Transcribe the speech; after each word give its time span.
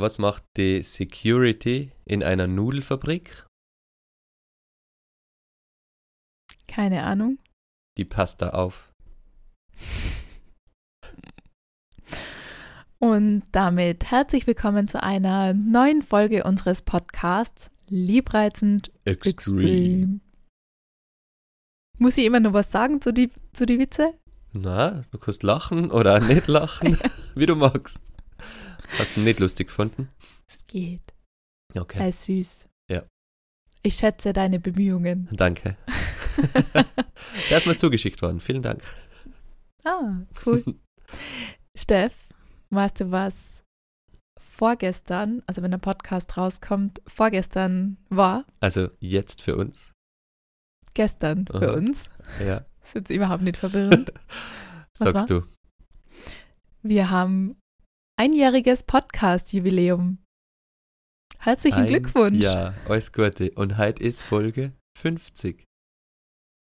Was 0.00 0.18
macht 0.18 0.44
die 0.56 0.84
Security 0.84 1.90
in 2.04 2.22
einer 2.22 2.46
Nudelfabrik? 2.46 3.44
Keine 6.68 7.02
Ahnung. 7.02 7.38
Die 7.96 8.04
passt 8.04 8.40
da 8.40 8.50
auf. 8.50 8.92
Und 13.00 13.42
damit 13.50 14.08
herzlich 14.08 14.46
willkommen 14.46 14.86
zu 14.86 15.02
einer 15.02 15.52
neuen 15.52 16.02
Folge 16.02 16.44
unseres 16.44 16.82
Podcasts 16.82 17.72
Liebreizend 17.88 18.92
Extreme. 19.04 20.20
Muss 21.98 22.16
ich 22.16 22.24
immer 22.24 22.38
noch 22.38 22.52
was 22.52 22.70
sagen 22.70 23.00
zu 23.00 23.10
die, 23.10 23.32
zu 23.52 23.66
die 23.66 23.80
Witze? 23.80 24.14
Na, 24.52 25.02
du 25.10 25.18
kannst 25.18 25.42
lachen 25.42 25.90
oder 25.90 26.20
nicht 26.20 26.46
lachen, 26.46 26.96
wie 27.34 27.46
du 27.46 27.56
magst. 27.56 27.98
Hast 28.96 29.16
du 29.16 29.20
nicht 29.20 29.40
lustig 29.40 29.68
gefunden? 29.68 30.08
Es 30.46 30.66
geht. 30.66 31.02
Okay. 31.74 31.98
Er 31.98 32.08
ist 32.08 32.24
süß. 32.24 32.68
Ja. 32.90 33.04
Ich 33.82 33.96
schätze 33.96 34.32
deine 34.32 34.58
Bemühungen. 34.58 35.28
Danke. 35.32 35.76
Der 37.50 37.58
ist 37.58 37.66
mal 37.66 37.76
zugeschickt 37.76 38.22
worden. 38.22 38.40
Vielen 38.40 38.62
Dank. 38.62 38.82
Ah, 39.84 40.22
cool. 40.46 40.64
Steff, 41.76 42.14
weißt 42.70 43.00
du, 43.00 43.10
was 43.10 43.62
vorgestern, 44.38 45.42
also 45.46 45.62
wenn 45.62 45.70
der 45.70 45.78
Podcast 45.78 46.36
rauskommt, 46.36 47.00
vorgestern 47.06 47.96
war? 48.08 48.44
Also 48.60 48.88
jetzt 48.98 49.42
für 49.42 49.56
uns. 49.56 49.92
Gestern 50.94 51.46
für 51.46 51.68
Aha. 51.70 51.76
uns. 51.76 52.10
Ja. 52.40 52.64
Ist 52.82 52.94
jetzt 52.94 53.10
überhaupt 53.10 53.42
nicht 53.42 53.56
verwirrend. 53.56 54.12
Was 54.98 55.06
war? 55.06 55.12
Sagst 55.12 55.30
du. 55.30 55.42
Wir 56.82 57.10
haben 57.10 57.56
einjähriges 58.18 58.82
Podcast-Jubiläum. 58.82 60.18
Herzlichen 61.38 61.78
Ein- 61.82 61.86
Glückwunsch. 61.86 62.40
Ja, 62.40 62.74
alles 62.88 63.12
Gute. 63.12 63.52
Und 63.52 63.78
heute 63.78 64.02
ist 64.02 64.22
Folge 64.22 64.72
50. 64.98 65.64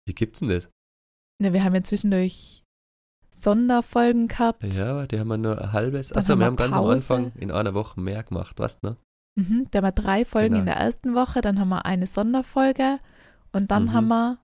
Wie 0.06 0.14
gibt's 0.14 0.40
denn 0.40 0.50
das? 0.50 0.68
Ne, 1.40 1.52
wir 1.54 1.64
haben 1.64 1.74
ja 1.74 1.82
zwischendurch 1.82 2.62
Sonderfolgen 3.30 4.28
gehabt. 4.28 4.62
Ja, 4.74 5.06
die 5.06 5.18
haben 5.18 5.28
wir 5.28 5.38
nur 5.38 5.58
ein 5.60 5.72
halbes. 5.72 6.08
Dann 6.08 6.18
Achso, 6.18 6.32
haben 6.32 6.38
wir 6.40 6.42
wir 6.42 6.46
haben 6.48 6.56
ganz 6.56 6.74
Pause. 6.74 7.14
am 7.14 7.24
Anfang 7.24 7.40
in 7.40 7.50
einer 7.50 7.72
Woche 7.74 8.00
mehr 8.00 8.22
gemacht, 8.24 8.58
weißt 8.58 8.80
du? 8.82 8.88
ne? 8.90 8.96
Mhm, 9.38 9.68
da 9.70 9.78
haben 9.78 9.84
wir 9.86 9.92
drei 9.92 10.24
Folgen 10.24 10.48
Genau. 10.50 10.60
in 10.60 10.66
der 10.66 10.76
ersten 10.76 11.14
Woche, 11.14 11.40
dann 11.40 11.60
haben 11.60 11.68
wir 11.68 11.86
eine 11.86 12.06
Sonderfolge 12.08 12.98
und 13.52 13.70
dann 13.70 13.84
Mhm. 13.84 13.92
haben 13.92 14.08
wir 14.08 14.42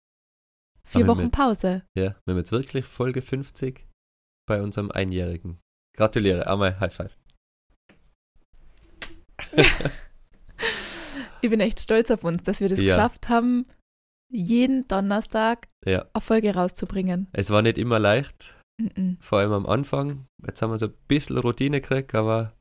vier 0.86 1.05
Aber 1.05 1.14
Wochen 1.17 1.25
mit- 1.25 1.33
Pause. 1.33 1.83
Ja, 1.98 2.14
wir 2.25 2.31
haben 2.31 2.39
jetzt 2.39 2.53
wirklich 2.53 2.84
Folge 2.86 3.20
50 3.20 3.86
bei 4.47 4.62
unserem 4.62 4.91
Einjährigen. 4.92 5.59
Gratuliere, 5.97 6.47
einmal 6.47 6.78
High 6.81 6.92
Five. 6.95 7.17
Ich 11.41 11.51
bin 11.51 11.61
echt 11.61 11.78
stolz 11.81 12.11
auf 12.11 12.25
uns, 12.25 12.42
dass 12.45 12.61
wir 12.61 12.70
das 12.70 12.81
Ja. 12.81 12.86
geschafft 12.86 13.28
haben, 13.28 13.67
jeden 14.31 14.89
Donnerstag 14.89 15.69
Ja, 15.84 16.06
eine 16.14 16.20
Folge 16.23 16.55
rauszubringen. 16.55 17.27
es 17.33 17.51
war 17.51 17.61
nicht 17.61 17.77
immer 17.77 17.98
leicht, 17.98 18.55
Mhm. 18.81 19.19
vor 19.20 19.41
allem 19.41 19.53
am 19.53 19.67
Anfang. 19.67 20.25
Jetzt 20.47 20.62
haben 20.62 20.70
wir 20.70 20.78
so 20.78 20.86
ein 20.86 20.95
bisschen 21.06 21.36
Routine 21.36 21.81
gekriegt, 21.83 22.14
aber 22.14 22.55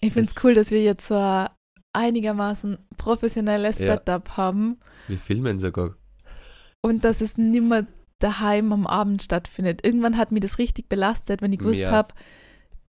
Ich 0.00 0.14
finde 0.14 0.30
es 0.34 0.42
cool, 0.44 0.54
dass 0.54 0.70
wir 0.70 0.82
jetzt 0.82 1.06
so 1.06 1.14
ein 1.16 1.48
einigermaßen 1.94 2.78
professionelles 2.96 3.78
Ja. 3.78 3.94
Setup 3.96 4.36
haben 4.38 4.80
wir 5.08 5.18
filmen 5.18 5.58
sogar. 5.58 5.94
und 6.82 7.04
dass 7.04 7.20
es 7.20 7.36
nimmer 7.36 7.86
daheim 8.18 8.72
am 8.72 8.86
Abend 8.86 9.22
stattfindet. 9.22 9.84
Irgendwann 9.84 10.16
hat 10.16 10.32
mich 10.32 10.40
das 10.40 10.56
richtig 10.58 10.88
belastet, 10.88 11.42
wenn 11.42 11.52
ich 11.52 11.58
gewusst 11.58 11.82
Ja. 11.82 11.90
habe, 11.90 12.14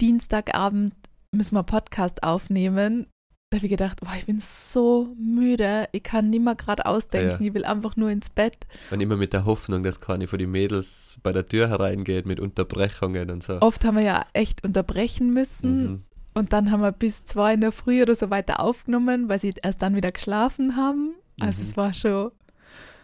Dienstagabend 0.03 0.95
müssen 1.31 1.55
wir 1.55 1.63
Podcast 1.63 2.25
aufnehmen. 2.25 3.07
Da 3.51 3.59
habe 3.59 3.67
ich 3.67 3.71
gedacht, 3.71 4.01
oh, 4.05 4.09
ich 4.19 4.27
bin 4.27 4.41
so 4.41 5.15
müde, 5.17 5.89
ich 5.93 6.03
kann 6.03 6.29
nimmer 6.29 6.57
gerade 6.57 6.87
ausdenken, 6.87 7.41
Ja. 7.41 7.47
ich 7.49 7.55
will 7.55 7.65
einfach 7.65 7.95
nur 7.97 8.11
ins 8.11 8.29
Bett. 8.29 8.57
Und 8.91 9.01
immer 9.01 9.17
mit 9.17 9.33
der 9.33 9.45
Hoffnung, 9.45 9.85
dass 9.85 10.01
keine 10.01 10.27
von 10.27 10.41
den 10.41 10.51
Mädels 10.51 11.19
bei 11.23 11.33
der 11.33 11.47
Tür 11.47 11.69
hereingeht 11.69 12.27
mit 12.27 12.41
Unterbrechungen 12.41 13.31
und 13.31 13.45
so. 13.45 13.61
Oft 13.61 13.85
haben 13.85 13.97
wir 13.97 14.03
ja 14.03 14.27
echt 14.33 14.65
unterbrechen 14.65 15.33
müssen 15.33 15.85
Mhm. 15.85 16.03
und 16.35 16.53
dann 16.53 16.73
haben 16.73 16.81
wir 16.83 16.91
bis 16.93 17.25
zwei 17.25 17.55
in 17.55 17.61
der 17.61 17.71
Früh 17.73 18.03
oder 18.03 18.17
so 18.17 18.29
weiter 18.29 18.59
aufgenommen, 18.59 19.29
weil 19.29 19.39
sie 19.39 19.55
erst 19.63 19.83
dann 19.83 19.95
wieder 19.95 20.11
geschlafen 20.11 20.75
haben. 20.75 21.15
Also 21.41 21.63
Mhm. 21.63 21.69
es 21.69 21.77
war 21.77 21.95
schon, 21.95 22.33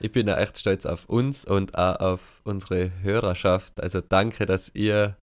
Ich 0.00 0.10
bin 0.12 0.26
da 0.26 0.36
echt 0.38 0.58
stolz 0.58 0.84
auf 0.86 1.08
uns 1.08 1.44
und 1.44 1.76
auch 1.78 2.00
auf 2.00 2.40
unsere 2.44 2.90
Hörerschaft. 3.02 3.80
Also 3.82 4.00
danke, 4.00 4.46
dass 4.46 4.70
ihr 4.74 5.16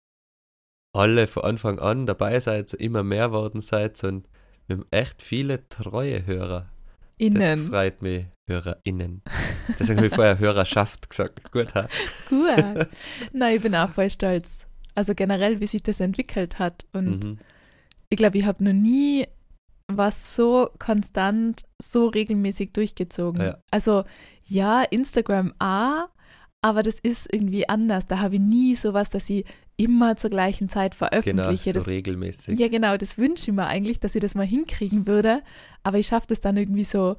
alle 0.94 1.28
von 1.28 1.44
Anfang 1.44 1.80
an 1.80 2.06
dabei 2.06 2.40
seid, 2.40 2.74
immer 2.74 3.04
mehr 3.04 3.32
worden 3.32 3.62
seid 3.62 4.04
und 4.04 4.30
wir 4.68 4.78
haben 4.78 4.86
echt 4.92 5.22
viele 5.22 5.68
treue 5.70 6.26
Hörer. 6.26 6.70
Das 7.20 7.28
innen. 7.28 7.68
freut 7.70 8.02
mich, 8.02 8.26
HörerInnen. 8.48 9.22
Deswegen 9.80 9.98
habe 9.98 10.08
ich 10.08 10.16
vorher 10.16 10.40
Hörerschaft 10.40 11.10
gesagt. 11.10 11.52
Gut, 11.52 11.74
ha? 11.76 11.88
Gut. 12.30 12.88
Nein, 13.34 13.56
ich 13.56 13.62
bin 13.62 13.76
auch 13.76 13.90
voll 13.92 14.10
stolz. 14.10 14.68
Also 14.96 15.14
generell, 15.16 15.60
wie 15.60 15.68
sich 15.68 15.84
das 15.84 16.00
entwickelt 16.00 16.60
hat. 16.60 16.86
Und 16.94 17.24
Mhm. 17.26 17.38
ich 18.10 18.18
glaube, 18.18 18.38
ich 18.38 18.46
habe 18.46 18.64
noch 18.64 18.74
nie 18.74 19.26
was 19.88 20.36
so 20.36 20.70
konstant, 20.80 21.64
so 21.82 22.08
regelmäßig 22.08 22.72
durchgezogen. 22.74 23.42
Ja. 23.42 23.58
Also 23.72 24.04
ja, 24.46 24.84
Instagram 24.84 25.54
auch, 25.60 26.08
aber 26.64 26.82
das 26.82 26.98
ist 27.00 27.32
irgendwie 27.32 27.68
anders. 27.70 28.08
Da 28.08 28.20
habe 28.20 28.36
ich 28.36 28.42
nie 28.42 28.74
sowas, 28.76 29.10
dass 29.12 29.30
ich 29.30 29.46
immer 29.78 30.16
zur 30.16 30.30
gleichen 30.30 30.70
Zeit 30.70 30.94
Genau, 30.98 31.10
veröffentliche. 31.10 31.72
so 31.72 31.80
das, 31.80 31.88
regelmäßig. 31.88 32.60
ja, 32.60 32.68
genau, 32.70 32.96
das 32.98 33.18
wünsche 33.18 33.52
ich 33.52 33.56
mir 33.56 33.66
eigentlich, 33.68 34.00
dass 34.00 34.16
ich 34.16 34.22
das 34.22 34.34
mal 34.36 34.46
hinkriegen 34.46 35.06
würde. 35.06 35.42
Aber 35.84 36.00
ich 36.00 36.08
schaffe 36.08 36.28
das 36.28 36.42
dann 36.42 36.58
irgendwie 36.58 36.84
so 36.86 37.18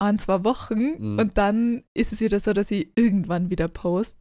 ein, 0.00 0.18
zwei 0.18 0.44
Wochen 0.44 0.96
Mhm. 0.98 1.18
und 1.18 1.38
dann 1.38 1.82
ist 1.94 2.12
es 2.12 2.20
wieder 2.20 2.40
so, 2.40 2.52
dass 2.52 2.70
ich 2.70 2.88
irgendwann 2.96 3.48
wieder 3.50 3.68
post. 3.68 4.16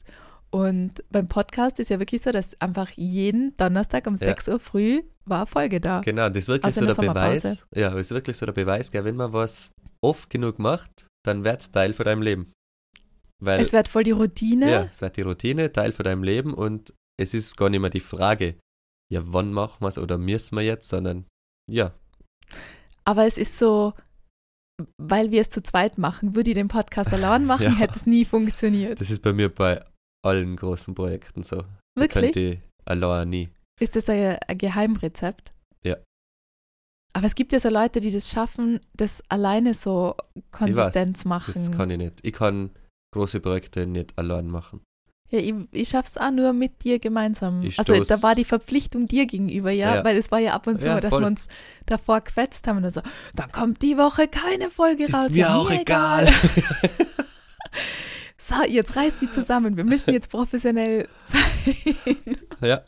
Und 0.51 1.03
beim 1.09 1.27
Podcast 1.27 1.79
ist 1.79 1.89
ja 1.89 1.99
wirklich 1.99 2.21
so, 2.21 2.31
dass 2.31 2.59
einfach 2.61 2.91
jeden 2.91 3.57
Donnerstag 3.57 4.05
um 4.07 4.13
Ja. 4.15 4.27
6 4.27 4.47
Uhr 4.49 4.59
früh 4.59 5.01
war 5.25 5.47
Folge 5.47 5.81
da. 5.81 6.01
Genau, 6.01 6.29
das 6.29 6.43
ist 6.43 6.47
wirklich 6.47 6.65
Außer 6.77 6.81
so 6.81 6.85
der 6.85 6.95
der 6.95 7.13
Beweis. 7.13 7.65
Ja, 7.75 7.89
das 7.89 8.01
ist 8.01 8.11
wirklich 8.11 8.37
so 8.37 8.45
der 8.45 8.53
Beweis, 8.53 8.91
gell, 8.91 9.03
wenn 9.03 9.15
man 9.15 9.33
was 9.33 9.71
oft 10.01 10.29
genug 10.29 10.59
macht, 10.59 11.07
dann 11.25 11.43
wird 11.43 11.61
es 11.61 11.71
Teil 11.71 11.93
von 11.93 12.05
deinem 12.05 12.21
Leben. 12.21 12.51
Weil 13.45 13.59
Es 13.59 13.73
wird 13.73 13.87
voll 13.87 14.03
die 14.03 14.11
Routine. 14.11 14.71
Ja, 14.71 14.81
es 14.83 15.01
wird 15.01 15.17
die 15.17 15.21
Routine, 15.21 15.71
Teil 15.71 15.91
von 15.91 16.05
deinem 16.05 16.23
Leben 16.23 16.53
und 16.53 16.93
es 17.19 17.33
ist 17.33 17.57
gar 17.57 17.69
nicht 17.69 17.79
mehr 17.81 17.89
die 17.89 17.99
Frage, 17.99 18.55
ja, 19.11 19.21
wann 19.25 19.51
machen 19.53 19.81
wir 19.81 19.89
es 19.89 19.97
oder 19.97 20.17
müssen 20.17 20.55
wir 20.55 20.63
jetzt, 20.63 20.89
sondern 20.89 21.25
ja, 21.71 21.93
Aber 23.05 23.25
es 23.25 23.37
ist 23.37 23.57
so, 23.57 23.93
weil 25.01 25.31
wir 25.31 25.41
es 25.41 25.49
zu 25.49 25.61
zweit 25.61 25.97
machen, 25.97 26.35
würde 26.35 26.49
ich 26.51 26.55
den 26.55 26.67
Podcast 26.67 27.13
allein 27.13 27.45
machen, 27.45 27.63
Ja. 27.73 27.75
hätte 27.75 27.95
es 27.95 28.05
nie 28.05 28.25
funktioniert. 28.25 28.99
das 29.01 29.09
ist 29.11 29.21
bei 29.21 29.33
mir 29.33 29.53
bei 29.53 29.83
allen 30.25 30.55
großen 30.55 30.95
Projekten 30.95 31.43
so. 31.43 31.57
Da 31.57 31.67
Wirklich? 31.95 32.33
Könnte 32.33 32.39
ich 32.39 32.59
allein 32.85 33.29
nie. 33.29 33.49
Ist 33.79 33.95
das 33.95 34.07
ein, 34.09 34.37
ein 34.47 34.57
Geheimrezept? 34.57 35.51
Ja. 35.85 35.97
Aber 37.15 37.25
es 37.27 37.35
gibt 37.35 37.51
ja 37.51 37.59
so 37.59 37.69
Leute, 37.69 37.99
die 38.01 38.11
das 38.11 38.31
schaffen, 38.31 38.79
das 38.95 39.21
alleine 39.29 39.73
so 39.73 40.15
konsistent 40.51 41.17
zu 41.17 41.27
machen. 41.27 41.53
Das 41.53 41.71
kann 41.71 41.89
ich 41.91 41.97
nicht. 41.97 42.19
Ich 42.23 42.33
kann 42.33 42.71
große 43.13 43.39
Projekte 43.39 43.85
nicht 43.87 44.17
allein 44.17 44.47
machen. 44.47 44.81
Ja, 45.29 45.39
ich, 45.39 45.53
ich 45.71 45.89
schaff's 45.89 46.17
auch 46.17 46.29
nur 46.31 46.53
mit 46.53 46.83
dir 46.83 46.99
gemeinsam. 46.99 47.63
Ich 47.63 47.79
also 47.79 48.03
da 48.03 48.21
war 48.21 48.35
die 48.35 48.45
Verpflichtung 48.45 49.07
dir 49.07 49.25
gegenüber, 49.25 49.71
ja, 49.71 49.95
Ja. 49.95 50.03
weil 50.03 50.15
es 50.17 50.29
war 50.31 50.39
ja 50.39 50.53
ab 50.53 50.67
und 50.67 50.79
zu, 50.79 50.87
Ja, 50.87 50.99
dass 51.01 51.11
wir 51.11 51.25
uns 51.25 51.47
davor 51.87 52.21
quetzt 52.21 52.67
haben 52.67 52.77
und 52.77 52.83
dann 52.83 52.91
so, 52.91 53.01
dann 53.35 53.51
kommt 53.51 53.81
die 53.81 53.97
Woche 53.97 54.27
keine 54.27 54.69
Folge 54.69 55.11
raus. 55.11 55.27
Ist 55.27 55.31
mir 55.33 55.39
Ja, 55.39 55.55
auch 55.55 55.71
egal. 55.71 56.27
So, 58.37 58.55
jetzt 58.67 58.95
reißt 58.97 59.21
die 59.21 59.31
zusammen, 59.31 59.77
wir 59.77 59.85
müssen 59.85 60.13
jetzt 60.13 60.29
professionell 60.29 61.07
sein. 61.25 62.35
ja. 62.61 62.81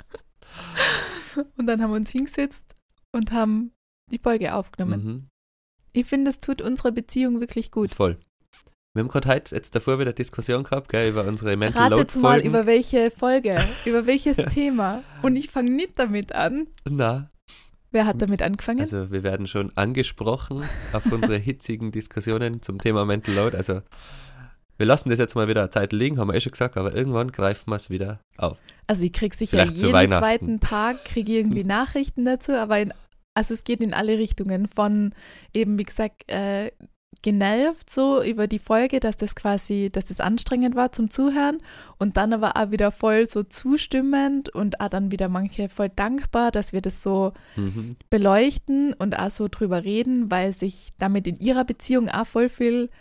Und 1.57 1.65
dann 1.67 1.81
haben 1.81 1.91
wir 1.91 1.95
uns 1.97 2.11
hingesetzt 2.11 2.75
und 3.13 3.31
haben 3.31 3.71
die 4.11 4.17
Folge 4.17 4.53
aufgenommen. 4.53 5.03
Mhm. 5.05 5.27
Ich 5.93 6.05
finde, 6.07 6.29
es 6.29 6.41
tut 6.41 6.61
unserer 6.61 6.91
Beziehung 6.91 7.39
wirklich 7.39 7.71
gut. 7.71 7.91
Voll. 7.95 8.19
Wir 8.95 9.01
haben 9.01 9.09
gerade 9.09 9.27
heute 9.27 9.53
jetzt 9.53 9.75
davor 9.75 9.99
wieder 9.99 10.13
Diskussion 10.13 10.63
gehabt, 10.63 10.87
gell, 10.87 11.09
über 11.09 11.25
unsere 11.25 11.57
Mental 11.57 11.89
Load 11.89 12.03
Ratet 12.03 12.21
mal 12.21 12.39
über 12.39 12.65
welche 12.65 13.11
Folge, 13.11 13.61
über 13.85 14.07
welches 14.07 14.37
Thema. 14.37 15.03
Und 15.21 15.35
ich 15.35 15.49
fange 15.49 15.69
nicht 15.69 15.99
damit 15.99 16.33
an. 16.33 16.67
Na, 16.89 17.29
Wer 17.91 18.05
hat 18.05 18.21
damit 18.21 18.41
angefangen? 18.41 18.79
also 18.79 19.11
wir 19.11 19.23
werden 19.23 19.47
schon 19.47 19.75
angesprochen 19.75 20.63
auf 20.93 21.11
unsere 21.11 21.35
hitzigen 21.37 21.91
Diskussionen 21.91 22.61
zum 22.61 22.79
Thema 22.79 23.03
Mental 23.03 23.35
Load. 23.35 23.57
Also 23.57 23.81
wir 24.77 24.85
lassen 24.85 25.09
das 25.09 25.19
jetzt 25.19 25.35
mal 25.35 25.49
wieder 25.49 25.59
eine 25.59 25.69
Zeit 25.71 25.91
liegen, 25.91 26.17
haben 26.17 26.29
wir 26.29 26.35
eh 26.35 26.39
schon 26.39 26.53
gesagt, 26.53 26.77
aber 26.77 26.95
irgendwann 26.95 27.33
greifen 27.33 27.69
wir 27.71 27.75
es 27.75 27.89
wieder 27.89 28.21
auf. 28.37 28.57
Also 28.87 29.03
ich 29.03 29.11
kriege 29.11 29.35
sicher 29.35 29.57
Vielleicht 29.57 29.77
jeden 29.81 30.11
zweiten 30.13 30.61
Tag 30.61 31.03
kriege 31.03 31.33
irgendwie 31.33 31.63
Nachrichten 31.65 32.23
dazu, 32.23 32.53
aber 32.53 32.79
in, 32.79 32.93
also 33.33 33.53
es 33.53 33.65
geht 33.65 33.81
in 33.81 33.93
alle 33.93 34.17
Richtungen. 34.17 34.69
Von 34.73 35.13
eben, 35.53 35.77
wie 35.77 35.83
gesagt, 35.83 36.29
äh, 36.29 36.71
genervt 37.25 37.89
so 37.89 38.21
über 38.21 38.45
die 38.45 38.59
Folge, 38.59 38.99
dass 38.99 39.17
das 39.17 39.35
quasi, 39.35 39.89
dass 39.91 40.05
das 40.05 40.19
anstrengend 40.19 40.75
war 40.75 40.91
zum 40.91 41.09
Zuhören 41.09 41.57
und 41.97 42.17
dann 42.17 42.33
aber 42.33 42.55
auch 42.55 42.69
wieder 42.69 42.91
voll 42.91 43.27
so 43.27 43.41
zustimmend 43.41 44.49
und 44.49 44.79
auch 44.79 44.89
dann 44.89 45.09
wieder 45.09 45.27
manche 45.27 45.69
voll 45.69 45.89
dankbar, 45.89 46.51
dass 46.51 46.71
wir 46.71 46.83
das 46.83 47.01
so 47.01 47.33
mhm. 47.55 47.95
beleuchten 48.11 48.93
und 48.93 49.17
auch 49.17 49.31
so 49.31 49.47
drüber 49.49 49.83
reden, 49.83 50.29
weil 50.29 50.51
sich 50.51 50.93
damit 50.99 51.25
in 51.25 51.39
ihrer 51.39 51.65
Beziehung 51.65 52.09
auch 52.09 52.27
voll 52.27 52.47
viel 52.47 52.91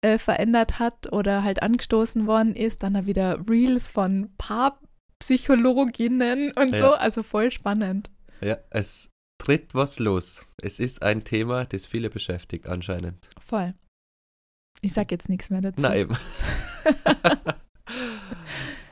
äh, 0.00 0.16
verändert 0.16 0.78
hat 0.78 1.12
oder 1.12 1.44
halt 1.44 1.62
angestoßen 1.62 2.26
worden 2.26 2.56
ist. 2.56 2.82
Dann 2.82 2.96
auch 2.96 3.04
wieder 3.04 3.38
Reels 3.46 3.88
von 3.88 4.30
Paarpsychologinnen 4.38 6.52
und 6.52 6.72
ja. 6.72 6.78
so, 6.78 6.94
also 6.94 7.22
voll 7.22 7.50
spannend. 7.50 8.08
Ja, 8.40 8.56
es 8.70 9.10
tritt 9.38 9.74
was 9.74 9.98
los. 9.98 10.44
Es 10.62 10.80
ist 10.80 11.02
ein 11.02 11.24
Thema, 11.24 11.64
das 11.64 11.86
viele 11.86 12.10
beschäftigt 12.10 12.66
anscheinend. 12.66 13.30
Voll. 13.38 13.74
Ich 14.80 14.92
sag 14.92 15.10
jetzt 15.10 15.28
nichts 15.28 15.50
mehr 15.50 15.60
dazu. 15.60 15.82
Nein. 15.82 16.08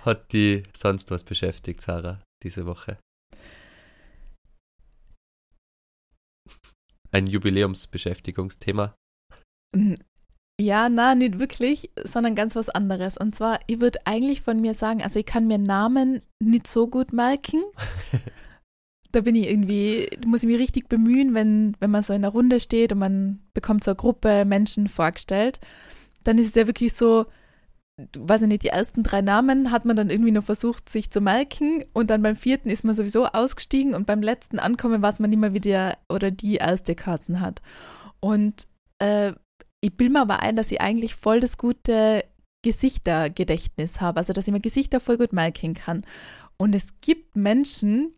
Hat 0.04 0.32
die 0.32 0.62
sonst 0.76 1.10
was 1.10 1.22
beschäftigt, 1.24 1.80
Sarah, 1.80 2.20
diese 2.42 2.66
Woche? 2.66 2.98
Ein 7.10 7.26
Jubiläumsbeschäftigungsthema? 7.26 8.94
Ja, 10.60 10.88
na, 10.88 11.14
nicht 11.14 11.38
wirklich, 11.38 11.90
sondern 12.04 12.34
ganz 12.34 12.56
was 12.56 12.68
anderes. 12.68 13.16
Und 13.16 13.34
zwar, 13.34 13.60
ich 13.66 13.80
würde 13.80 14.00
eigentlich 14.06 14.40
von 14.40 14.60
mir 14.60 14.74
sagen, 14.74 15.02
also 15.02 15.18
ich 15.18 15.26
kann 15.26 15.46
mir 15.46 15.58
Namen 15.58 16.22
nicht 16.42 16.66
so 16.66 16.88
gut 16.88 17.12
merken. 17.12 17.62
da 19.12 19.20
bin 19.20 19.36
ich 19.36 19.48
irgendwie, 19.48 20.08
muss 20.26 20.42
ich 20.42 20.48
mich 20.48 20.58
richtig 20.58 20.88
bemühen, 20.88 21.34
wenn, 21.34 21.76
wenn 21.80 21.90
man 21.90 22.02
so 22.02 22.12
in 22.12 22.24
einer 22.24 22.32
Runde 22.32 22.60
steht 22.60 22.92
und 22.92 22.98
man 22.98 23.40
bekommt 23.54 23.84
so 23.84 23.90
eine 23.90 23.96
Gruppe 23.96 24.44
Menschen 24.44 24.88
vorgestellt, 24.88 25.60
dann 26.24 26.38
ist 26.38 26.48
es 26.48 26.54
ja 26.54 26.66
wirklich 26.66 26.94
so, 26.94 27.26
weiß 28.16 28.42
ich 28.42 28.48
nicht, 28.48 28.62
die 28.62 28.68
ersten 28.68 29.02
drei 29.02 29.20
Namen 29.20 29.70
hat 29.70 29.84
man 29.84 29.96
dann 29.96 30.10
irgendwie 30.10 30.30
noch 30.30 30.44
versucht, 30.44 30.88
sich 30.88 31.10
zu 31.10 31.20
merken 31.20 31.84
und 31.92 32.10
dann 32.10 32.22
beim 32.22 32.36
vierten 32.36 32.70
ist 32.70 32.84
man 32.84 32.94
sowieso 32.94 33.26
ausgestiegen 33.26 33.94
und 33.94 34.06
beim 34.06 34.22
letzten 34.22 34.58
Ankommen 34.58 35.02
weiß 35.02 35.20
man 35.20 35.30
nicht 35.30 35.38
mehr, 35.38 35.54
wie 35.54 35.60
der 35.60 35.98
oder 36.08 36.30
die 36.30 36.56
erste 36.56 36.94
Kassen 36.94 37.40
hat. 37.40 37.60
Und 38.20 38.66
äh, 38.98 39.32
ich 39.80 39.96
bilde 39.96 40.14
mir 40.14 40.20
aber 40.22 40.40
ein, 40.40 40.56
dass 40.56 40.70
ich 40.70 40.80
eigentlich 40.80 41.14
voll 41.14 41.40
das 41.40 41.58
gute 41.58 42.24
Gesichtergedächtnis 42.62 44.00
habe, 44.00 44.18
also 44.18 44.32
dass 44.32 44.46
ich 44.46 44.52
mir 44.52 44.60
Gesichter 44.60 45.00
voll 45.00 45.18
gut 45.18 45.32
merken 45.32 45.74
kann. 45.74 46.06
Und 46.56 46.74
es 46.74 47.00
gibt 47.00 47.36
Menschen, 47.36 48.14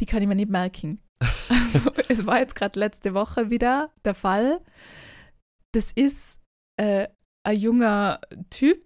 die 0.00 0.06
kann 0.06 0.22
ich 0.22 0.28
mir 0.28 0.36
nicht 0.36 0.50
merken. 0.50 1.00
Also, 1.48 1.90
es 2.08 2.26
war 2.26 2.38
jetzt 2.38 2.54
gerade 2.54 2.78
letzte 2.78 3.12
Woche 3.12 3.50
wieder 3.50 3.90
der 4.04 4.14
Fall. 4.14 4.60
Das 5.72 5.92
ist 5.92 6.38
äh, 6.76 7.08
ein 7.44 7.58
junger 7.58 8.20
Typ, 8.50 8.84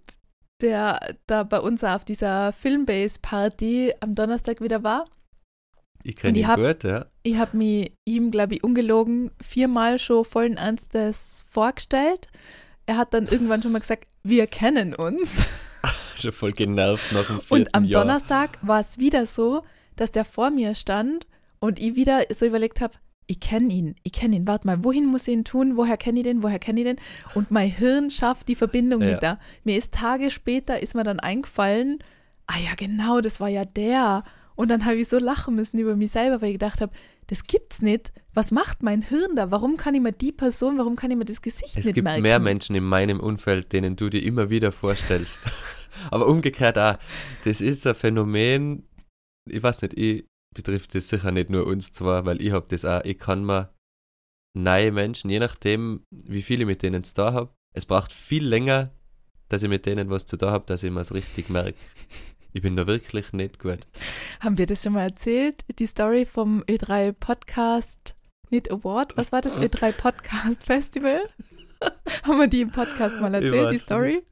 der 0.63 1.17
da 1.27 1.45
bei 1.45 1.61
uns 1.61 1.85
auf 1.85 2.05
dieser 2.05 2.53
Filmbase-Party 2.53 3.95
am 4.01 4.15
Donnerstag 4.15 4.61
wieder 4.61 4.83
war. 4.83 5.07
Ich 6.03 6.17
kenne 6.17 6.39
ihn 6.39 6.47
hab, 6.47 6.59
gut, 6.59 6.85
ja. 6.85 7.07
Ich 7.23 7.37
habe 7.37 7.57
mich 7.57 7.93
ihm, 8.07 8.31
glaube 8.31 8.57
ich, 8.57 8.65
ungelogen 8.65 9.31
viermal 9.43 9.99
schon 9.99 10.25
vollen 10.25 10.57
Ernstes 10.57 11.45
vorgestellt. 11.49 12.29
Er 12.87 12.97
hat 12.97 13.15
dann 13.15 13.27
irgendwann 13.27 13.63
schon 13.63 13.73
mal 13.73 13.79
gesagt, 13.79 14.07
wir 14.23 14.47
kennen 14.47 14.95
uns. 14.95 15.47
schon 16.17 16.33
voll 16.33 16.53
genervt 16.53 17.13
nach 17.13 17.27
dem 17.27 17.41
vierten 17.41 17.63
Und 17.63 17.75
am 17.75 17.85
Jahr. 17.85 18.03
Donnerstag 18.03 18.59
war 18.63 18.81
es 18.81 18.99
wieder 18.99 19.27
so, 19.27 19.65
dass 19.97 20.13
der 20.13 20.25
vor 20.25 20.51
mir 20.51 20.75
stand 20.75 21.27
und 21.59 21.79
ich 21.79 21.97
wieder 21.97 22.23
so 22.33 22.47
überlegt 22.47 22.81
habe, 22.81 22.95
ich 23.27 23.41
kenne 23.41 23.73
ihn, 23.73 23.95
ich 24.03 24.13
kenne 24.13 24.37
ihn, 24.37 24.47
warte 24.47 24.67
mal, 24.67 24.85
wohin 24.85 25.07
muss 25.07 25.27
ich 25.29 25.35
ihn 25.35 25.45
tun, 25.45 25.77
woher 25.77 25.97
kenne 25.97 26.21
ich 26.21 26.25
den, 26.25 26.43
woher 26.43 26.59
kenne 26.59 26.81
ich 26.81 26.87
den? 26.87 26.97
Und 27.35 27.51
mein 27.51 27.71
Hirn 27.71 28.11
schafft 28.11 28.49
die 28.49 28.55
Verbindung 28.55 29.01
ja. 29.01 29.09
nicht 29.09 29.23
da. 29.23 29.39
Mir 29.65 29.79
ist 29.79 29.95
Tage 29.95 30.31
später, 30.31 30.83
ist 30.83 30.95
mir 30.95 31.05
dann 31.05 31.21
eingefallen, 31.21 32.01
ah 32.47 32.59
ja 32.59 32.75
genau, 32.77 33.21
das 33.21 33.41
war 33.41 33.49
ja 33.49 33.65
der. 33.65 34.25
Und 34.57 34.71
dann 34.71 34.85
habe 34.85 34.97
ich 34.97 35.09
so 35.09 35.19
lachen 35.19 35.55
müssen 35.55 35.79
über 35.79 35.97
mich 35.97 36.11
selber, 36.11 36.43
weil 36.43 36.51
ich 36.51 36.55
gedacht 36.55 36.81
habe, 36.81 36.93
das 37.29 37.45
gibt's 37.45 37.81
nicht. 37.81 38.13
Was 38.35 38.51
macht 38.51 38.83
mein 38.83 39.01
Hirn 39.01 39.37
da? 39.37 39.51
Warum 39.51 39.77
kann 39.77 39.95
ich 39.95 40.01
mir 40.01 40.13
die 40.13 40.33
Person, 40.33 40.79
warum 40.79 40.95
kann 40.97 41.11
ich 41.11 41.17
mir 41.17 41.25
das 41.25 41.41
Gesicht 41.41 41.79
es 41.79 41.87
nicht 41.87 41.97
merken? 41.97 42.09
Es 42.09 42.15
gibt 42.17 42.23
mehr 42.23 42.39
Menschen 42.39 42.77
in 42.77 42.85
meinem 42.85 43.21
Umfeld, 43.21 43.73
denen 43.73 43.97
du 43.97 44.11
dir 44.11 44.23
immer 44.23 44.51
wieder 44.51 44.71
vorstellst. 44.71 45.41
Aber 46.11 46.27
umgekehrt 46.27 46.79
auch, 46.79 46.99
das 47.45 47.61
ist 47.61 47.87
ein 47.87 47.95
Phänomen, 47.95 48.85
ich 49.49 49.63
weiß 49.63 49.83
nicht, 49.83 49.95
ich 49.97 50.27
betrifft 50.55 50.95
das 50.95 51.09
sicher 51.09 51.33
nicht 51.33 51.51
nur 51.51 51.67
uns 51.67 51.93
zwar, 51.93 52.25
weil 52.25 52.41
ich 52.41 52.53
habe 52.53 52.67
das 52.69 52.85
auch, 52.85 53.05
ich 53.05 53.19
kann 53.19 53.45
mir 53.45 53.75
neue 54.57 54.93
Menschen, 54.93 55.31
je 55.31 55.41
nachdem, 55.41 56.05
wie 56.11 56.43
viele 56.43 56.63
ich 56.63 56.67
mit 56.67 56.83
denen 56.83 57.05
zu 57.05 57.15
tun 57.15 57.35
habe, 57.35 57.55
es 57.75 57.87
braucht 57.87 58.13
viel 58.13 58.47
länger, 58.47 58.93
dass 59.49 59.63
ich 59.63 59.69
mit 59.69 59.85
denen 59.87 60.11
was 60.11 60.27
zu 60.27 60.37
tun 60.37 60.51
habe, 60.51 60.65
dass 60.67 60.83
ich 60.83 60.91
mir 60.91 61.01
es 61.01 61.13
richtig 61.13 61.51
merke. 61.51 61.75
Ich 62.53 62.63
bin 62.63 62.77
da 62.77 62.87
wirklich 62.87 63.33
nicht 63.33 63.59
gut. 63.59 63.81
Haben 64.41 64.59
wir 64.59 64.67
das 64.67 64.85
schon 64.85 64.93
mal 64.93 65.03
erzählt? 65.03 65.63
Die 65.77 65.87
Story 65.87 66.25
vom 66.25 66.63
Ö3 66.63 67.11
Podcast, 67.11 68.17
nicht 68.49 68.71
Award, 68.71 69.17
was 69.17 69.33
war 69.33 69.41
das? 69.41 69.59
Ö3 69.59 69.91
Podcast 69.91 70.63
Festival? 70.63 71.21
Haben 72.23 72.39
wir 72.39 72.47
die 72.47 72.61
im 72.61 72.71
Podcast 72.71 73.21
mal 73.21 73.35
erzählt, 73.35 73.73
die 73.73 73.79
Story? 73.79 74.15
Nicht. 74.15 74.27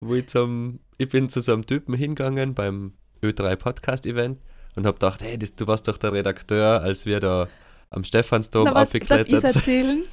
Wo 0.00 0.14
ich 0.14 0.28
zum, 0.28 0.78
ich 0.98 1.08
bin 1.08 1.28
zu 1.28 1.40
so 1.40 1.52
einem 1.52 1.66
Typen 1.66 1.94
hingegangen 1.94 2.54
beim 2.54 2.92
Ö3 3.22 3.56
Podcast 3.56 4.06
Event 4.06 4.38
und 4.76 4.86
habe 4.86 4.94
gedacht, 4.94 5.22
hey, 5.22 5.38
das, 5.38 5.54
du 5.54 5.66
warst 5.66 5.88
doch 5.88 5.98
der 5.98 6.12
Redakteur, 6.12 6.80
als 6.80 7.06
wir 7.06 7.20
da 7.20 7.48
am 7.90 8.04
Stephansdom 8.04 8.64
Na, 8.64 8.82
aufgeklettert 8.82 9.28
sind. 9.28 9.42
Darf 9.42 9.50
ich 9.50 9.56
erzählen? 9.56 10.02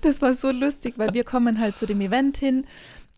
Das 0.00 0.22
war 0.22 0.32
so 0.34 0.50
lustig, 0.50 0.94
weil 0.96 1.12
wir 1.12 1.22
kommen 1.22 1.60
halt 1.60 1.78
zu 1.78 1.86
dem 1.86 2.00
Event 2.00 2.38
hin, 2.38 2.66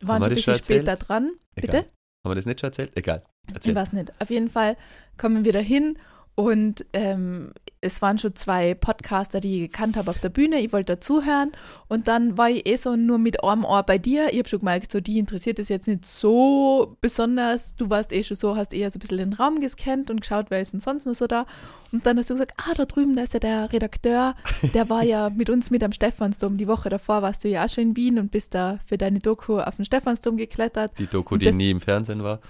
waren 0.00 0.23
ein 0.25 0.34
bisschen 0.34 0.56
später 0.56 0.96
dran. 0.96 1.31
Bitte? 1.55 1.69
Egal. 1.69 1.84
Haben 2.25 2.31
wir 2.32 2.34
das 2.34 2.46
nicht 2.46 2.61
schon 2.61 2.69
erzählt? 2.69 2.93
Egal. 2.96 3.23
Erzähl. 3.52 3.70
Ich 3.70 3.76
weiß 3.76 3.93
nicht. 3.93 4.12
Auf 4.20 4.29
jeden 4.29 4.50
Fall 4.50 4.76
kommen 5.17 5.44
wir 5.44 5.52
da 5.52 5.61
hin 5.61 5.99
und 6.34 6.87
ähm, 6.94 7.52
es 7.82 8.00
waren 8.00 8.17
schon 8.17 8.34
zwei 8.34 8.75
Podcaster, 8.75 9.40
die 9.40 9.56
ich 9.56 9.70
gekannt 9.70 9.96
habe 9.96 10.08
auf 10.08 10.19
der 10.19 10.31
Bühne. 10.31 10.61
Ich 10.61 10.73
wollte 10.73 10.94
dazuhören. 10.94 11.52
Und 11.88 12.08
dann 12.08 12.38
war 12.38 12.49
ich 12.49 12.67
eh 12.67 12.76
so 12.76 12.96
nur 12.96 13.19
mit 13.19 13.44
einem 13.44 13.64
Ohr 13.64 13.82
bei 13.82 13.99
dir. 13.99 14.32
Ich 14.32 14.38
habe 14.38 14.49
schon 14.49 14.61
gemerkt, 14.61 14.93
so 14.93 15.00
die 15.00 15.19
interessiert 15.19 15.58
es 15.58 15.69
jetzt 15.69 15.88
nicht 15.88 16.06
so 16.06 16.96
besonders. 17.00 17.75
Du 17.75 17.90
warst 17.90 18.12
eh 18.12 18.23
schon 18.23 18.37
so, 18.37 18.56
hast 18.56 18.73
eher 18.73 18.90
so 18.90 18.96
ein 18.96 19.00
bisschen 19.00 19.19
den 19.19 19.32
Raum 19.34 19.61
gescannt 19.61 20.11
und 20.11 20.23
geschaut, 20.23 20.46
wer 20.49 20.61
ist 20.61 20.73
denn 20.73 20.81
sonst 20.81 21.05
noch 21.05 21.14
so 21.14 21.26
da. 21.26 21.44
Und 21.93 22.06
dann 22.06 22.17
hast 22.17 22.31
du 22.31 22.34
gesagt, 22.34 22.55
ah, 22.56 22.73
da 22.75 22.87
drüben, 22.87 23.14
da 23.14 23.25
ist 23.25 23.34
ja 23.34 23.40
der 23.40 23.70
Redakteur. 23.73 24.34
Der 24.73 24.88
war 24.88 25.02
ja 25.02 25.29
mit 25.29 25.50
uns 25.50 25.70
mit 25.70 25.84
am 25.84 25.93
Stephansdom. 25.93 26.56
Die 26.56 26.69
Woche 26.69 26.88
davor 26.88 27.20
warst 27.20 27.44
du 27.44 27.49
ja 27.49 27.64
auch 27.64 27.69
schon 27.69 27.88
in 27.88 27.96
Wien 27.96 28.19
und 28.19 28.31
bist 28.31 28.55
da 28.55 28.79
für 28.87 28.96
deine 28.96 29.19
Doku 29.19 29.58
auf 29.58 29.76
den 29.76 29.84
Stephansdom 29.84 30.38
geklettert. 30.38 30.99
Die 30.99 31.08
Doku, 31.08 31.37
die 31.37 31.52
nie 31.52 31.70
im 31.70 31.81
Fernsehen 31.81 32.23
war. 32.23 32.40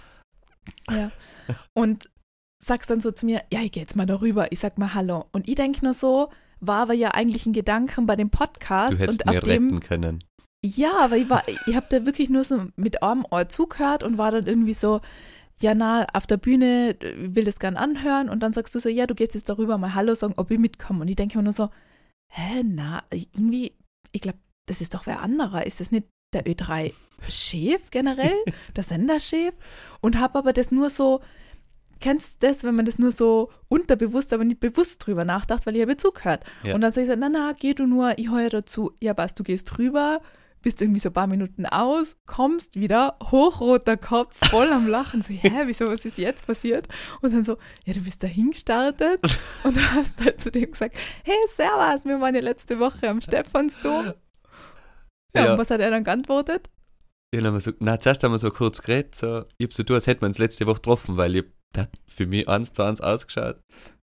Ja. 0.90 1.10
Und 1.74 2.08
sagst 2.62 2.90
dann 2.90 3.00
so 3.00 3.10
zu 3.10 3.26
mir, 3.26 3.42
ja, 3.52 3.60
ich 3.60 3.72
gehe 3.72 3.82
jetzt 3.82 3.96
mal 3.96 4.06
darüber, 4.06 4.52
ich 4.52 4.60
sag 4.60 4.78
mal 4.78 4.94
Hallo. 4.94 5.26
Und 5.32 5.48
ich 5.48 5.56
denke 5.56 5.84
nur 5.84 5.94
so, 5.94 6.28
war 6.60 6.82
aber 6.82 6.94
ja 6.94 7.10
eigentlich 7.10 7.44
ein 7.44 7.52
Gedanken 7.52 8.06
bei 8.06 8.14
dem 8.14 8.30
Podcast. 8.30 8.94
Du 8.94 8.98
hättest 8.98 9.24
und 9.24 9.32
mir 9.32 9.38
auf 9.38 9.44
dem, 9.44 9.64
retten 9.64 9.80
können. 9.80 10.24
Ja, 10.64 10.92
aber 11.00 11.16
ich 11.16 11.28
war, 11.28 11.42
ich 11.66 11.74
habe 11.74 11.86
da 11.90 12.06
wirklich 12.06 12.30
nur 12.30 12.44
so 12.44 12.66
mit 12.76 13.02
einem 13.02 13.26
Ohr 13.30 13.48
zugehört 13.48 14.04
und 14.04 14.16
war 14.16 14.30
dann 14.30 14.46
irgendwie 14.46 14.74
so, 14.74 15.00
ja, 15.60 15.74
na, 15.74 16.06
auf 16.12 16.26
der 16.26 16.36
Bühne 16.36 16.96
will 17.16 17.44
das 17.44 17.58
gern 17.58 17.76
anhören 17.76 18.28
und 18.28 18.40
dann 18.40 18.52
sagst 18.52 18.74
du 18.74 18.78
so, 18.78 18.88
ja, 18.88 19.06
du 19.06 19.14
gehst 19.14 19.34
jetzt 19.34 19.48
darüber 19.48 19.76
mal 19.76 19.94
Hallo 19.94 20.14
sagen, 20.14 20.34
ob 20.36 20.50
ich 20.52 20.58
mitkomme. 20.58 21.00
Und 21.00 21.08
ich 21.08 21.16
denke 21.16 21.38
mir 21.38 21.44
nur 21.44 21.52
so, 21.52 21.68
hä, 22.32 22.62
na, 22.64 23.02
irgendwie, 23.10 23.72
ich 24.12 24.20
glaube, 24.20 24.38
das 24.66 24.80
ist 24.80 24.94
doch 24.94 25.06
wer 25.06 25.20
anderer. 25.20 25.66
Ist 25.66 25.80
das 25.80 25.90
nicht 25.90 26.06
der 26.32 26.46
Ö3-Chef 26.46 27.90
generell, 27.90 28.36
der 28.76 28.84
Senderchef? 28.84 29.54
Und 30.00 30.20
habe 30.20 30.38
aber 30.38 30.52
das 30.52 30.70
nur 30.70 30.90
so, 30.90 31.20
kennst 32.02 32.42
das, 32.42 32.64
wenn 32.64 32.74
man 32.74 32.84
das 32.84 32.98
nur 32.98 33.12
so 33.12 33.50
unterbewusst, 33.68 34.32
aber 34.32 34.44
nicht 34.44 34.60
bewusst 34.60 35.06
drüber 35.06 35.24
nachdacht, 35.24 35.64
weil 35.64 35.76
ich 35.76 35.82
habe 35.82 35.96
zugehört. 35.96 36.44
Ja. 36.62 36.74
Und 36.74 36.82
dann 36.82 36.92
sage 36.92 37.06
ich 37.06 37.12
so, 37.12 37.16
na, 37.18 37.28
na, 37.28 37.52
geh 37.58 37.72
du 37.72 37.86
nur, 37.86 38.18
ich 38.18 38.30
heue 38.30 38.50
dazu. 38.50 38.92
Ja, 39.00 39.16
was, 39.16 39.34
du 39.34 39.44
gehst 39.44 39.78
rüber, 39.78 40.20
bist 40.60 40.82
irgendwie 40.82 41.00
so 41.00 41.10
ein 41.10 41.12
paar 41.12 41.26
Minuten 41.28 41.64
aus, 41.64 42.16
kommst 42.26 42.76
wieder, 42.76 43.16
hochroter 43.22 43.96
Kopf, 43.96 44.36
voll 44.48 44.68
am 44.68 44.88
Lachen. 44.88 45.22
So, 45.22 45.32
hä, 45.32 45.62
wieso, 45.66 45.86
was 45.86 46.04
ist 46.04 46.18
jetzt 46.18 46.46
passiert? 46.46 46.88
Und 47.20 47.32
dann 47.32 47.44
so, 47.44 47.56
ja, 47.84 47.94
du 47.94 48.00
bist 48.00 48.22
da 48.22 48.26
hingestartet 48.26 49.20
und 49.64 49.76
du 49.76 49.80
hast 49.80 50.22
halt 50.24 50.40
zu 50.40 50.50
dem 50.50 50.72
gesagt, 50.72 50.96
hey, 51.24 51.36
servus, 51.48 52.04
wir 52.04 52.20
waren 52.20 52.34
ja 52.34 52.40
letzte 52.40 52.78
Woche 52.80 53.08
am 53.08 53.20
Stephansdom. 53.20 54.12
Ja, 55.34 55.44
ja. 55.44 55.52
und 55.52 55.58
was 55.58 55.70
hat 55.70 55.80
er 55.80 55.90
dann 55.90 56.04
geantwortet? 56.04 56.68
Ja, 57.32 57.40
dann 57.40 57.46
haben 57.46 57.54
wir 57.54 57.60
so, 57.60 57.72
na, 57.78 57.98
zuerst 57.98 58.24
haben 58.24 58.32
wir 58.32 58.38
so 58.38 58.50
kurz 58.50 58.82
geredet, 58.82 59.14
so, 59.14 59.44
ich 59.56 59.66
hab 59.66 59.72
so, 59.72 59.82
du, 59.82 59.94
als 59.94 60.06
hätten 60.06 60.22
wir 60.22 60.26
uns 60.26 60.38
letzte 60.38 60.66
Woche 60.66 60.76
getroffen, 60.76 61.16
weil 61.16 61.36
ich 61.36 61.44
der 61.74 61.84
hat 61.84 61.90
für 62.06 62.26
mich 62.26 62.48
eins 62.48 62.72
zu 62.72 62.82
eins 62.82 63.00
ausgeschaut. 63.00 63.60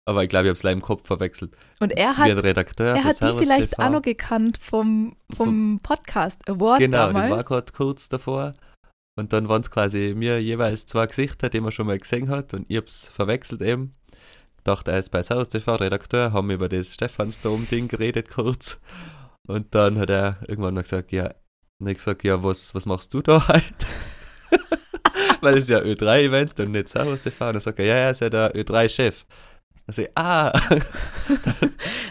Aber 0.06 0.24
ich 0.24 0.30
glaube, 0.30 0.46
ich 0.46 0.50
habe 0.50 0.58
es 0.58 0.64
leider 0.64 0.78
im 0.78 0.82
Kopf 0.82 1.06
verwechselt. 1.06 1.58
Und 1.82 1.92
er 1.92 2.16
hat, 2.16 2.28
Redakteur 2.44 2.96
er 2.96 3.04
hat 3.04 3.22
die 3.22 3.38
vielleicht 3.38 3.72
TV. 3.72 3.84
auch 3.84 3.90
noch 3.90 4.02
gekannt 4.02 4.58
vom, 4.58 5.18
vom 5.36 5.80
Podcast 5.84 6.48
Award 6.50 6.80
Genau, 6.80 7.08
damals. 7.08 7.28
das 7.28 7.36
war 7.38 7.44
gerade 7.44 7.72
kurz 7.74 8.08
davor. 8.08 8.54
Und 9.20 9.34
dann 9.34 9.50
waren 9.50 9.62
es 9.64 9.72
quasi 9.72 10.14
mir 10.16 10.42
jeweils 10.42 10.86
zwei 10.86 11.08
Gesichter, 11.08 11.50
die 11.50 11.60
man 11.60 11.72
schon 11.72 11.88
mal 11.88 11.98
gesehen 11.98 12.30
hat. 12.30 12.54
Und 12.54 12.66
ich 12.70 12.78
habe 12.78 12.86
es 12.88 13.08
verwechselt 13.10 13.62
eben. 13.62 13.96
Dachte, 14.64 14.92
er 14.92 15.00
ist 15.00 15.10
bei 15.10 15.22
Saus 15.24 15.50
TV 15.50 15.76
Redakteur, 15.76 16.32
haben 16.34 16.52
über 16.52 16.70
das 16.70 16.94
Stephansdom-Ding 16.94 17.88
geredet 17.88 18.30
kurz. 18.30 18.78
Und 19.48 19.74
dann 19.76 19.98
hat 19.98 20.10
er 20.10 20.38
irgendwann 20.48 20.74
noch 20.76 20.84
gesagt, 20.84 21.12
ja, 21.12 21.24
habe 21.82 21.92
ich 21.92 21.98
gesagt, 21.98 22.24
ja, 22.24 22.44
was, 22.44 22.74
was 22.76 22.86
machst 22.86 23.14
du 23.14 23.22
da 23.22 23.48
heute? 23.50 23.86
Weil 25.42 25.58
es 25.58 25.68
ja 25.68 25.80
Ö3-Event 25.80 26.60
und 26.60 26.72
nicht 26.72 26.90
Servus 26.90 27.22
TV. 27.22 27.48
Und 27.48 27.54
dann 27.54 27.62
sagt 27.62 27.80
er, 27.80 27.86
ja, 27.86 27.98
ja, 27.98 28.10
ist 28.12 28.22
ja 28.22 28.30
der 28.30 28.56
Ö3-Chef. 28.56 29.26
Also, 29.88 30.04
ah, 30.16 30.52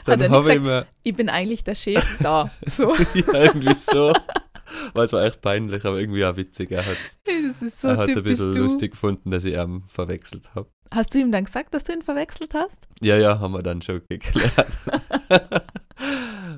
dann, 0.06 0.22
Hat 0.22 0.30
habe 0.30 0.54
ich 0.54 0.60
mir, 0.60 0.86
Ich 1.02 1.14
bin 1.14 1.28
eigentlich 1.28 1.62
der 1.62 1.74
Chef 1.74 2.04
da. 2.20 2.50
So. 2.66 2.94
ja, 2.94 3.44
irgendwie 3.44 3.74
so, 3.74 4.14
weil 4.94 5.04
es 5.04 5.12
war 5.12 5.22
echt 5.22 5.42
peinlich, 5.42 5.84
aber 5.84 5.98
irgendwie 5.98 6.24
auch 6.24 6.36
witzig. 6.36 6.70
Er 6.70 6.86
hat 6.86 6.96
ist 7.26 7.80
so 7.80 7.88
ein 7.88 8.22
bisschen 8.22 8.52
du. 8.52 8.60
lustig 8.60 8.92
gefunden, 8.92 9.30
dass 9.30 9.44
ich 9.44 9.54
ihn 9.54 9.84
verwechselt 9.88 10.54
habe. 10.54 10.70
Hast 10.90 11.14
du 11.14 11.18
ihm 11.18 11.30
dann 11.30 11.44
gesagt, 11.44 11.74
dass 11.74 11.84
du 11.84 11.92
ihn 11.92 12.02
verwechselt 12.02 12.54
hast? 12.54 12.88
Ja, 13.02 13.16
ja, 13.18 13.40
haben 13.40 13.52
wir 13.52 13.62
dann 13.62 13.82
schon 13.82 14.00
geklärt. 14.08 14.68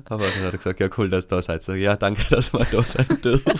aber 0.05 0.23
dann 0.23 0.43
hat 0.43 0.53
er 0.53 0.57
gesagt, 0.57 0.79
ja, 0.79 0.87
cool, 0.97 1.09
dass 1.09 1.27
du 1.27 1.35
da 1.35 1.41
seid. 1.41 1.63
So, 1.63 1.73
ja, 1.73 1.97
danke, 1.97 2.23
dass 2.29 2.53
wir 2.53 2.65
da 2.71 2.81
sein 2.83 3.07
dürfen. 3.21 3.59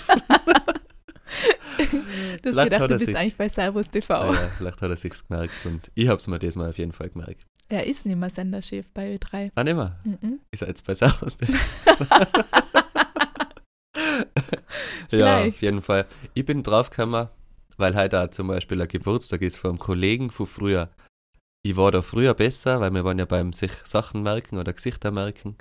Du 2.42 2.50
hast 2.50 2.54
Vielleicht 2.56 2.72
gedacht, 2.72 2.90
du 2.90 2.94
er 2.94 2.98
bist 2.98 3.06
sich- 3.08 3.18
eigentlich 3.18 3.36
bei 3.36 3.50
Servus 3.50 3.90
TV. 3.90 4.14
Ja, 4.14 4.32
ja, 4.34 4.50
vielleicht 4.58 4.82
hat 4.82 4.90
er 4.90 4.96
sich's 4.96 5.28
gemerkt 5.28 5.54
und 5.66 5.92
ich 5.96 6.08
hab's 6.08 6.28
mir 6.28 6.40
diesmal 6.40 6.70
auf 6.70 6.78
jeden 6.78 6.92
Fall 6.94 7.10
gemerkt. 7.10 7.46
Er 7.68 7.86
ist 7.86 8.06
nicht 8.06 8.16
mehr 8.18 8.30
Senderchef 8.30 8.92
bei 8.94 9.16
Ö3. 9.16 9.52
Ah, 9.56 9.64
nicht 9.64 9.76
mehr. 9.76 10.00
Mhm. 10.04 10.40
Ich 10.52 10.60
seid 10.60 10.70
jetzt 10.70 10.86
bei 10.86 10.96
Servus. 10.96 11.38
ja, 13.96 14.26
Vielleicht. 15.10 15.54
auf 15.56 15.62
jeden 15.62 15.82
Fall. 15.82 16.06
Ich 16.34 16.46
bin 16.46 16.64
draufgekommen, 16.64 17.28
weil 17.78 17.96
heute 17.96 18.22
auch 18.24 18.30
zum 18.30 18.48
Beispiel 18.48 18.82
ein 18.82 18.88
Geburtstag 18.88 19.42
ist 19.42 19.58
vom 19.58 19.78
Kollegen 19.78 20.32
von 20.32 20.48
früher. 20.48 20.90
Ich 21.64 21.76
war 21.76 21.92
da 21.92 22.02
früher 22.02 22.34
besser, 22.34 22.80
weil 22.80 22.92
wir 22.92 23.04
waren 23.04 23.20
ja 23.20 23.26
beim 23.26 23.54
sich 23.54 23.72
Sachen 23.84 24.24
merken 24.24 24.58
oder 24.58 24.74
Gesichter 24.74 25.12
merken. 25.12 25.58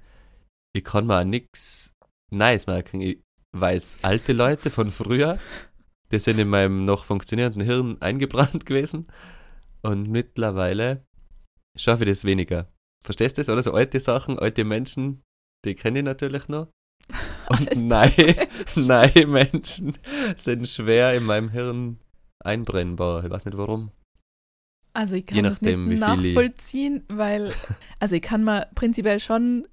Ich 0.74 0.84
kann 0.84 1.06
mir 1.06 1.20
auch 1.20 1.24
nichts 1.24 1.92
Neues 2.30 2.66
merken. 2.66 3.00
Ich 3.00 3.18
weiß 3.52 3.98
alte 4.02 4.32
Leute 4.32 4.70
von 4.70 4.90
früher, 4.90 5.38
die 6.12 6.18
sind 6.18 6.38
in 6.38 6.48
meinem 6.48 6.84
noch 6.84 7.04
funktionierenden 7.04 7.62
Hirn 7.62 8.00
eingebrannt 8.00 8.66
gewesen. 8.66 9.06
Und 9.82 10.10
mittlerweile 10.10 11.04
schaffe 11.76 12.04
ich 12.04 12.10
das 12.10 12.24
weniger. 12.24 12.68
Verstehst 13.04 13.38
du 13.38 13.40
das? 13.40 13.48
Oder 13.48 13.62
so 13.62 13.72
alte 13.72 14.00
Sachen, 14.00 14.38
alte 14.38 14.64
Menschen, 14.64 15.22
die 15.64 15.74
kenne 15.74 16.00
ich 16.00 16.04
natürlich 16.04 16.48
noch. 16.48 16.68
Und 17.48 17.92
Alte 17.92 18.48
neue, 18.76 19.26
Menschen. 19.26 19.96
sind 20.36 20.68
schwer 20.68 21.14
in 21.14 21.24
meinem 21.24 21.48
Hirn 21.48 21.98
einbrennbar. 22.44 23.24
Ich 23.24 23.30
weiß 23.30 23.46
nicht 23.46 23.56
warum. 23.56 23.90
Also 24.92 25.16
ich 25.16 25.26
kann 25.26 25.44
das 25.44 25.62
nicht 25.62 25.76
nachvollziehen, 26.00 27.04
weil, 27.08 27.52
also 28.00 28.16
ich 28.16 28.22
kann 28.22 28.42
mal 28.42 28.68
prinzipiell 28.74 29.20
schon 29.20 29.68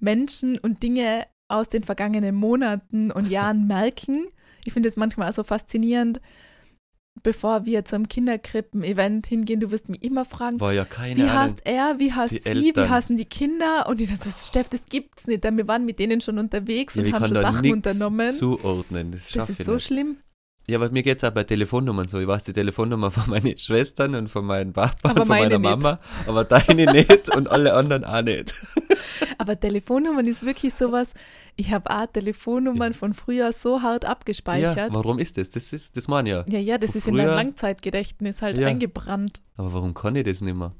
Menschen 0.00 0.58
und 0.58 0.82
Dinge 0.82 1.26
aus 1.48 1.68
den 1.68 1.84
vergangenen 1.84 2.34
Monaten 2.34 3.10
und 3.10 3.28
Jahren 3.28 3.66
merken. 3.66 4.26
Ich 4.66 4.72
finde 4.72 4.88
es 4.88 4.96
manchmal 4.96 5.28
auch 5.30 5.34
so 5.34 5.44
faszinierend, 5.44 6.20
bevor 7.22 7.64
wir 7.64 7.84
zum 7.84 8.08
Kinderkrippen-Event 8.08 9.26
hingehen, 9.26 9.60
du 9.60 9.70
wirst 9.70 9.88
mich 9.88 10.02
immer 10.02 10.24
fragen, 10.24 10.60
War 10.60 10.72
ja 10.72 10.84
keine 10.84 11.16
wie 11.16 11.30
heißt 11.30 11.60
er, 11.64 11.98
wie 11.98 12.12
heißt 12.12 12.34
sie, 12.42 12.44
wie 12.44 12.66
Eltern. 12.68 12.90
heißen 12.90 13.16
die 13.16 13.24
Kinder? 13.24 13.86
Und 13.88 14.00
ich 14.00 14.10
dachte, 14.10 14.28
Steff, 14.38 14.68
das 14.68 14.86
gibt's 14.86 15.26
nicht. 15.26 15.42
Denn 15.44 15.56
wir 15.56 15.66
waren 15.66 15.84
mit 15.86 15.98
denen 15.98 16.20
schon 16.20 16.38
unterwegs 16.38 16.94
Ja, 16.94 17.02
und 17.02 17.12
haben 17.14 17.26
schon 17.26 17.36
Sachen 17.36 17.72
unternommen. 17.72 18.30
zuordnen. 18.30 19.12
Das, 19.12 19.28
das 19.30 19.50
ist 19.50 19.64
so 19.64 19.74
nicht. 19.74 19.86
schlimm. 19.86 20.18
Ja, 20.68 20.78
aber 20.78 20.90
mir 20.90 21.04
geht 21.04 21.18
es 21.18 21.24
auch 21.24 21.32
bei 21.32 21.44
Telefonnummern 21.44 22.08
so. 22.08 22.18
Ich 22.18 22.26
weiß 22.26 22.42
die 22.42 22.52
Telefonnummer 22.52 23.10
von 23.12 23.30
meinen 23.30 23.56
Schwestern 23.56 24.14
und 24.16 24.28
von 24.28 24.44
meinem 24.44 24.72
Papa 24.72 24.96
Aber 25.10 25.10
und 25.10 25.18
von 25.18 25.28
meiner 25.28 25.58
meine 25.58 25.76
nicht. 25.76 25.82
Mama, 25.82 26.00
aber 26.26 26.44
deine 26.44 26.92
nicht 26.92 27.34
und 27.34 27.48
alle 27.48 27.72
anderen 27.74 28.04
auch 28.04 28.22
nicht. 28.22 28.52
Aber 29.38 29.58
Telefonnummern 29.58 30.26
ist 30.26 30.44
wirklich 30.44 30.74
sowas. 30.74 31.14
Ich 31.56 31.72
habe 31.72 31.90
auch 31.90 32.06
Telefonnummern 32.06 32.94
von 32.94 33.14
früher 33.14 33.52
so 33.52 33.82
hart 33.82 34.04
Ja, 34.04 34.10
abgespeichert. 34.10 34.92
warum 34.94 35.18
ist 35.18 35.36
das? 35.36 35.50
Das 35.50 35.72
ist 35.72 35.96
das 35.96 36.04
ich 36.04 36.08
ja. 36.28 36.44
Ja, 36.48 36.58
ja, 36.58 36.78
das 36.78 36.92
Von 36.92 36.98
ist 36.98 37.08
in 37.08 37.14
deinem 37.16 37.26
früher- 37.26 37.34
Langzeitgedächtnis 37.36 38.42
halt 38.42 38.58
Ja. 38.58 38.68
eingebrannt. 38.68 39.40
Aber 39.56 39.72
warum 39.72 39.94
kann 39.94 40.16
ich 40.16 40.24
das 40.24 40.40
nicht 40.40 40.56
mehr? 40.56 40.72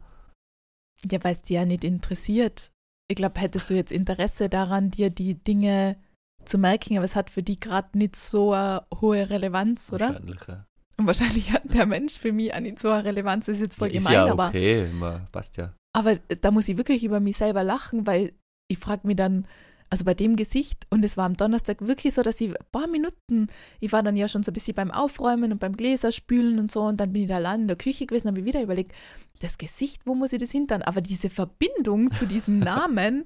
Ja, 1.10 1.22
weil 1.22 1.32
es 1.32 1.42
dir 1.42 1.60
ja 1.60 1.66
nicht 1.66 1.84
interessiert. 1.84 2.72
Ich 3.08 3.16
glaube, 3.16 3.40
hättest 3.40 3.70
du 3.70 3.74
jetzt 3.74 3.92
Interesse 3.92 4.48
daran, 4.48 4.90
dir 4.90 5.10
die 5.10 5.34
Dinge 5.34 5.96
zu 6.44 6.58
merken, 6.58 6.96
aber 6.96 7.04
es 7.04 7.14
hat 7.16 7.30
für 7.30 7.42
die 7.42 7.58
gerade 7.60 7.96
nicht 7.98 8.16
so 8.16 8.52
eine 8.52 8.82
hohe 9.00 9.28
Relevanz, 9.30 9.92
oder? 9.92 10.08
Wahrscheinlich, 10.14 10.40
ja. 10.48 10.66
Und 10.98 11.06
wahrscheinlich 11.06 11.52
hat 11.52 11.62
der 11.74 11.86
Mensch 11.86 12.18
für 12.18 12.32
mich 12.32 12.54
auch 12.54 12.60
nicht 12.60 12.78
so 12.78 12.88
eine 12.90 13.04
Relevanz. 13.04 13.46
Das 13.46 13.56
ist 13.56 13.62
jetzt 13.62 13.76
voll 13.76 13.88
ist 13.88 13.98
gemein, 13.98 14.12
ja 14.14 14.26
aber, 14.32 14.48
okay, 14.48 14.88
immer, 14.90 15.28
passt 15.30 15.56
ja. 15.58 15.74
Aber 15.96 16.16
da 16.42 16.50
muss 16.50 16.68
ich 16.68 16.76
wirklich 16.76 17.04
über 17.04 17.20
mich 17.20 17.38
selber 17.38 17.64
lachen, 17.64 18.06
weil 18.06 18.34
ich 18.68 18.76
frage 18.76 19.06
mich 19.06 19.16
dann, 19.16 19.48
also 19.88 20.04
bei 20.04 20.12
dem 20.12 20.36
Gesicht, 20.36 20.86
und 20.90 21.02
es 21.06 21.16
war 21.16 21.24
am 21.24 21.38
Donnerstag 21.38 21.80
wirklich 21.80 22.12
so, 22.12 22.22
dass 22.22 22.38
ich 22.38 22.50
ein 22.50 22.66
paar 22.70 22.86
Minuten, 22.86 23.46
ich 23.80 23.92
war 23.92 24.02
dann 24.02 24.14
ja 24.14 24.28
schon 24.28 24.42
so 24.42 24.50
ein 24.50 24.52
bisschen 24.52 24.74
beim 24.74 24.90
Aufräumen 24.90 25.52
und 25.52 25.58
beim 25.58 25.74
Gläserspülen 25.74 26.58
und 26.58 26.70
so, 26.70 26.82
und 26.82 27.00
dann 27.00 27.14
bin 27.14 27.22
ich 27.22 27.28
da 27.28 27.36
allein 27.36 27.62
in 27.62 27.68
der 27.68 27.78
Küche 27.78 28.04
gewesen, 28.04 28.28
habe 28.28 28.40
ich 28.40 28.44
wieder 28.44 28.60
überlegt, 28.60 28.92
das 29.40 29.56
Gesicht, 29.56 30.02
wo 30.04 30.14
muss 30.14 30.34
ich 30.34 30.38
das 30.38 30.50
hintern? 30.50 30.82
Aber 30.82 31.00
diese 31.00 31.30
Verbindung 31.30 32.12
zu 32.12 32.26
diesem 32.26 32.58
Namen 32.74 33.24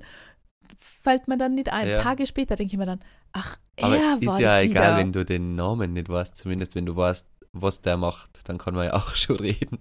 fällt 0.78 1.26
mir 1.26 1.38
dann 1.38 1.56
nicht 1.56 1.72
ein. 1.72 1.88
Ja. 1.88 2.02
Tage 2.02 2.24
später 2.24 2.54
denke 2.54 2.74
ich 2.74 2.78
mir 2.78 2.86
dann, 2.86 3.00
ach, 3.32 3.58
Aber 3.80 3.96
er 3.96 4.18
es 4.20 4.26
war 4.28 4.34
ist 4.36 4.40
ja 4.42 4.60
egal, 4.60 4.92
wieder. 4.92 4.96
wenn 4.98 5.12
du 5.12 5.24
den 5.24 5.56
Namen 5.56 5.92
nicht 5.92 6.08
weißt, 6.08 6.36
zumindest 6.36 6.76
wenn 6.76 6.86
du 6.86 6.94
weißt, 6.94 7.26
was 7.52 7.80
der 7.80 7.96
macht, 7.96 8.48
dann 8.48 8.58
kann 8.58 8.74
man 8.74 8.86
ja 8.86 8.92
auch 8.94 9.14
schon 9.16 9.38
reden. 9.40 9.80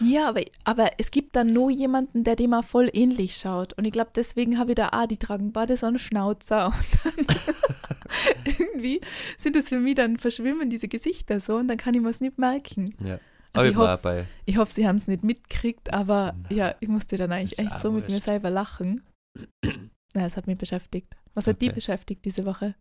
Ja, 0.00 0.28
aber, 0.28 0.42
aber 0.64 0.90
es 0.98 1.10
gibt 1.10 1.36
dann 1.36 1.52
nur 1.52 1.70
jemanden, 1.70 2.24
der 2.24 2.36
dem 2.36 2.54
auch 2.54 2.64
voll 2.64 2.90
ähnlich 2.92 3.36
schaut. 3.36 3.72
Und 3.74 3.84
ich 3.84 3.92
glaube, 3.92 4.10
deswegen 4.14 4.58
habe 4.58 4.72
ich 4.72 4.76
da 4.76 4.90
auch 4.90 5.06
die 5.06 5.16
tragen 5.16 5.52
beide 5.52 5.76
so 5.76 5.86
einen 5.86 5.98
Schnauzer. 5.98 6.66
Und 7.14 7.26
dann 7.26 7.36
irgendwie 8.58 9.00
sind 9.38 9.56
es 9.56 9.68
für 9.68 9.80
mich 9.80 9.94
dann 9.94 10.18
verschwimmen 10.18 10.70
diese 10.70 10.88
Gesichter 10.88 11.40
so 11.40 11.56
und 11.56 11.68
dann 11.68 11.78
kann 11.78 11.94
ich 11.94 12.00
mir 12.00 12.10
es 12.10 12.20
nicht 12.20 12.38
merken. 12.38 12.94
Ja. 13.04 13.18
Also 13.52 13.68
ich 13.68 13.76
hoffe, 13.76 14.26
ich 14.44 14.56
hoffe, 14.56 14.72
sie 14.72 14.86
haben 14.86 14.96
es 14.96 15.06
nicht 15.06 15.24
mitgekriegt, 15.24 15.92
aber 15.92 16.34
Nein. 16.48 16.56
ja, 16.56 16.74
ich 16.80 16.88
musste 16.88 17.16
dann 17.16 17.32
eigentlich 17.32 17.58
echt 17.58 17.78
so 17.78 17.92
mit 17.92 18.08
mir 18.08 18.20
selber 18.20 18.50
lachen. 18.50 19.02
Ja, 20.16 20.26
es 20.26 20.36
hat 20.36 20.46
mich 20.46 20.56
beschäftigt. 20.56 21.16
Was 21.34 21.48
hat 21.48 21.60
die 21.60 21.70
beschäftigt 21.70 22.24
diese 22.24 22.44
Woche? 22.44 22.76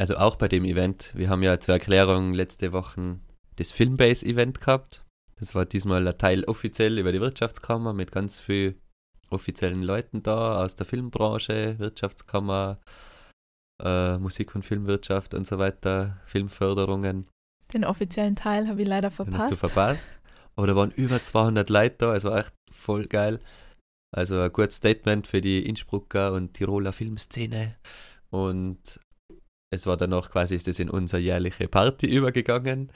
also 0.00 0.16
auch 0.16 0.36
bei 0.36 0.48
dem 0.48 0.64
Event, 0.64 1.12
wir 1.14 1.28
haben 1.28 1.42
ja 1.42 1.60
zur 1.60 1.74
Erklärung 1.74 2.32
letzte 2.32 2.72
Woche 2.72 3.20
das 3.56 3.70
Filmbase-Event 3.70 4.58
gehabt. 4.58 5.04
Das 5.40 5.54
war 5.54 5.64
diesmal 5.64 6.06
ein 6.06 6.18
Teil 6.18 6.44
offiziell 6.44 6.98
über 6.98 7.12
die 7.12 7.20
Wirtschaftskammer 7.20 7.94
mit 7.94 8.12
ganz 8.12 8.38
vielen 8.38 8.78
offiziellen 9.30 9.82
Leuten 9.82 10.22
da 10.22 10.62
aus 10.62 10.76
der 10.76 10.84
Filmbranche, 10.84 11.78
Wirtschaftskammer, 11.78 12.78
äh, 13.82 14.18
Musik- 14.18 14.54
und 14.54 14.64
Filmwirtschaft 14.64 15.32
und 15.32 15.46
so 15.46 15.58
weiter, 15.58 16.20
Filmförderungen. 16.26 17.26
Den 17.72 17.84
offiziellen 17.84 18.36
Teil 18.36 18.68
habe 18.68 18.82
ich 18.82 18.88
leider 18.88 19.08
Den 19.08 19.38
hast 19.38 19.52
du 19.52 19.56
verpasst. 19.56 20.02
verpasst. 20.04 20.20
Aber 20.56 20.66
da 20.66 20.76
waren 20.76 20.90
über 20.90 21.22
200 21.22 21.70
Leute 21.70 21.96
da, 21.98 22.14
es 22.14 22.24
war 22.24 22.38
echt 22.38 22.52
voll 22.70 23.06
geil. 23.06 23.40
Also 24.14 24.40
ein 24.40 24.52
gutes 24.52 24.76
Statement 24.76 25.26
für 25.26 25.40
die 25.40 25.64
Innsbrucker 25.64 26.32
und 26.32 26.52
Tiroler 26.52 26.92
Filmszene. 26.92 27.76
Und 28.28 29.00
es 29.72 29.86
war 29.86 29.96
danach 29.96 30.30
quasi, 30.30 30.56
ist 30.56 30.66
das 30.66 30.80
in 30.80 30.90
unsere 30.90 31.22
jährliche 31.22 31.68
Party 31.68 32.06
übergegangen. 32.14 32.92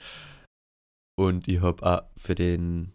Und 1.18 1.49
ich 1.49 1.61
habe 1.61 1.85
auch 1.85 2.02
für 2.16 2.35
den 2.35 2.92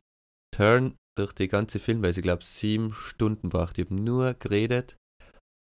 Turn 0.56 0.96
durch 1.18 1.34
die 1.34 1.48
ganze 1.48 1.80
Filmweise, 1.80 2.20
ich 2.20 2.24
glaube, 2.24 2.44
sieben 2.44 2.94
Stunden 2.94 3.50
gebracht. 3.50 3.78
Ich 3.78 3.86
habe 3.86 3.96
nur 3.96 4.34
geredet. 4.34 4.98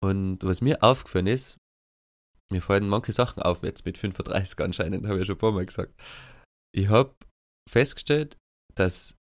Und 0.03 0.39
was 0.43 0.61
mir 0.61 0.83
aufgefallen 0.83 1.27
ist, 1.27 1.57
mir 2.51 2.61
fallen 2.61 2.87
manche 2.87 3.11
Sachen 3.11 3.41
auf, 3.43 3.63
jetzt 3.63 3.85
mit 3.85 3.97
35 3.97 4.59
anscheinend, 4.59 5.05
habe 5.05 5.15
ich 5.15 5.21
ja 5.21 5.25
schon 5.25 5.35
ein 5.35 5.39
paar 5.39 5.51
Mal 5.51 5.65
gesagt. 5.65 5.93
Ich 6.73 6.87
habe 6.87 7.13
festgestellt, 7.69 8.37
dass, 8.75 9.15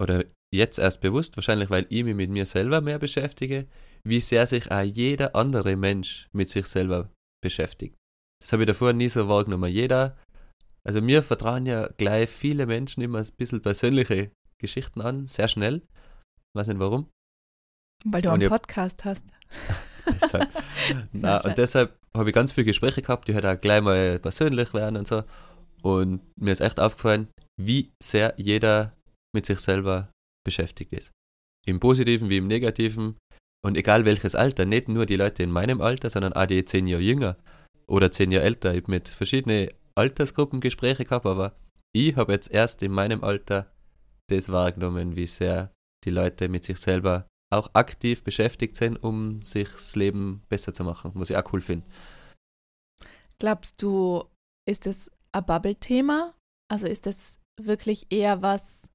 oder 0.00 0.24
jetzt 0.52 0.78
erst 0.78 1.00
bewusst, 1.00 1.36
wahrscheinlich 1.36 1.70
weil 1.70 1.86
ich 1.90 2.04
mich 2.04 2.14
mit 2.14 2.30
mir 2.30 2.46
selber 2.46 2.80
mehr 2.80 2.98
beschäftige, 2.98 3.68
wie 4.04 4.20
sehr 4.20 4.46
sich 4.46 4.70
auch 4.70 4.82
jeder 4.82 5.36
andere 5.36 5.76
Mensch 5.76 6.28
mit 6.32 6.48
sich 6.48 6.66
selber 6.66 7.12
beschäftigt. 7.42 7.96
Das 8.40 8.52
habe 8.52 8.62
ich 8.62 8.66
davor 8.66 8.92
nie 8.92 9.08
so 9.08 9.28
wahrgenommen. 9.28 9.70
Jeder, 9.70 10.16
also 10.86 11.00
mir 11.00 11.22
vertrauen 11.22 11.66
ja 11.66 11.88
gleich 11.96 12.28
viele 12.28 12.66
Menschen 12.66 13.02
immer 13.02 13.18
ein 13.18 13.28
bisschen 13.36 13.62
persönliche 13.62 14.30
Geschichten 14.58 15.00
an, 15.00 15.26
sehr 15.26 15.48
schnell. 15.48 15.82
Weiß 16.54 16.68
nicht 16.68 16.78
warum. 16.78 17.08
Weil 18.04 18.22
du 18.22 18.30
Und 18.30 18.40
einen 18.40 18.48
Podcast 18.48 19.04
hast. 19.04 19.26
Deshalb, 20.20 20.50
na, 21.12 21.40
und 21.44 21.56
deshalb 21.56 21.96
habe 22.16 22.30
ich 22.30 22.34
ganz 22.34 22.50
viele 22.50 22.64
Gespräche 22.64 23.02
gehabt, 23.02 23.28
die 23.28 23.34
halt 23.34 23.46
auch 23.46 23.60
gleich 23.60 23.80
mal 23.80 24.18
persönlich 24.18 24.74
werden 24.74 24.96
und 24.96 25.06
so. 25.06 25.22
Und 25.82 26.22
mir 26.36 26.50
ist 26.50 26.60
echt 26.60 26.80
aufgefallen, 26.80 27.28
wie 27.56 27.92
sehr 28.02 28.34
jeder 28.36 28.96
mit 29.32 29.46
sich 29.46 29.60
selber 29.60 30.10
beschäftigt 30.44 30.92
ist. 30.92 31.12
Im 31.66 31.78
Positiven 31.78 32.28
wie 32.28 32.38
im 32.38 32.48
Negativen. 32.48 33.16
Und 33.64 33.76
egal 33.76 34.04
welches 34.04 34.34
Alter, 34.34 34.64
nicht 34.64 34.88
nur 34.88 35.06
die 35.06 35.14
Leute 35.14 35.44
in 35.44 35.52
meinem 35.52 35.80
Alter, 35.80 36.10
sondern 36.10 36.32
auch 36.32 36.46
die 36.46 36.64
zehn 36.64 36.88
Jahre 36.88 37.02
jünger 37.02 37.36
oder 37.86 38.10
zehn 38.10 38.32
Jahre 38.32 38.46
älter. 38.46 38.74
Ich 38.74 38.82
habe 38.82 38.90
mit 38.90 39.08
verschiedenen 39.08 39.68
Altersgruppen 39.94 40.60
Gespräche 40.60 41.04
gehabt, 41.04 41.26
aber 41.26 41.56
ich 41.94 42.16
habe 42.16 42.32
jetzt 42.32 42.50
erst 42.50 42.82
in 42.82 42.92
meinem 42.92 43.22
Alter 43.22 43.70
das 44.30 44.48
wahrgenommen, 44.48 45.16
wie 45.16 45.26
sehr 45.26 45.72
die 46.04 46.10
Leute 46.10 46.48
mit 46.48 46.64
sich 46.64 46.78
selber 46.78 47.28
auch 47.52 47.70
aktiv 47.74 48.24
beschäftigt 48.24 48.76
sind, 48.76 48.96
um 48.96 49.42
sich 49.42 49.68
das 49.68 49.94
Leben 49.94 50.42
besser 50.48 50.72
zu 50.72 50.84
machen, 50.84 51.12
was 51.14 51.30
ich 51.30 51.36
auch 51.36 51.52
cool 51.52 51.60
finde. 51.60 51.86
Glaubst 53.38 53.82
du, 53.82 54.24
ist 54.66 54.86
es 54.86 55.10
ein 55.32 55.44
Bubble-Thema? 55.44 56.34
Also 56.70 56.86
ist 56.86 57.06
es 57.06 57.40
wirklich 57.60 58.06
eher 58.10 58.40
was, 58.40 58.88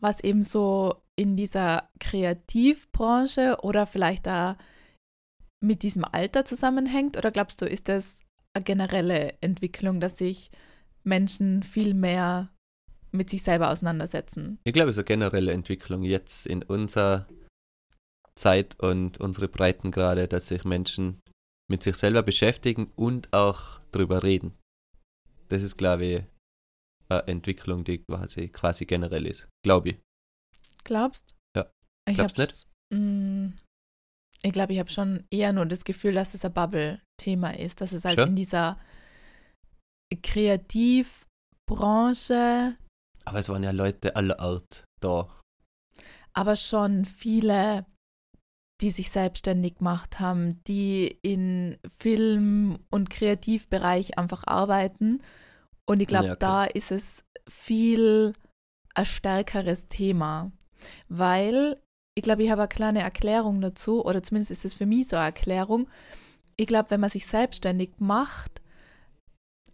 was 0.00 0.20
eben 0.24 0.42
so 0.42 1.02
in 1.16 1.36
dieser 1.36 1.90
Kreativbranche 2.00 3.58
oder 3.62 3.86
vielleicht 3.86 4.26
da 4.26 4.56
mit 5.62 5.82
diesem 5.82 6.04
Alter 6.04 6.44
zusammenhängt? 6.44 7.16
Oder 7.16 7.30
glaubst 7.30 7.60
du, 7.60 7.66
ist 7.66 7.88
das 7.88 8.20
eine 8.58 8.64
generelle 8.64 9.34
Entwicklung, 9.40 10.00
dass 10.00 10.18
sich 10.18 10.50
Menschen 11.04 11.62
viel 11.62 11.94
mehr 11.94 12.50
mit 13.10 13.30
sich 13.30 13.42
selber 13.42 13.70
auseinandersetzen? 13.70 14.58
Ich 14.64 14.72
glaube, 14.72 14.90
es 14.90 14.96
ist 14.96 15.00
eine 15.00 15.06
generelle 15.06 15.52
Entwicklung 15.52 16.02
jetzt 16.02 16.46
in 16.46 16.62
unserer 16.62 17.26
Zeit 18.34 18.78
und 18.80 19.18
unsere 19.18 19.48
Breitengrade, 19.48 20.28
dass 20.28 20.48
sich 20.48 20.64
Menschen 20.64 21.20
mit 21.70 21.82
sich 21.82 21.96
selber 21.96 22.22
beschäftigen 22.22 22.90
und 22.96 23.32
auch 23.32 23.80
drüber 23.90 24.22
reden. 24.22 24.54
Das 25.48 25.62
ist, 25.62 25.76
glaube 25.76 26.04
ich, 26.04 26.24
eine 27.08 27.26
Entwicklung, 27.26 27.84
die 27.84 27.98
quasi, 27.98 28.48
quasi 28.48 28.86
generell 28.86 29.26
ist. 29.26 29.48
Glaube 29.64 29.90
ich. 29.90 29.96
Glaubst? 30.84 31.34
Ja. 31.56 31.70
Ich 32.08 32.16
Glaubst 32.16 32.38
nicht? 32.38 32.66
Mh, 32.92 32.98
mm, 32.98 33.58
ich 34.42 34.52
glaube, 34.52 34.72
ich 34.72 34.78
habe 34.78 34.90
schon 34.90 35.24
eher 35.30 35.52
nur 35.52 35.66
das 35.66 35.84
Gefühl, 35.84 36.14
dass 36.14 36.34
es 36.34 36.44
ein 36.44 36.52
Bubble-Thema 36.52 37.58
ist, 37.58 37.80
dass 37.80 37.92
es 37.92 38.04
halt 38.04 38.18
Schon? 38.20 38.28
in 38.30 38.36
dieser 38.36 38.78
Kreativbranche, 41.68 42.76
Aber 43.24 43.38
es 43.38 43.48
waren 43.48 43.62
ja 43.62 43.70
Leute 43.72 44.16
aller 44.16 44.38
Art 44.40 44.84
da. 45.00 45.28
aber 46.32 46.56
schon 46.56 47.04
viele, 47.04 47.84
die 48.80 48.90
sich 48.90 49.10
selbstständig 49.10 49.76
gemacht 49.78 50.20
haben, 50.20 50.62
die 50.64 51.18
in 51.22 51.76
Film- 51.86 52.78
und 52.90 53.10
Kreativbereich 53.10 54.18
einfach 54.18 54.46
arbeiten. 54.46 55.20
Und 55.86 56.00
ich 56.00 56.06
glaube, 56.08 56.26
Ja, 56.28 56.36
da 56.36 56.66
klar. 56.66 56.74
ist 56.76 56.90
es 56.92 57.24
viel 57.48 58.32
ein 58.94 59.04
stärkeres 59.06 59.88
Thema, 59.88 60.52
weil 61.08 61.80
ich 62.18 62.22
glaube, 62.22 62.42
ich 62.42 62.50
habe 62.50 62.62
eine 62.62 62.68
kleine 62.68 63.00
Erklärung 63.00 63.60
dazu, 63.60 64.04
oder 64.04 64.24
zumindest 64.24 64.50
ist 64.50 64.64
es 64.64 64.74
für 64.74 64.86
mich 64.86 65.06
so 65.06 65.14
eine 65.14 65.26
Erklärung. 65.26 65.88
Ich 66.56 66.66
glaube, 66.66 66.90
wenn 66.90 67.00
man 67.00 67.10
sich 67.10 67.26
selbstständig 67.26 67.90
macht, 67.98 68.60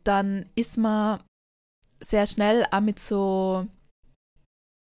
dann 0.04 0.44
ist 0.54 0.76
man 0.76 1.22
sehr 2.02 2.26
schnell 2.26 2.66
auch 2.70 2.80
mit 2.82 3.00
so 3.00 3.66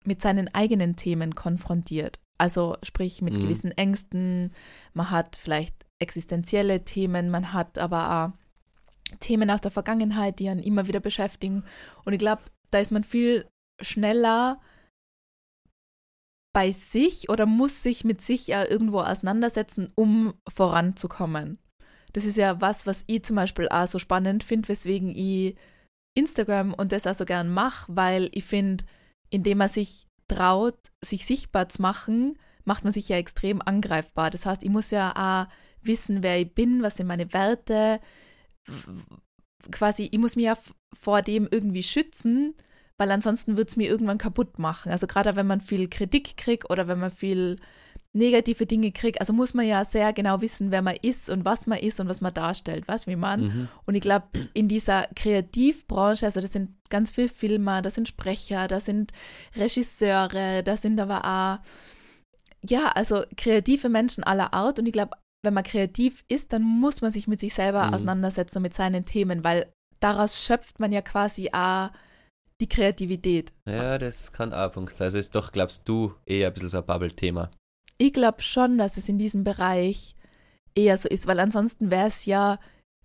mit 0.04 0.20
seinen 0.20 0.52
eigenen 0.52 0.96
Themen 0.96 1.36
konfrontiert. 1.36 2.18
Also 2.36 2.76
sprich 2.82 3.22
mit 3.22 3.34
Mhm. 3.34 3.40
gewissen 3.42 3.70
Ängsten, 3.70 4.52
man 4.92 5.10
hat 5.10 5.36
vielleicht 5.36 5.76
existenzielle 6.00 6.84
Themen, 6.84 7.30
man 7.30 7.52
hat 7.52 7.78
aber 7.78 8.10
auch 8.10 9.18
Themen 9.20 9.48
aus 9.52 9.60
der 9.60 9.70
Vergangenheit, 9.70 10.40
die 10.40 10.48
einen 10.48 10.64
immer 10.64 10.88
wieder 10.88 10.98
beschäftigen. 10.98 11.62
Und 12.04 12.12
ich 12.14 12.18
glaube, 12.18 12.42
da 12.72 12.80
ist 12.80 12.90
man 12.90 13.04
viel 13.04 13.46
schneller 13.80 14.60
bei 16.52 16.72
sich 16.72 17.28
oder 17.28 17.46
muss 17.46 17.82
sich 17.82 18.04
mit 18.04 18.20
sich 18.20 18.46
ja 18.46 18.64
irgendwo 18.64 19.00
auseinandersetzen, 19.00 19.90
um 19.94 20.34
voranzukommen. 20.48 21.58
Das 22.12 22.24
ist 22.24 22.36
ja 22.36 22.60
was, 22.60 22.86
was 22.86 23.04
ich 23.06 23.24
zum 23.24 23.36
Beispiel 23.36 23.68
auch 23.68 23.86
so 23.86 23.98
spannend 23.98 24.44
finde, 24.44 24.68
weswegen 24.68 25.14
ich 25.16 25.56
Instagram 26.14 26.74
und 26.74 26.92
das 26.92 27.06
auch 27.06 27.14
so 27.14 27.24
gern 27.24 27.48
mache, 27.52 27.90
weil 27.94 28.28
ich 28.32 28.44
finde, 28.44 28.84
indem 29.30 29.58
man 29.58 29.68
sich 29.68 30.06
traut, 30.28 30.78
sich 31.02 31.24
sichtbar 31.24 31.68
zu 31.68 31.80
machen, 31.80 32.38
macht 32.64 32.84
man 32.84 32.92
sich 32.92 33.08
ja 33.08 33.16
extrem 33.16 33.62
angreifbar. 33.62 34.30
Das 34.30 34.46
heißt, 34.46 34.62
ich 34.62 34.70
muss 34.70 34.90
ja 34.90 35.12
auch 35.16 35.52
wissen, 35.84 36.22
wer 36.22 36.38
ich 36.38 36.54
bin, 36.54 36.82
was 36.82 36.96
sind 36.96 37.06
meine 37.06 37.32
Werte. 37.32 37.98
Quasi, 39.70 40.08
ich 40.12 40.18
muss 40.18 40.36
mich 40.36 40.44
ja 40.44 40.58
vor 40.92 41.22
dem 41.22 41.48
irgendwie 41.50 41.82
schützen, 41.82 42.54
weil 43.02 43.10
ansonsten 43.10 43.56
wird 43.56 43.68
es 43.68 43.74
mir 43.74 43.90
irgendwann 43.90 44.16
kaputt 44.16 44.60
machen. 44.60 44.92
Also 44.92 45.08
gerade 45.08 45.34
wenn 45.34 45.48
man 45.48 45.60
viel 45.60 45.88
Kritik 45.88 46.36
kriegt 46.36 46.70
oder 46.70 46.86
wenn 46.86 47.00
man 47.00 47.10
viel 47.10 47.56
negative 48.12 48.64
Dinge 48.64 48.92
kriegt, 48.92 49.18
also 49.20 49.32
muss 49.32 49.54
man 49.54 49.66
ja 49.66 49.84
sehr 49.84 50.12
genau 50.12 50.40
wissen, 50.40 50.70
wer 50.70 50.82
man 50.82 50.94
ist 51.02 51.28
und 51.28 51.44
was 51.44 51.66
man 51.66 51.80
ist 51.80 51.98
und 51.98 52.08
was 52.08 52.20
man 52.20 52.32
darstellt, 52.32 52.84
was 52.86 53.08
wie 53.08 53.16
man. 53.16 53.40
Mhm. 53.40 53.68
Und 53.86 53.96
ich 53.96 54.02
glaube, 54.02 54.26
in 54.54 54.68
dieser 54.68 55.08
Kreativbranche, 55.16 56.26
also 56.26 56.40
das 56.40 56.52
sind 56.52 56.76
ganz 56.90 57.10
viele 57.10 57.28
Filmer, 57.28 57.82
das 57.82 57.96
sind 57.96 58.06
Sprecher, 58.06 58.68
das 58.68 58.84
sind 58.84 59.10
Regisseure, 59.56 60.62
das 60.62 60.82
sind 60.82 61.00
aber 61.00 61.24
auch, 61.24 61.58
ja, 62.64 62.92
also 62.94 63.24
kreative 63.36 63.88
Menschen 63.88 64.22
aller 64.22 64.54
Art. 64.54 64.78
Und 64.78 64.86
ich 64.86 64.92
glaube, 64.92 65.16
wenn 65.42 65.54
man 65.54 65.64
kreativ 65.64 66.22
ist, 66.28 66.52
dann 66.52 66.62
muss 66.62 67.00
man 67.00 67.10
sich 67.10 67.26
mit 67.26 67.40
sich 67.40 67.52
selber 67.52 67.88
Mhm. 67.88 67.94
auseinandersetzen 67.94 68.58
und 68.58 68.62
mit 68.62 68.74
seinen 68.74 69.04
Themen, 69.06 69.42
weil 69.42 69.72
daraus 69.98 70.44
schöpft 70.44 70.78
man 70.78 70.92
ja 70.92 71.02
quasi 71.02 71.50
auch 71.52 71.90
die 72.62 72.68
Kreativität. 72.68 73.52
Ja, 73.66 73.98
das 73.98 74.32
kann 74.32 74.52
auch 74.54 74.66
ein 74.66 74.72
Punkt 74.72 74.96
sein. 74.96 75.06
Also 75.06 75.18
ist 75.18 75.34
doch, 75.34 75.52
glaubst 75.52 75.86
du, 75.88 76.14
eher 76.24 76.46
ein 76.48 76.54
bisschen 76.54 76.68
so 76.70 76.78
ein 76.78 76.86
Bubble-Thema. 76.86 77.50
Ich 77.98 78.12
glaube 78.12 78.40
schon, 78.42 78.78
dass 78.78 78.96
es 78.96 79.08
in 79.08 79.18
diesem 79.18 79.44
Bereich 79.44 80.14
eher 80.74 80.96
so 80.96 81.08
ist, 81.08 81.26
weil 81.26 81.38
ansonsten 81.40 81.90
wäre 81.90 82.08
es 82.08 82.24
ja 82.24 82.58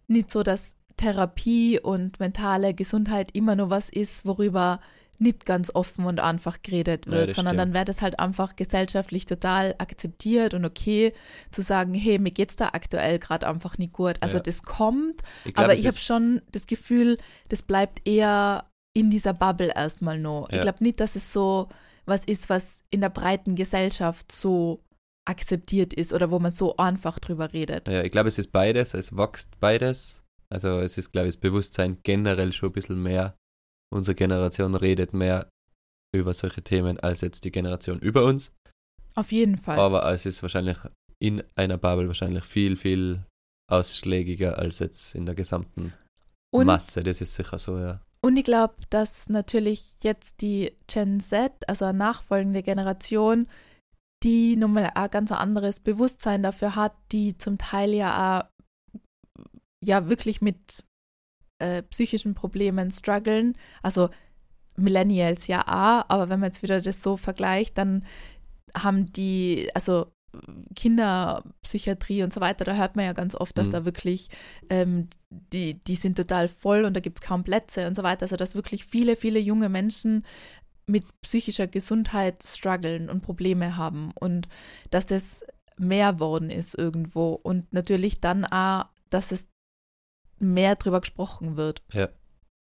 nicht 0.07 0.31
so, 0.31 0.43
dass 0.43 0.75
Therapie 0.95 1.79
und 1.79 2.19
mentale 2.19 2.73
Gesundheit 2.73 3.29
immer 3.35 3.55
nur 3.55 3.69
was 3.69 3.89
ist, 3.89 4.25
worüber 4.25 4.79
nicht 5.19 5.45
ganz 5.45 5.71
offen 5.73 6.05
und 6.05 6.19
einfach 6.19 6.61
geredet 6.61 7.05
Ja, 7.07 7.11
wird, 7.11 7.27
das 7.29 7.35
sondern 7.35 7.57
dann 7.57 7.67
stimmt. 7.69 7.75
wäre 7.75 7.85
das 7.85 8.01
halt 8.01 8.19
einfach 8.19 8.55
gesellschaftlich 8.55 9.25
total 9.25 9.73
akzeptiert 9.79 10.53
und 10.53 10.63
okay 10.65 11.13
zu 11.51 11.61
sagen, 11.61 11.93
hey, 11.95 12.19
mir 12.19 12.31
geht's 12.31 12.55
da 12.55 12.69
aktuell 12.73 13.17
gerade 13.19 13.47
einfach 13.47 13.77
nicht 13.79 13.93
gut. 13.93 14.15
Also 14.21 14.37
Ja. 14.37 14.43
das 14.43 14.61
kommt, 14.63 15.21
Ich 15.45 15.53
glaub, 15.55 15.65
aber 15.65 15.73
ich 15.73 15.87
habe 15.87 15.97
schon 15.99 16.41
das 16.51 16.67
Gefühl, 16.67 17.17
das 17.49 17.63
bleibt 17.63 18.07
eher 18.07 18.65
in 18.97 19.09
dieser 19.11 19.33
Bubble 19.33 19.71
erstmal 19.75 20.17
noch. 20.19 20.49
Ich 20.49 20.55
Ja. 20.55 20.61
glaube 20.61 20.83
nicht, 20.83 20.99
dass 20.99 21.15
es 21.15 21.31
so 21.31 21.69
was 22.05 22.25
ist, 22.25 22.49
was 22.49 22.83
in 22.89 23.01
der 23.01 23.09
breiten 23.09 23.55
Gesellschaft 23.55 24.31
so 24.31 24.81
akzeptiert 25.27 25.93
ist 25.93 26.13
oder 26.13 26.31
wo 26.31 26.39
man 26.39 26.51
so 26.53 26.77
einfach 26.77 27.19
drüber 27.19 27.51
redet. 27.53 27.87
Ja, 27.87 28.01
ich 28.01 28.11
glaube, 28.11 28.29
es 28.29 28.39
ist 28.39 28.51
beides, 28.51 28.93
es 28.93 29.15
wächst 29.15 29.59
beides. 29.59 30.23
Also 30.49 30.79
es 30.79 30.97
ist, 30.97 31.11
glaube 31.11 31.27
ich, 31.27 31.35
das 31.35 31.41
Bewusstsein 31.41 31.97
generell 32.03 32.53
schon 32.53 32.69
ein 32.69 32.73
bisschen 32.73 33.03
mehr. 33.03 33.35
Unsere 33.93 34.15
Generation 34.15 34.73
redet 34.75 35.13
mehr 35.13 35.49
über 36.15 36.33
solche 36.33 36.61
Themen 36.63 36.97
als 36.99 37.21
jetzt 37.21 37.43
die 37.43 37.51
Generation 37.51 37.99
über 37.99 38.23
uns. 38.25 38.53
Auf 39.15 39.31
jeden 39.33 39.57
Fall. 39.57 39.77
Aber 39.77 40.09
es 40.11 40.25
ist 40.25 40.41
wahrscheinlich 40.41 40.77
in 41.19 41.43
einer 41.55 41.77
Bubble 41.77 42.07
wahrscheinlich 42.07 42.45
viel, 42.45 42.77
viel 42.77 43.23
ausschlägiger 43.69 44.57
als 44.57 44.79
jetzt 44.79 45.13
in 45.13 45.25
der 45.25 45.35
gesamten 45.35 45.93
und, 46.53 46.65
Masse. 46.65 47.03
Das 47.03 47.19
ist 47.19 47.35
sicher 47.35 47.59
so, 47.59 47.77
ja. 47.77 47.99
Und 48.21 48.37
ich 48.37 48.43
glaube, 48.43 48.75
dass 48.89 49.29
natürlich 49.29 49.95
jetzt 50.01 50.41
die 50.41 50.75
Gen 50.87 51.19
Z, 51.19 51.51
also 51.67 51.85
eine 51.85 51.97
nachfolgende 51.97 52.63
Generation, 52.63 53.47
die 54.23 54.55
nochmal 54.55 54.91
ein 54.95 55.09
ganz 55.11 55.31
anderes 55.31 55.79
Bewusstsein 55.79 56.43
dafür 56.43 56.75
hat, 56.75 56.95
die 57.11 57.37
zum 57.37 57.57
Teil 57.57 57.93
ja 57.93 58.39
auch 58.39 58.45
ja 59.83 60.09
wirklich 60.09 60.41
mit 60.41 60.83
äh, 61.59 61.83
psychischen 61.83 62.33
Problemen 62.33 62.91
strugglen. 62.91 63.55
Also 63.81 64.09
Millennials 64.75 65.47
ja 65.47 65.61
auch, 65.61 66.05
aber 66.09 66.29
wenn 66.29 66.39
man 66.39 66.49
jetzt 66.49 66.63
wieder 66.63 66.81
das 66.81 67.01
so 67.01 67.17
vergleicht, 67.17 67.77
dann 67.77 68.05
haben 68.75 69.11
die, 69.11 69.69
also 69.73 70.11
Kinderpsychiatrie 70.75 72.23
und 72.23 72.33
so 72.33 72.41
weiter, 72.41 72.65
da 72.65 72.73
hört 72.75 72.95
man 72.95 73.05
ja 73.05 73.13
ganz 73.13 73.35
oft, 73.35 73.57
dass 73.57 73.67
Mhm. 73.67 73.71
da 73.71 73.85
wirklich, 73.85 74.29
ähm, 74.69 75.09
die, 75.29 75.75
die 75.83 75.95
sind 75.95 76.15
total 76.17 76.47
voll 76.47 76.85
und 76.85 76.93
da 76.93 76.99
gibt 76.99 77.19
es 77.19 77.27
kaum 77.27 77.43
Plätze 77.43 77.87
und 77.87 77.95
so 77.95 78.03
weiter. 78.03 78.23
Also 78.23 78.35
dass 78.35 78.55
wirklich 78.55 78.85
viele, 78.85 79.15
viele 79.15 79.39
junge 79.39 79.69
Menschen 79.69 80.25
mit 80.85 81.03
psychischer 81.21 81.67
Gesundheit 81.67 82.43
strugglen 82.43 83.09
und 83.09 83.21
Probleme 83.21 83.75
haben 83.75 84.11
und 84.15 84.47
dass 84.89 85.05
das 85.05 85.43
mehr 85.77 86.19
worden 86.19 86.49
ist 86.49 86.75
irgendwo 86.77 87.31
und 87.33 87.71
natürlich 87.73 88.19
dann 88.21 88.45
auch, 88.45 88.85
dass 89.09 89.31
es 89.31 89.47
mehr 90.39 90.75
drüber 90.75 91.01
gesprochen 91.01 91.57
wird. 91.57 91.81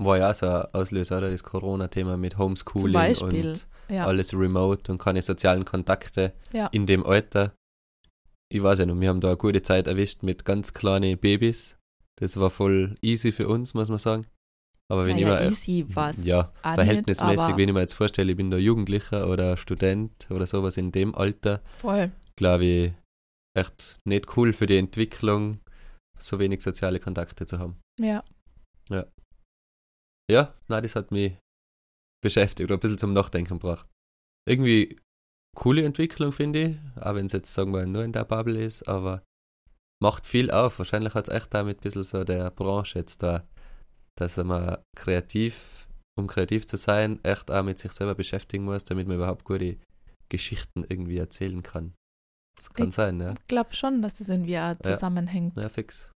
War 0.02 0.16
ja 0.18 0.30
auch 0.30 0.34
so 0.34 0.46
ein 0.46 0.66
Auslöser, 0.72 1.18
oder? 1.18 1.30
Das 1.30 1.42
Corona-Thema 1.42 2.16
mit 2.16 2.38
Homeschooling 2.38 2.82
Zum 2.82 2.92
Beispiel. 2.92 3.50
und 3.50 3.66
Ja, 3.88 4.06
alles 4.06 4.32
remote 4.32 4.90
und 4.92 4.98
keine 4.98 5.20
sozialen 5.22 5.64
Kontakte 5.64 6.32
Ja. 6.52 6.68
in 6.72 6.86
dem 6.86 7.04
Alter. 7.04 7.52
Ich 8.52 8.62
weiß 8.62 8.80
ja 8.80 8.86
noch, 8.86 8.98
wir 8.98 9.08
haben 9.08 9.20
da 9.20 9.28
eine 9.28 9.36
gute 9.36 9.62
Zeit 9.62 9.86
erwischt 9.86 10.22
mit 10.22 10.44
ganz 10.44 10.74
kleinen 10.74 11.18
Babys. 11.18 11.78
Das 12.18 12.36
war 12.36 12.50
voll 12.50 12.96
easy 13.00 13.30
für 13.32 13.48
uns, 13.48 13.74
muss 13.74 13.88
man 13.88 13.98
sagen. 13.98 14.26
Aber 14.90 15.06
wenn 15.06 15.16
naja, 15.16 15.36
ich 15.36 15.44
mir 15.44 15.50
easy 15.50 15.86
was 15.88 16.24
ja, 16.24 16.50
verhältnismäßig, 16.62 17.46
nicht, 17.46 17.56
wenn 17.56 17.68
ich 17.68 17.74
mir 17.74 17.80
jetzt 17.80 17.92
vorstelle, 17.92 18.32
ich 18.32 18.36
bin 18.36 18.50
da 18.50 18.56
Jugendlicher 18.56 19.30
oder 19.30 19.56
Student 19.56 20.28
oder 20.30 20.48
sowas 20.48 20.76
in 20.76 20.90
dem 20.90 21.14
Alter, 21.14 21.62
voll. 21.70 22.10
glaube 22.36 22.64
ich, 22.64 22.92
echt 23.56 24.00
nicht 24.04 24.36
cool 24.36 24.52
für 24.52 24.66
die 24.66 24.78
Entwicklung, 24.78 25.60
so 26.18 26.40
wenig 26.40 26.62
soziale 26.62 26.98
Kontakte 26.98 27.46
zu 27.46 27.60
haben. 27.60 27.80
Ja, 28.00 28.24
Ja, 30.28 30.54
nein, 30.66 30.82
das 30.82 30.96
hat 30.96 31.12
mich 31.12 31.34
beschäftigt 32.20 32.68
oder 32.68 32.76
ein 32.76 32.80
bisschen 32.80 32.98
zum 32.98 33.12
Nachdenken 33.12 33.58
gebracht. 33.58 33.88
Irgendwie 34.48 34.96
coole 35.56 35.84
Entwicklung, 35.84 36.32
finde 36.32 36.58
ich, 36.60 36.78
auch 37.00 37.14
wenn 37.14 37.26
es 37.26 37.32
jetzt, 37.32 37.52
sagen 37.52 37.72
wir, 37.72 37.86
nur 37.86 38.04
in 38.04 38.12
der 38.12 38.24
Bubble 38.24 38.62
ist, 38.62 38.88
aber 38.88 39.22
macht 40.02 40.26
viel 40.26 40.50
auf. 40.50 40.78
Wahrscheinlich 40.78 41.14
hat 41.14 41.28
es 41.28 41.34
echt 41.34 41.52
damit 41.52 41.78
ein 41.78 41.82
bisschen 41.82 42.04
so 42.04 42.24
der 42.24 42.50
Branche 42.50 42.98
jetzt 42.98 43.22
da 43.22 43.44
dass 44.20 44.36
man 44.36 44.76
kreativ, 44.96 45.88
um 46.18 46.26
kreativ 46.26 46.66
zu 46.66 46.76
sein, 46.76 47.18
echt 47.24 47.50
auch 47.50 47.62
mit 47.62 47.78
sich 47.78 47.92
selber 47.92 48.14
beschäftigen 48.14 48.64
muss, 48.64 48.84
damit 48.84 49.08
man 49.08 49.16
überhaupt 49.16 49.44
gute 49.44 49.78
Geschichten 50.28 50.84
irgendwie 50.88 51.16
erzählen 51.16 51.62
kann. 51.62 51.94
Das 52.56 52.70
kann 52.72 52.88
Ich 52.88 52.94
sein, 52.94 53.20
ja. 53.20 53.32
Ich 53.32 53.46
glaube 53.46 53.74
schon, 53.74 54.02
dass 54.02 54.16
das 54.16 54.28
irgendwie 54.28 54.58
auch 54.58 54.76
zusammenhängt. 54.82 55.56
Ja, 55.56 55.68
fix. 55.68 56.10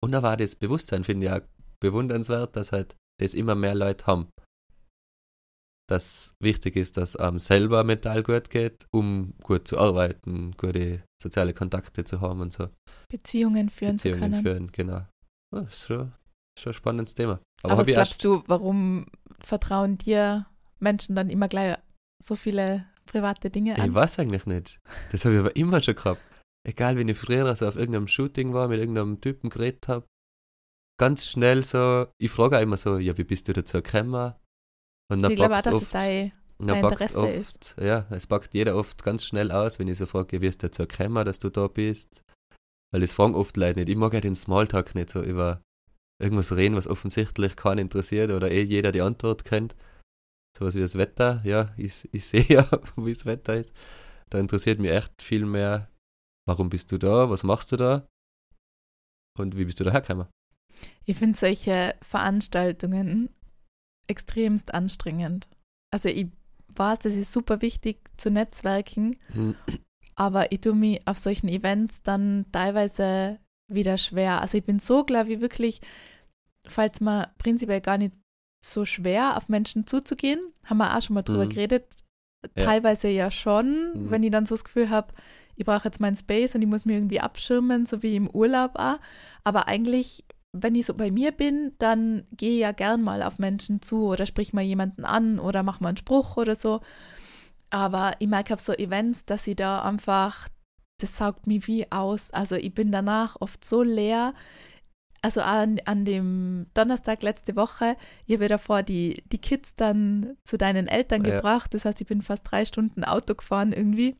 Und 0.00 0.12
da 0.12 0.22
war 0.22 0.36
das 0.36 0.54
Bewusstsein, 0.54 1.04
finde 1.04 1.26
ich 1.26 1.32
auch 1.32 1.40
bewundernswert, 1.80 2.54
dass 2.54 2.70
halt 2.70 2.96
das 3.20 3.34
immer 3.34 3.56
mehr 3.56 3.74
Leute 3.74 4.06
haben. 4.06 4.28
Dass 5.92 6.34
wichtig 6.40 6.76
ist, 6.76 6.96
dass 6.96 7.16
einem 7.16 7.38
selber 7.38 7.84
mental 7.84 8.22
gut 8.22 8.48
geht, 8.48 8.86
um 8.92 9.34
gut 9.42 9.68
zu 9.68 9.76
arbeiten, 9.76 10.52
gute 10.56 11.02
soziale 11.22 11.52
Kontakte 11.52 12.02
zu 12.02 12.22
haben 12.22 12.40
und 12.40 12.50
so. 12.50 12.70
Beziehungen 13.10 13.68
führen 13.68 13.98
zu 13.98 14.08
Beziehungen 14.08 14.32
können. 14.32 14.42
führen, 14.42 14.72
genau. 14.72 15.06
Ja, 15.54 15.60
ist 15.68 15.86
schon, 15.86 16.12
schon 16.58 16.70
ein 16.70 16.74
spannendes 16.74 17.14
Thema. 17.14 17.40
Aber, 17.62 17.74
Aber 17.74 17.82
was 17.82 17.88
ich 17.88 17.94
glaubst 17.94 18.24
du, 18.24 18.42
warum 18.46 19.04
vertrauen 19.38 19.98
dir 19.98 20.46
Menschen 20.80 21.14
dann 21.14 21.28
immer 21.28 21.48
gleich 21.48 21.76
so 22.22 22.36
viele 22.36 22.86
private 23.04 23.50
Dinge 23.50 23.74
ich 23.74 23.80
an? 23.82 23.94
weiß 23.94 24.18
eigentlich 24.18 24.46
nicht. 24.46 24.80
Das 25.10 25.26
habe 25.26 25.34
ich 25.34 25.40
aber 25.40 25.54
immer 25.56 25.82
schon 25.82 25.94
gehabt. 25.94 26.22
Egal, 26.66 26.96
wenn 26.96 27.08
ich 27.08 27.18
früher 27.18 27.54
so 27.54 27.68
auf 27.68 27.76
irgendeinem 27.76 28.08
Shooting 28.08 28.54
war, 28.54 28.68
mit 28.68 28.80
irgendeinem 28.80 29.20
Typen 29.20 29.50
geredet 29.50 29.88
habe, 29.88 30.06
ganz 30.98 31.26
schnell 31.28 31.62
so, 31.62 32.06
ich 32.18 32.30
frage 32.30 32.56
auch 32.56 32.62
immer 32.62 32.78
so, 32.78 32.96
ja, 32.96 33.18
wie 33.18 33.24
bist 33.24 33.46
du 33.48 33.52
dazu 33.52 33.82
gekommen? 33.82 34.32
Und 35.10 35.24
ich 35.24 35.36
glaube 35.36 35.56
auch, 35.56 35.62
dass 35.62 35.74
oft, 35.74 35.84
es 35.84 35.90
dein, 35.90 36.32
dein 36.58 36.84
Interesse 36.84 37.18
oft, 37.18 37.32
ist. 37.32 37.76
Ja, 37.80 38.06
es 38.10 38.26
packt 38.26 38.54
jeder 38.54 38.76
oft 38.76 39.02
ganz 39.02 39.24
schnell 39.24 39.50
aus, 39.50 39.78
wenn 39.78 39.88
ich 39.88 39.98
so 39.98 40.06
frage, 40.06 40.40
wie 40.40 40.46
ist 40.46 40.62
dazu 40.62 40.86
gekommen, 40.86 41.24
dass 41.24 41.38
du 41.38 41.50
da 41.50 41.66
bist? 41.68 42.22
Weil 42.92 43.00
das 43.00 43.12
fragen 43.12 43.34
oft 43.34 43.56
Leute 43.56 43.80
nicht. 43.80 43.88
Ich 43.88 43.96
mag 43.96 44.12
ja 44.12 44.20
den 44.20 44.34
Smalltalk 44.34 44.94
nicht 44.94 45.10
so 45.10 45.22
über 45.22 45.62
irgendwas 46.20 46.54
reden, 46.54 46.76
was 46.76 46.86
offensichtlich 46.86 47.56
keinen 47.56 47.78
interessiert 47.78 48.30
oder 48.30 48.50
eh 48.50 48.62
jeder 48.62 48.92
die 48.92 49.02
Antwort 49.02 49.44
kennt. 49.44 49.74
Sowas 50.56 50.74
wie 50.74 50.80
das 50.80 50.96
Wetter, 50.96 51.40
ja, 51.44 51.72
ich, 51.76 52.08
ich 52.12 52.24
sehe 52.26 52.44
ja, 52.44 52.68
wie 52.96 53.12
das 53.12 53.26
Wetter 53.26 53.56
ist. 53.56 53.72
Da 54.30 54.38
interessiert 54.38 54.78
mich 54.78 54.90
echt 54.90 55.20
viel 55.20 55.44
mehr, 55.44 55.90
warum 56.46 56.70
bist 56.70 56.92
du 56.92 56.98
da, 56.98 57.28
was 57.28 57.42
machst 57.42 57.72
du 57.72 57.76
da 57.76 58.06
und 59.38 59.56
wie 59.56 59.64
bist 59.64 59.80
du 59.80 59.84
da 59.84 59.90
hergekommen? 59.90 60.26
ich 61.04 61.16
finde 61.16 61.38
solche 61.38 61.94
Veranstaltungen 62.02 63.30
extremst 64.06 64.74
anstrengend. 64.74 65.48
Also 65.92 66.08
ich 66.08 66.28
weiß, 66.74 67.00
das 67.00 67.14
ist 67.14 67.32
super 67.32 67.60
wichtig 67.62 67.98
zu 68.16 68.30
netzwerken, 68.30 69.16
aber 70.14 70.52
ich 70.52 70.60
tue 70.60 70.74
mich 70.74 71.06
auf 71.06 71.18
solchen 71.18 71.48
Events 71.48 72.02
dann 72.02 72.46
teilweise 72.52 73.38
wieder 73.68 73.98
schwer. 73.98 74.40
Also 74.40 74.58
ich 74.58 74.64
bin 74.64 74.78
so, 74.78 75.04
glaube 75.04 75.32
ich, 75.32 75.40
wirklich, 75.40 75.80
falls 76.66 77.00
mir 77.00 77.30
prinzipiell 77.38 77.80
gar 77.80 77.98
nicht 77.98 78.14
so 78.64 78.84
schwer, 78.84 79.36
auf 79.36 79.48
Menschen 79.48 79.86
zuzugehen, 79.86 80.40
haben 80.64 80.78
wir 80.78 80.96
auch 80.96 81.02
schon 81.02 81.14
mal 81.14 81.22
drüber 81.22 81.46
Mhm. 81.46 81.50
geredet, 81.50 81.84
Ja. 82.56 82.64
teilweise 82.64 83.08
ja 83.08 83.30
schon, 83.30 83.92
Mhm. 84.06 84.10
wenn 84.10 84.22
ich 84.22 84.30
dann 84.30 84.46
so 84.46 84.54
das 84.54 84.64
Gefühl 84.64 84.90
habe, 84.90 85.12
ich 85.56 85.64
brauche 85.66 85.84
jetzt 85.84 86.00
meinen 86.00 86.16
Space 86.16 86.54
und 86.54 86.62
ich 86.62 86.68
muss 86.68 86.84
mich 86.84 86.96
irgendwie 86.96 87.20
abschirmen, 87.20 87.86
so 87.86 88.02
wie 88.02 88.16
im 88.16 88.28
Urlaub 88.30 88.72
auch. 88.76 88.98
Aber 89.44 89.68
eigentlich, 89.68 90.24
wenn 90.52 90.74
ich 90.74 90.86
so 90.86 90.94
bei 90.94 91.10
mir 91.10 91.32
bin, 91.32 91.72
dann 91.78 92.24
gehe 92.36 92.52
ich 92.52 92.60
ja 92.60 92.72
gern 92.72 93.02
mal 93.02 93.22
auf 93.22 93.38
Menschen 93.38 93.80
zu 93.80 94.06
oder 94.06 94.26
sprich 94.26 94.52
mal 94.52 94.62
jemanden 94.62 95.04
an 95.04 95.38
oder 95.38 95.62
mach 95.62 95.80
mal 95.80 95.88
einen 95.88 95.96
Spruch 95.96 96.36
oder 96.36 96.54
so. 96.54 96.80
Aber 97.70 98.12
ich 98.18 98.28
merke 98.28 98.52
auf 98.54 98.60
so 98.60 98.74
Events, 98.74 99.24
dass 99.24 99.46
ich 99.46 99.56
da 99.56 99.82
einfach, 99.82 100.48
das 101.00 101.16
saugt 101.16 101.46
mich 101.46 101.66
wie 101.66 101.90
aus. 101.90 102.30
Also 102.32 102.56
ich 102.56 102.74
bin 102.74 102.92
danach 102.92 103.36
oft 103.40 103.64
so 103.64 103.82
leer. 103.82 104.34
Also 105.22 105.40
an, 105.40 105.80
an 105.86 106.04
dem 106.04 106.66
Donnerstag 106.74 107.22
letzte 107.22 107.56
Woche, 107.56 107.96
ich 108.26 108.34
habe 108.34 108.44
ja 108.44 108.48
davor 108.48 108.82
die, 108.82 109.22
die 109.32 109.38
Kids 109.38 109.74
dann 109.74 110.36
zu 110.44 110.58
deinen 110.58 110.86
Eltern 110.86 111.24
Ja. 111.24 111.36
gebracht. 111.36 111.72
Das 111.72 111.86
heißt, 111.86 112.00
ich 112.02 112.06
bin 112.06 112.20
fast 112.20 112.42
drei 112.50 112.66
Stunden 112.66 113.04
Auto 113.04 113.34
gefahren 113.34 113.72
irgendwie. 113.72 114.16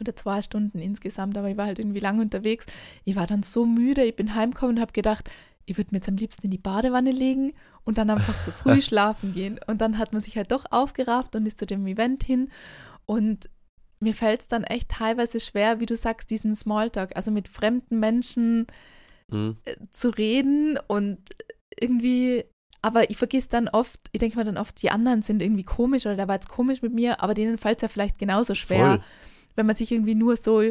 Oder 0.00 0.16
zwei 0.16 0.42
Stunden 0.42 0.78
insgesamt, 0.78 1.36
aber 1.36 1.48
ich 1.48 1.56
war 1.56 1.66
halt 1.66 1.78
irgendwie 1.78 2.00
lang 2.00 2.20
unterwegs. 2.20 2.66
Ich 3.04 3.16
war 3.16 3.26
dann 3.26 3.42
so 3.42 3.66
müde, 3.66 4.04
ich 4.04 4.16
bin 4.16 4.34
heimgekommen 4.34 4.76
und 4.76 4.80
habe 4.80 4.92
gedacht, 4.92 5.30
ich 5.64 5.76
würde 5.76 5.90
mir 5.92 5.98
jetzt 5.98 6.08
am 6.08 6.16
liebsten 6.16 6.46
in 6.46 6.50
die 6.50 6.58
Badewanne 6.58 7.12
legen 7.12 7.52
und 7.84 7.98
dann 7.98 8.10
einfach 8.10 8.34
früh 8.34 8.82
schlafen 8.82 9.32
gehen. 9.32 9.60
Und 9.66 9.80
dann 9.80 9.98
hat 9.98 10.12
man 10.12 10.22
sich 10.22 10.36
halt 10.36 10.50
doch 10.50 10.64
aufgerafft 10.70 11.36
und 11.36 11.46
ist 11.46 11.58
zu 11.58 11.66
dem 11.66 11.86
Event 11.86 12.24
hin. 12.24 12.50
Und 13.06 13.48
mir 14.00 14.14
fällt 14.14 14.42
es 14.42 14.48
dann 14.48 14.64
echt 14.64 14.90
teilweise 14.90 15.40
schwer, 15.40 15.80
wie 15.80 15.86
du 15.86 15.96
sagst, 15.96 16.30
diesen 16.30 16.54
Smalltalk, 16.56 17.16
also 17.16 17.30
mit 17.30 17.48
fremden 17.48 18.00
Menschen 18.00 18.66
hm, 19.30 19.56
äh, 19.64 19.76
zu 19.92 20.10
reden 20.10 20.78
und 20.88 21.18
irgendwie, 21.80 22.44
aber 22.82 23.10
ich 23.10 23.16
vergiss 23.16 23.48
dann 23.48 23.68
oft, 23.68 24.00
ich 24.10 24.18
denke 24.18 24.36
mir 24.36 24.44
dann 24.44 24.58
oft, 24.58 24.82
die 24.82 24.90
anderen 24.90 25.22
sind 25.22 25.40
irgendwie 25.40 25.64
komisch 25.64 26.04
oder 26.04 26.16
der 26.16 26.28
war 26.28 26.34
jetzt 26.34 26.48
komisch 26.48 26.82
mit 26.82 26.92
mir, 26.92 27.22
aber 27.22 27.34
denen 27.34 27.58
fällt 27.58 27.78
es 27.78 27.82
ja 27.82 27.88
vielleicht 27.88 28.18
genauso 28.18 28.54
schwer, 28.54 28.96
voll. 28.96 29.04
Wenn 29.56 29.66
man 29.66 29.76
sich 29.76 29.92
irgendwie 29.92 30.14
nur 30.14 30.36
so 30.36 30.62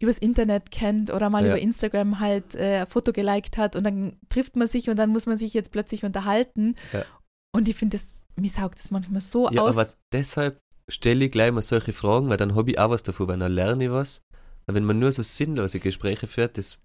übers 0.00 0.18
Internet 0.18 0.70
kennt 0.70 1.12
oder 1.12 1.28
mal 1.30 1.42
Ja. 1.44 1.50
über 1.52 1.58
Instagram 1.60 2.20
halt 2.20 2.54
äh, 2.54 2.80
ein 2.82 2.86
Foto 2.86 3.12
geliked 3.12 3.58
hat 3.58 3.74
und 3.74 3.84
dann 3.84 4.16
trifft 4.28 4.54
man 4.56 4.68
sich 4.68 4.88
und 4.90 4.96
dann 4.96 5.10
muss 5.10 5.26
man 5.26 5.36
sich 5.38 5.54
jetzt 5.54 5.72
plötzlich 5.72 6.04
unterhalten. 6.04 6.76
Ja. 6.92 7.04
Und 7.52 7.68
ich 7.68 7.74
finde 7.76 7.96
das, 7.96 8.20
mir 8.36 8.48
saugt 8.50 8.78
das 8.78 8.90
manchmal 8.92 9.20
so 9.20 9.50
Ja, 9.50 9.62
aus. 9.62 9.76
aber 9.76 9.88
deshalb 10.12 10.58
stelle 10.88 11.24
ich 11.24 11.32
gleich 11.32 11.50
mal 11.52 11.62
solche 11.62 11.92
Fragen, 11.92 12.28
weil 12.28 12.36
dann 12.36 12.54
habe 12.54 12.70
ich 12.70 12.78
auch 12.78 12.90
was 12.90 13.02
davon, 13.02 13.26
weil 13.28 13.38
dann 13.38 13.52
lerne 13.52 13.84
ich 13.86 13.90
was. 13.90 14.20
Weil 14.66 14.76
wenn 14.76 14.84
man 14.84 14.98
nur 15.00 15.10
so 15.10 15.22
sinnlose 15.22 15.80
Gespräche 15.80 16.26
führt, 16.28 16.56
das, 16.58 16.78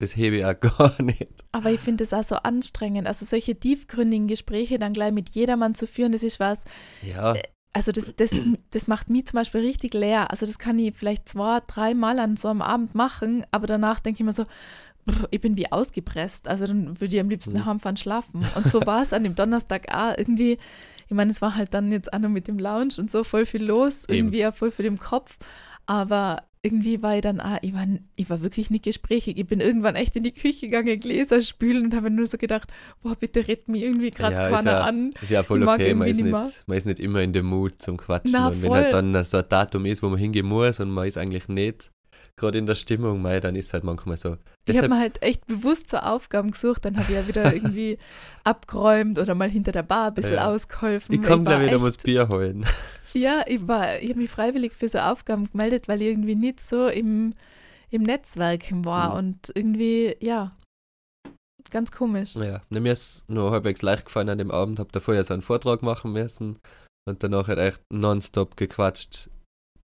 das 0.00 0.14
hebe 0.16 0.36
ich 0.36 0.44
auch 0.44 0.60
gar 0.60 1.00
nicht. 1.00 1.28
Aber 1.52 1.70
ich 1.70 1.80
finde 1.80 2.04
das 2.04 2.12
auch 2.12 2.24
so 2.24 2.34
anstrengend. 2.36 3.06
Also 3.08 3.24
solche 3.24 3.58
tiefgründigen 3.58 4.26
Gespräche 4.28 4.78
dann 4.78 4.92
gleich 4.92 5.12
mit 5.12 5.30
jedermann 5.30 5.74
zu 5.74 5.86
führen, 5.86 6.12
das 6.12 6.22
ist 6.22 6.38
was, 6.38 6.64
Ja, 7.02 7.34
also 7.72 7.92
das, 7.92 8.12
das, 8.16 8.30
das 8.70 8.86
macht 8.88 9.08
mich 9.10 9.26
zum 9.26 9.36
Beispiel 9.38 9.60
richtig 9.60 9.94
leer. 9.94 10.30
Also 10.30 10.46
das 10.46 10.58
kann 10.58 10.78
ich 10.78 10.94
vielleicht 10.96 11.28
zwei, 11.28 11.60
dreimal 11.66 12.18
an 12.18 12.36
so 12.36 12.48
einem 12.48 12.62
Abend 12.62 12.94
machen, 12.94 13.44
aber 13.50 13.66
danach 13.66 14.00
denke 14.00 14.20
ich 14.22 14.24
mir 14.26 14.32
so, 14.32 14.46
ich 15.30 15.40
bin 15.40 15.56
wie 15.56 15.70
ausgepresst. 15.72 16.48
Also 16.48 16.66
dann 16.66 17.00
würde 17.00 17.14
ich 17.14 17.20
am 17.20 17.30
liebsten 17.30 17.54
Mhm. 17.54 17.66
heimfahren 17.66 17.96
schlafen. 17.96 18.44
Und 18.56 18.68
so 18.68 18.84
war 18.84 19.02
es 19.02 19.12
an 19.12 19.24
dem 19.24 19.34
Donnerstag 19.34 19.86
auch 19.94 20.14
irgendwie. 20.18 20.58
Ich 21.06 21.14
meine, 21.14 21.30
es 21.30 21.40
war 21.40 21.54
halt 21.56 21.72
dann 21.72 21.90
jetzt 21.90 22.12
auch 22.12 22.18
noch 22.18 22.28
mit 22.28 22.48
dem 22.48 22.58
Lounge 22.58 22.94
und 22.98 23.10
so 23.10 23.24
voll 23.24 23.46
viel 23.46 23.64
los, 23.64 24.04
Eben. 24.04 24.14
irgendwie 24.18 24.46
auch 24.46 24.54
voll 24.54 24.70
für 24.70 24.82
den 24.82 24.98
Kopf. 24.98 25.38
Aber 25.86 26.42
irgendwie 26.68 27.02
war 27.02 27.16
ich 27.16 27.22
dann 27.22 27.40
auch, 27.40 27.58
ich 27.62 27.72
war, 27.74 27.86
ich 28.16 28.28
war 28.30 28.40
wirklich 28.42 28.70
nicht 28.70 28.84
gesprächig. 28.84 29.38
Ich 29.38 29.46
bin 29.46 29.60
irgendwann 29.60 29.94
echt 29.96 30.16
in 30.16 30.22
die 30.22 30.32
Küche 30.32 30.66
gegangen, 30.66 30.98
Gläser 31.00 31.42
spülen 31.42 31.84
und 31.86 31.94
habe 31.94 32.10
nur 32.10 32.26
so 32.26 32.38
gedacht, 32.38 32.72
boah, 33.02 33.14
bitte 33.16 33.46
redet 33.48 33.68
mich 33.68 33.82
irgendwie 33.82 34.10
gerade 34.10 34.34
Ja, 34.34 34.50
keiner 34.50 34.70
ja- 34.72 34.80
an. 34.84 35.10
ist 35.20 35.30
ja 35.30 35.42
voll 35.42 35.62
okay, 35.66 35.94
man 35.94 36.08
ist, 36.08 36.20
nicht, 36.20 36.30
man 36.66 36.76
ist 36.76 36.86
nicht 36.86 37.00
immer 37.00 37.20
in 37.22 37.32
dem 37.32 37.46
Mut 37.46 37.80
zum 37.82 37.96
Quatschen. 37.96 38.32
Na, 38.32 38.48
und 38.48 38.62
wenn 38.62 38.72
halt 38.72 38.92
dann 38.92 39.24
so 39.24 39.38
ein 39.38 39.44
Datum 39.48 39.86
ist, 39.86 40.02
wo 40.02 40.08
man 40.08 40.18
hingehen 40.18 40.46
muss 40.46 40.80
und 40.80 40.90
man 40.90 41.06
ist 41.08 41.18
eigentlich 41.18 41.48
nicht 41.48 41.90
gerade 42.36 42.56
in 42.58 42.66
der 42.66 42.76
Stimmung, 42.76 43.20
mei, 43.20 43.40
dann 43.40 43.56
ist 43.56 43.72
halt 43.74 43.82
manchmal 43.82 44.16
so. 44.16 44.36
Ich 44.68 44.76
habe 44.78 44.88
mir 44.88 44.98
halt 45.00 45.20
echt 45.22 45.44
bewusst 45.48 45.90
so 45.90 45.96
Aufgaben 45.96 46.52
gesucht, 46.52 46.84
dann 46.84 46.96
habe 46.96 47.10
ich 47.10 47.18
ja 47.18 47.26
wieder 47.26 47.52
irgendwie 47.54 47.98
abgeräumt 48.44 49.18
oder 49.18 49.34
mal 49.34 49.50
hinter 49.50 49.72
der 49.72 49.82
Bar 49.82 50.08
ein 50.08 50.14
bisschen 50.14 50.34
Ja. 50.34 50.48
ausgeholfen. 50.48 51.14
ich 51.14 51.22
komme 51.22 51.42
gleich 51.44 51.62
wieder 51.66 51.76
echt- 51.76 51.84
das 51.86 51.96
Bier 51.98 52.28
holen. 52.28 52.64
Ja, 53.14 53.44
ich 53.46 53.66
war, 53.66 53.98
ich 54.00 54.10
habe 54.10 54.20
mich 54.20 54.30
freiwillig 54.30 54.74
für 54.74 54.88
so 54.88 54.98
Aufgaben 54.98 55.50
gemeldet, 55.50 55.88
weil 55.88 56.02
ich 56.02 56.08
irgendwie 56.08 56.34
nicht 56.34 56.60
so 56.60 56.88
im, 56.88 57.34
im 57.90 58.02
Netzwerken 58.02 58.84
war 58.84 59.10
Mhm. 59.12 59.16
und 59.18 59.52
irgendwie, 59.54 60.16
ja, 60.20 60.54
ganz 61.70 61.90
komisch. 61.92 62.34
Ja, 62.36 62.62
mir 62.70 62.92
ist 62.92 63.28
nur 63.28 63.50
halbwegs 63.50 63.82
leicht 63.82 64.06
gefallen 64.06 64.28
an 64.28 64.38
dem 64.38 64.50
Abend, 64.50 64.78
habe 64.78 64.92
davor 64.92 65.14
ja 65.14 65.22
so 65.24 65.34
einen 65.34 65.42
Vortrag 65.42 65.82
machen 65.82 66.12
müssen 66.12 66.58
und 67.06 67.22
danach 67.22 67.48
halt 67.48 67.58
echt 67.58 67.82
nonstop 67.90 68.56
gequatscht. 68.56 69.28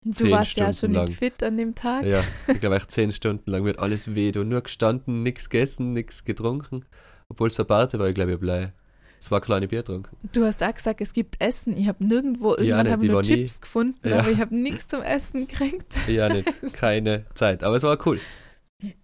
Du 0.03 0.11
zehn 0.11 0.31
warst 0.31 0.57
ja 0.57 0.65
schon 0.65 0.73
Stunden 0.73 0.93
lang. 0.95 1.05
nicht 1.09 1.19
fit 1.19 1.43
an 1.43 1.57
dem 1.57 1.75
Tag. 1.75 2.05
Ja, 2.05 2.23
ich 2.47 2.59
glaube 2.59 2.75
echt 2.75 2.89
zehn 2.91 3.11
Stunden 3.11 3.49
lang 3.51 3.63
wird 3.65 3.77
alles 3.79 4.15
weh. 4.15 4.31
Du 4.31 4.43
nur 4.43 4.61
gestanden, 4.61 5.21
nichts 5.21 5.49
gegessen, 5.49 5.93
nichts 5.93 6.23
getrunken. 6.23 6.85
Obwohl 7.29 7.49
es 7.49 7.55
so 7.55 7.65
Barte 7.65 7.99
war, 7.99 8.07
ich 8.09 8.15
glaube, 8.15 8.31
ich 8.31 8.37
habe 8.41 8.73
gleich 9.21 9.39
zwei 9.39 9.39
kleine 9.39 9.67
Bier 9.67 9.79
getrunken. 9.79 10.15
Du 10.33 10.43
hast 10.45 10.63
auch 10.63 10.73
gesagt, 10.73 11.01
es 11.01 11.13
gibt 11.13 11.39
Essen. 11.41 11.75
Ich 11.77 11.87
habe 11.87 12.03
nirgendwo, 12.05 12.55
irgendwann 12.55 12.89
habe 12.91 13.03
ich 13.05 13.11
nur 13.11 13.17
war 13.17 13.21
nie- 13.23 13.27
Chips 13.45 13.61
gefunden, 13.61 14.07
Ja. 14.07 14.19
aber 14.19 14.31
ich 14.31 14.37
habe 14.39 14.55
nichts 14.55 14.87
zum 14.87 15.01
Essen 15.01 15.47
gekriegt. 15.47 15.95
Ja, 16.07 16.29
nicht, 16.29 16.47
keine 16.73 17.25
Zeit. 17.35 17.63
Aber 17.63 17.75
es 17.75 17.83
war 17.83 17.97
cool. 18.07 18.19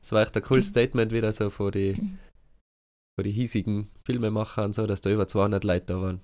Es 0.02 0.12
war 0.12 0.24
echt 0.24 0.36
ein 0.36 0.44
cooles 0.44 0.68
Statement 0.68 1.12
wieder 1.12 1.32
so 1.34 1.50
vor 1.52 1.72
die, 1.72 1.94
vor 3.16 3.24
die 3.24 3.32
hiesigen 3.32 3.90
Filmemacher 4.06 4.64
und 4.66 4.74
so, 4.74 4.88
dass 4.88 5.02
da 5.02 5.10
über 5.12 5.28
200 5.28 5.64
Leute 5.64 5.86
da 5.88 6.02
waren. 6.02 6.22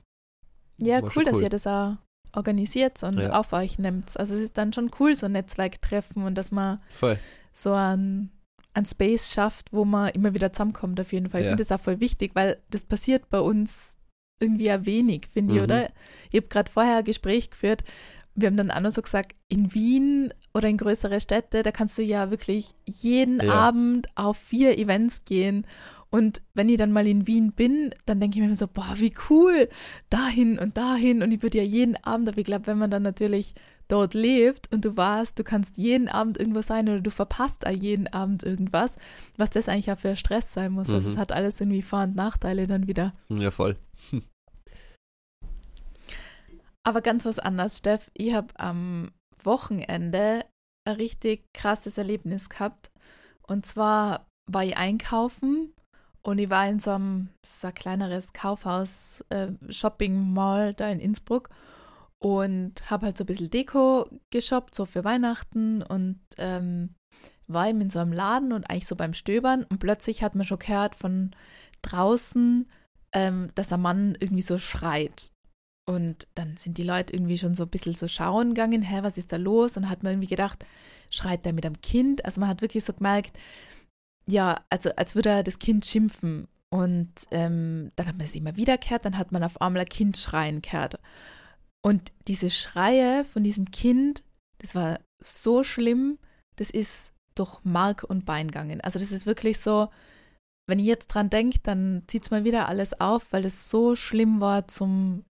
Ja, 0.80 1.04
War 1.04 1.12
cool, 1.16 1.24
dass 1.24 1.36
cool. 1.36 1.44
ihr 1.44 1.50
das 1.50 1.68
auch 1.68 1.98
organisiert 2.36 3.04
und 3.04 3.20
Ja. 3.20 3.34
auf 3.40 3.54
euch 3.54 3.78
nimmt. 3.78 4.18
Also 4.20 4.34
es 4.34 4.42
ist 4.42 4.58
dann 4.58 4.74
schon 4.74 4.90
cool, 5.00 5.16
so 5.16 5.28
ein 5.28 5.34
Netzwerktreffen 5.34 6.24
und 6.24 6.36
dass 6.36 6.52
man 6.52 6.82
Voll. 6.90 7.20
so 7.54 7.74
ein, 7.74 8.32
ein 8.74 8.86
Space 8.86 9.32
schafft, 9.34 9.72
wo 9.72 9.86
man 9.86 10.10
immer 10.10 10.34
wieder 10.34 10.52
zusammenkommt 10.52 11.00
auf 11.00 11.14
jeden 11.14 11.30
Fall. 11.30 11.42
Ich 11.42 11.46
Ja. 11.46 11.52
finde 11.52 11.64
das 11.64 11.72
auch 11.72 11.84
voll 11.84 12.00
wichtig, 12.00 12.32
weil 12.34 12.58
das 12.70 12.84
passiert 12.84 13.30
bei 13.30 13.40
uns 13.40 13.96
irgendwie 14.40 14.66
ja 14.66 14.86
wenig, 14.86 15.28
finde 15.32 15.54
ich, 15.54 15.60
Mhm. 15.60 15.64
oder? 15.66 15.90
Ich 16.32 16.38
habe 16.38 16.48
gerade 16.48 16.72
vorher 16.72 16.98
ein 16.98 17.04
Gespräch 17.06 17.50
geführt. 17.52 17.84
Wir 18.36 18.48
haben 18.48 18.58
dann 18.58 18.72
auch 18.72 18.80
noch 18.82 18.90
so 18.92 19.02
gesagt, 19.04 19.36
in 19.48 19.74
Wien 19.76 20.34
oder 20.56 20.68
in 20.68 20.78
größere 20.78 21.22
Städte, 21.22 21.62
da 21.62 21.72
kannst 21.72 21.98
du 22.00 22.02
ja 22.02 22.32
wirklich 22.32 22.72
jeden 22.86 23.40
Ja. 23.42 23.52
Abend 23.54 24.08
auf 24.16 24.38
vier 24.38 24.78
Events 24.78 25.24
gehen 25.26 25.66
Und 26.10 26.44
wenn 26.54 26.70
ich 26.70 26.78
dann 26.78 26.92
mal 26.92 27.08
in 27.08 27.26
Wien 27.26 27.54
bin, 27.54 27.90
dann 28.06 28.20
denke 28.20 28.40
ich 28.40 28.46
mir 28.48 28.56
so, 28.56 28.68
boah, 28.68 28.94
wie 28.98 29.12
cool, 29.32 29.68
dahin 30.12 30.60
und 30.60 30.78
dahin. 30.78 31.24
Und 31.24 31.32
ich 31.32 31.42
würde 31.42 31.58
ja 31.58 31.64
jeden 31.64 31.96
Abend, 32.04 32.28
aber 32.30 32.38
ich 32.38 32.44
glaube, 32.44 32.68
wenn 32.68 32.78
man 32.78 32.92
dann 32.92 33.02
natürlich 33.02 33.56
dort 33.88 34.14
lebt 34.14 34.72
und 34.72 34.86
du 34.86 34.98
warst, 34.98 35.40
du 35.40 35.44
kannst 35.44 35.78
jeden 35.78 36.08
Abend 36.08 36.38
irgendwo 36.38 36.62
sein 36.62 36.88
oder 36.90 37.02
du 37.02 37.12
verpasst 37.12 37.66
jeden 37.68 38.08
Abend 38.08 38.44
irgendwas, 38.44 38.98
was 39.38 39.50
das 39.50 39.70
eigentlich 39.70 39.92
auch 39.92 39.98
für 39.98 40.16
Stress 40.16 40.54
sein 40.54 40.72
muss. 40.72 40.88
Mhm. 40.90 40.96
Also 40.96 41.10
es 41.10 41.18
hat 41.18 41.32
alles 41.32 41.60
irgendwie 41.60 41.82
Vor- 41.82 42.04
und 42.04 42.16
Nachteile 42.16 42.68
dann 42.68 42.88
wieder. 42.88 43.14
Ja, 43.30 43.52
voll. 43.52 43.78
Aber 46.86 47.02
ganz 47.02 47.26
was 47.26 47.40
anderes, 47.40 47.78
Steff. 47.78 48.12
Ich 48.14 48.34
habe 48.34 48.48
am 48.58 49.12
Wochenende 49.42 50.46
ein 50.86 50.96
richtig 50.96 51.46
krasses 51.54 51.98
Erlebnis 51.98 52.50
gehabt. 52.50 52.92
Und 53.48 53.66
zwar 53.66 54.28
war 54.52 54.64
ich 54.66 54.76
einkaufen 54.76 55.74
und 56.22 56.38
ich 56.40 56.50
war 56.50 56.68
in 56.68 56.80
so 56.80 56.92
einem, 56.92 57.30
so 57.46 57.68
ein 57.68 57.74
kleineres 57.74 58.34
Kaufhaus, 58.34 59.24
äh, 59.30 59.52
Shopping 59.70 60.34
Mall 60.34 60.74
da 60.74 60.90
in 60.90 61.00
Innsbruck 61.00 61.50
und 62.24 62.90
habe 62.90 63.08
halt 63.08 63.18
so 63.18 63.26
ein 63.26 63.28
bisschen 63.28 63.50
Deko 63.50 64.08
geshoppt, 64.30 64.74
so 64.74 64.86
für 64.86 65.04
Weihnachten 65.04 65.84
und 65.84 66.22
ähm, 66.38 66.96
war 67.48 67.68
eben 67.68 67.82
in 67.82 67.90
so 67.90 68.00
einem 68.00 68.14
Laden 68.14 68.54
und 68.54 68.70
eigentlich 68.70 68.88
so 68.88 68.96
beim 68.96 69.14
Stöbern 69.14 69.66
und 69.66 69.80
plötzlich 69.80 70.24
hat 70.24 70.34
man 70.34 70.46
schon 70.46 70.60
gehört 70.60 70.96
von 70.96 71.36
draußen, 71.82 72.72
ähm, 73.12 73.50
dass 73.56 73.74
ein 73.74 73.82
Mann 73.82 74.16
irgendwie 74.22 74.42
so 74.42 74.58
schreit. 74.58 75.34
Und 75.86 76.30
dann 76.34 76.56
sind 76.56 76.78
die 76.78 76.86
Leute 76.86 77.14
irgendwie 77.14 77.38
schon 77.38 77.56
so 77.56 77.64
ein 77.64 77.70
bisschen 77.70 77.94
so 77.94 78.08
schauen 78.08 78.54
gegangen, 78.54 78.84
hä, 78.84 79.00
was 79.02 79.18
ist 79.18 79.34
da 79.34 79.36
los? 79.36 79.76
Und 79.76 79.90
hat 79.90 80.02
man 80.02 80.14
irgendwie 80.14 80.30
gedacht, 80.30 80.66
schreit 81.10 81.44
der 81.44 81.52
mit 81.52 81.66
einem 81.66 81.82
Kind? 81.82 82.24
Also 82.24 82.40
man 82.40 82.48
hat 82.48 82.62
wirklich 82.62 82.86
so 82.86 82.94
gemerkt, 82.94 83.38
ja, 84.28 84.62
also 84.70 84.92
als 84.96 85.14
würde 85.14 85.28
er 85.28 85.44
das 85.44 85.60
Kind 85.60 85.86
schimpfen. 85.86 86.48
Und 86.70 87.12
ähm, 87.32 87.92
dann 87.98 88.08
hat 88.08 88.18
man 88.18 88.26
es 88.26 88.34
immer 88.34 88.56
wieder 88.56 88.78
gehört, 88.78 89.04
dann 89.04 89.18
hat 89.18 89.34
man 89.34 89.44
auf 89.44 89.60
einmal 89.60 89.82
ein 89.82 89.90
Kind 89.90 90.16
schreien 90.16 90.62
gehört. 90.62 90.98
Und 91.86 92.12
diese 92.28 92.50
Schreie 92.50 93.26
von 93.26 93.44
diesem 93.44 93.70
Kind, 93.72 94.24
das 94.60 94.74
war 94.74 95.00
so 95.22 95.64
schlimm, 95.64 96.18
das 96.56 96.70
ist 96.70 97.12
durch 97.36 97.60
Mark 97.64 98.04
und 98.04 98.26
Bein 98.26 98.48
gegangen. 98.48 98.80
Also 98.82 99.00
das 99.00 99.12
ist 99.12 99.26
wirklich 99.26 99.60
so, 99.60 99.90
wenn 100.68 100.80
ich 100.80 100.86
jetzt 100.86 101.08
dran 101.08 101.30
denke, 101.30 101.60
dann 101.62 102.04
zieht 102.08 102.24
es 102.24 102.32
mal 102.32 102.46
wieder 102.46 102.70
alles 102.70 103.00
auf, 103.02 103.28
weil 103.32 103.46
es 103.46 103.70
so 103.70 103.96
schlimm 103.96 104.40
war 104.40 104.68
zum, 104.68 105.26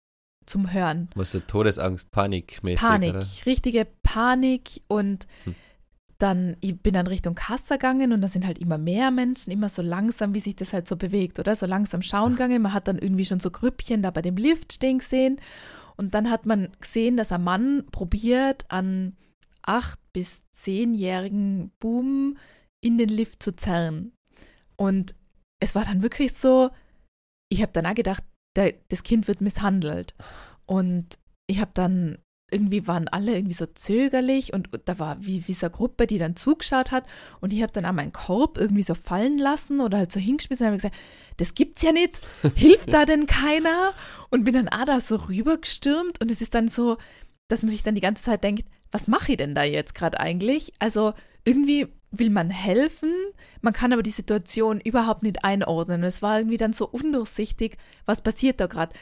zum 0.46 0.74
Hören. 0.74 1.10
Was 1.14 1.32
so 1.32 1.40
Todesangst, 1.40 2.10
Panik 2.10 2.64
mäßig, 2.64 2.80
Panik, 2.80 3.10
oder? 3.12 3.26
richtige 3.46 3.86
Panik 4.02 4.82
und 4.88 5.28
hm. 5.44 5.56
dann, 6.18 6.58
ich 6.62 6.80
bin 6.82 6.96
dann 6.96 7.06
Richtung 7.06 7.36
Kasse 7.36 7.76
gegangen 7.76 8.12
und 8.12 8.22
da 8.22 8.28
sind 8.28 8.48
halt 8.48 8.58
immer 8.58 8.80
mehr 8.80 9.12
Menschen, 9.12 9.52
immer 9.52 9.70
so 9.70 9.84
langsam, 9.84 10.34
wie 10.34 10.40
sich 10.40 10.56
das 10.56 10.74
halt 10.74 10.88
so 10.88 10.96
bewegt, 10.96 11.38
oder? 11.38 11.56
So 11.56 11.68
langsam 11.68 12.02
schauen 12.02 12.32
gegangen. 12.32 12.64
Man 12.64 12.74
hat 12.74 12.88
dann 12.88 12.98
irgendwie 12.98 13.26
schon 13.26 13.40
so 13.40 13.52
Grüppchen 13.52 14.02
da 14.02 14.10
bei 14.10 14.24
dem 14.24 14.38
Lift 14.38 14.74
stehen 14.74 14.98
gesehen 14.98 15.40
und 16.00 16.14
dann 16.14 16.32
hat 16.32 16.46
man 16.46 16.70
gesehen, 16.80 17.18
dass 17.18 17.34
ein 17.34 17.44
Mann 17.44 17.86
probiert, 17.92 18.66
an 18.70 19.18
acht- 19.64 20.00
bis 20.14 20.44
zehnjährigen 20.54 21.72
Buben 21.80 22.38
in 22.82 22.98
den 22.98 23.10
Lift 23.10 23.44
zu 23.44 23.52
zerren. 23.54 24.14
Und 24.78 25.14
es 25.62 25.76
war 25.76 25.84
dann 25.84 26.02
wirklich 26.02 26.34
so, 26.34 26.70
ich 27.52 27.62
habe 27.62 27.74
dann 27.74 27.86
auch 27.86 27.96
gedacht, 27.96 28.24
der, 28.56 28.76
das 28.88 29.04
Kind 29.04 29.28
wird 29.28 29.42
misshandelt. 29.42 30.16
Und 30.66 31.20
ich 31.48 31.60
habe 31.60 31.72
dann 31.74 32.18
irgendwie 32.52 32.88
waren 32.88 33.08
alle 33.08 33.36
irgendwie 33.36 33.54
so 33.54 33.66
zögerlich 33.66 34.54
und 34.54 34.70
da 34.86 35.00
war 35.00 35.18
wie, 35.26 35.44
eine 35.48 35.70
Gruppe, 35.70 36.08
die 36.08 36.18
dann 36.18 36.36
zugeschaut 36.36 36.92
hat 36.92 37.06
und 37.42 37.54
ich 37.54 37.62
habe 37.62 37.72
dann 37.72 37.86
auch 37.86 37.94
meinen 37.94 38.14
Korb 38.14 38.58
irgendwie 38.58 38.84
so 38.84 38.96
fallen 38.96 39.38
lassen 39.38 39.80
oder 39.80 40.00
halt 40.00 40.12
so 40.12 40.20
hingeschmissen 40.20 40.66
und 40.66 40.72
habe 40.72 40.78
gesagt, 40.78 40.96
das 41.38 41.54
gibt's 41.54 41.82
ja 41.82 41.92
nicht, 41.92 42.22
hilft 42.56 42.94
da 42.94 43.06
denn 43.06 43.28
keiner? 43.28 43.94
Und 44.30 44.44
bin 44.44 44.54
dann 44.54 44.70
auch 44.70 44.86
da 44.86 45.02
so 45.02 45.16
rübergestürmt 45.16 46.22
und 46.22 46.32
es 46.32 46.42
ist 46.42 46.54
dann 46.54 46.68
so, 46.68 46.98
dass 47.48 47.64
man 47.64 47.70
sich 47.70 47.84
dann 47.84 47.96
die 47.96 48.02
ganze 48.02 48.24
Zeit 48.24 48.44
denkt, 48.44 48.66
was 48.92 49.08
mache 49.08 49.32
ich 49.32 49.38
denn 49.38 49.56
da 49.56 49.64
jetzt 49.64 49.96
gerade 49.96 50.20
eigentlich? 50.20 50.74
Also 50.80 51.14
irgendwie 51.46 51.88
will 52.12 52.30
man 52.30 52.50
helfen, 52.50 53.14
man 53.62 53.74
kann 53.74 53.94
aber 53.94 54.04
die 54.04 54.10
Situation 54.10 54.82
überhaupt 54.82 55.24
nicht 55.24 55.44
einordnen. 55.44 56.04
Es 56.04 56.22
war 56.22 56.40
irgendwie 56.40 56.58
dann 56.58 56.74
so 56.74 56.88
undurchsichtig, 56.88 57.78
was 58.06 58.22
passiert 58.22 58.60
da 58.60 58.68
gerade 58.68 58.94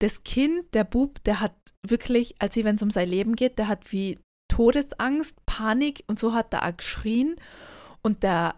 das 0.00 0.24
Kind, 0.24 0.74
der 0.74 0.84
Bub, 0.84 1.22
der 1.24 1.40
hat 1.40 1.54
wirklich, 1.86 2.34
als 2.40 2.56
wenn 2.56 2.76
es 2.76 2.82
um 2.82 2.90
sein 2.90 3.08
Leben 3.08 3.36
geht, 3.36 3.58
der 3.58 3.68
hat 3.68 3.92
wie 3.92 4.18
Todesangst, 4.48 5.36
Panik 5.46 6.04
und 6.06 6.18
so 6.18 6.34
hat 6.34 6.52
er 6.52 6.66
auch 6.66 6.76
geschrien. 6.76 7.36
Und 8.02 8.22
der, 8.22 8.56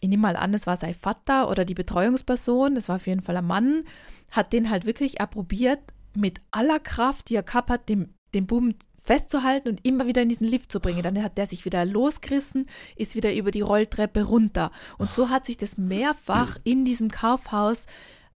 ich 0.00 0.08
nehme 0.08 0.22
mal 0.22 0.36
an, 0.36 0.54
es 0.54 0.66
war 0.66 0.76
sein 0.76 0.94
Vater 0.94 1.50
oder 1.50 1.64
die 1.64 1.74
Betreuungsperson, 1.74 2.74
das 2.74 2.88
war 2.88 2.96
auf 2.96 3.06
jeden 3.06 3.22
Fall 3.22 3.36
ein 3.36 3.46
Mann, 3.46 3.84
hat 4.30 4.52
den 4.52 4.70
halt 4.70 4.86
wirklich 4.86 5.20
approbiert, 5.20 5.80
mit 6.14 6.40
aller 6.50 6.78
Kraft, 6.78 7.28
die 7.28 7.34
er 7.34 7.42
gehabt 7.42 7.68
hat, 7.68 7.88
dem, 7.88 8.14
den 8.34 8.46
Buben 8.46 8.74
festzuhalten 8.98 9.68
und 9.68 9.84
immer 9.84 10.06
wieder 10.06 10.22
in 10.22 10.28
diesen 10.28 10.46
Lift 10.46 10.72
zu 10.72 10.80
bringen. 10.80 11.02
Dann 11.02 11.22
hat 11.22 11.38
der 11.38 11.46
sich 11.46 11.64
wieder 11.64 11.84
losgerissen, 11.84 12.68
ist 12.96 13.14
wieder 13.14 13.34
über 13.34 13.50
die 13.50 13.60
Rolltreppe 13.60 14.24
runter. 14.24 14.72
Und 14.98 15.12
so 15.12 15.30
hat 15.30 15.46
sich 15.46 15.56
das 15.56 15.78
mehrfach 15.78 16.58
in 16.64 16.84
diesem 16.84 17.10
Kaufhaus 17.10 17.86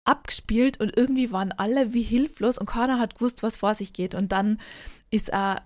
abgespielt 0.09 0.81
und 0.81 0.97
irgendwie 0.97 1.31
waren 1.31 1.53
alle 1.53 1.93
wie 1.93 2.03
hilflos 2.03 2.59
und 2.59 2.67
keiner 2.67 2.99
hat 2.99 3.17
gewusst, 3.17 3.43
was 3.43 3.57
vor 3.57 3.75
sich 3.75 3.93
geht. 3.93 4.15
Und 4.15 4.33
dann 4.33 4.59
ist 5.11 5.29
er, 5.29 5.63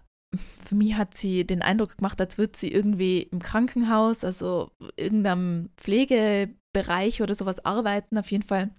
für 0.65 0.75
mich 0.75 0.97
hat 0.97 1.17
sie 1.17 1.47
den 1.47 1.63
Eindruck 1.63 1.99
gemacht, 1.99 2.21
als 2.21 2.39
würde 2.39 2.59
sie 2.59 2.73
irgendwie 2.73 3.23
im 3.23 3.41
Krankenhaus, 3.41 4.25
also 4.25 4.73
irgendeinem 4.97 5.71
Pflegebereich 5.77 7.23
oder 7.23 7.35
sowas 7.35 7.65
arbeiten. 7.65 8.19
Auf 8.19 8.31
jeden 8.31 8.43
Fall 8.43 8.71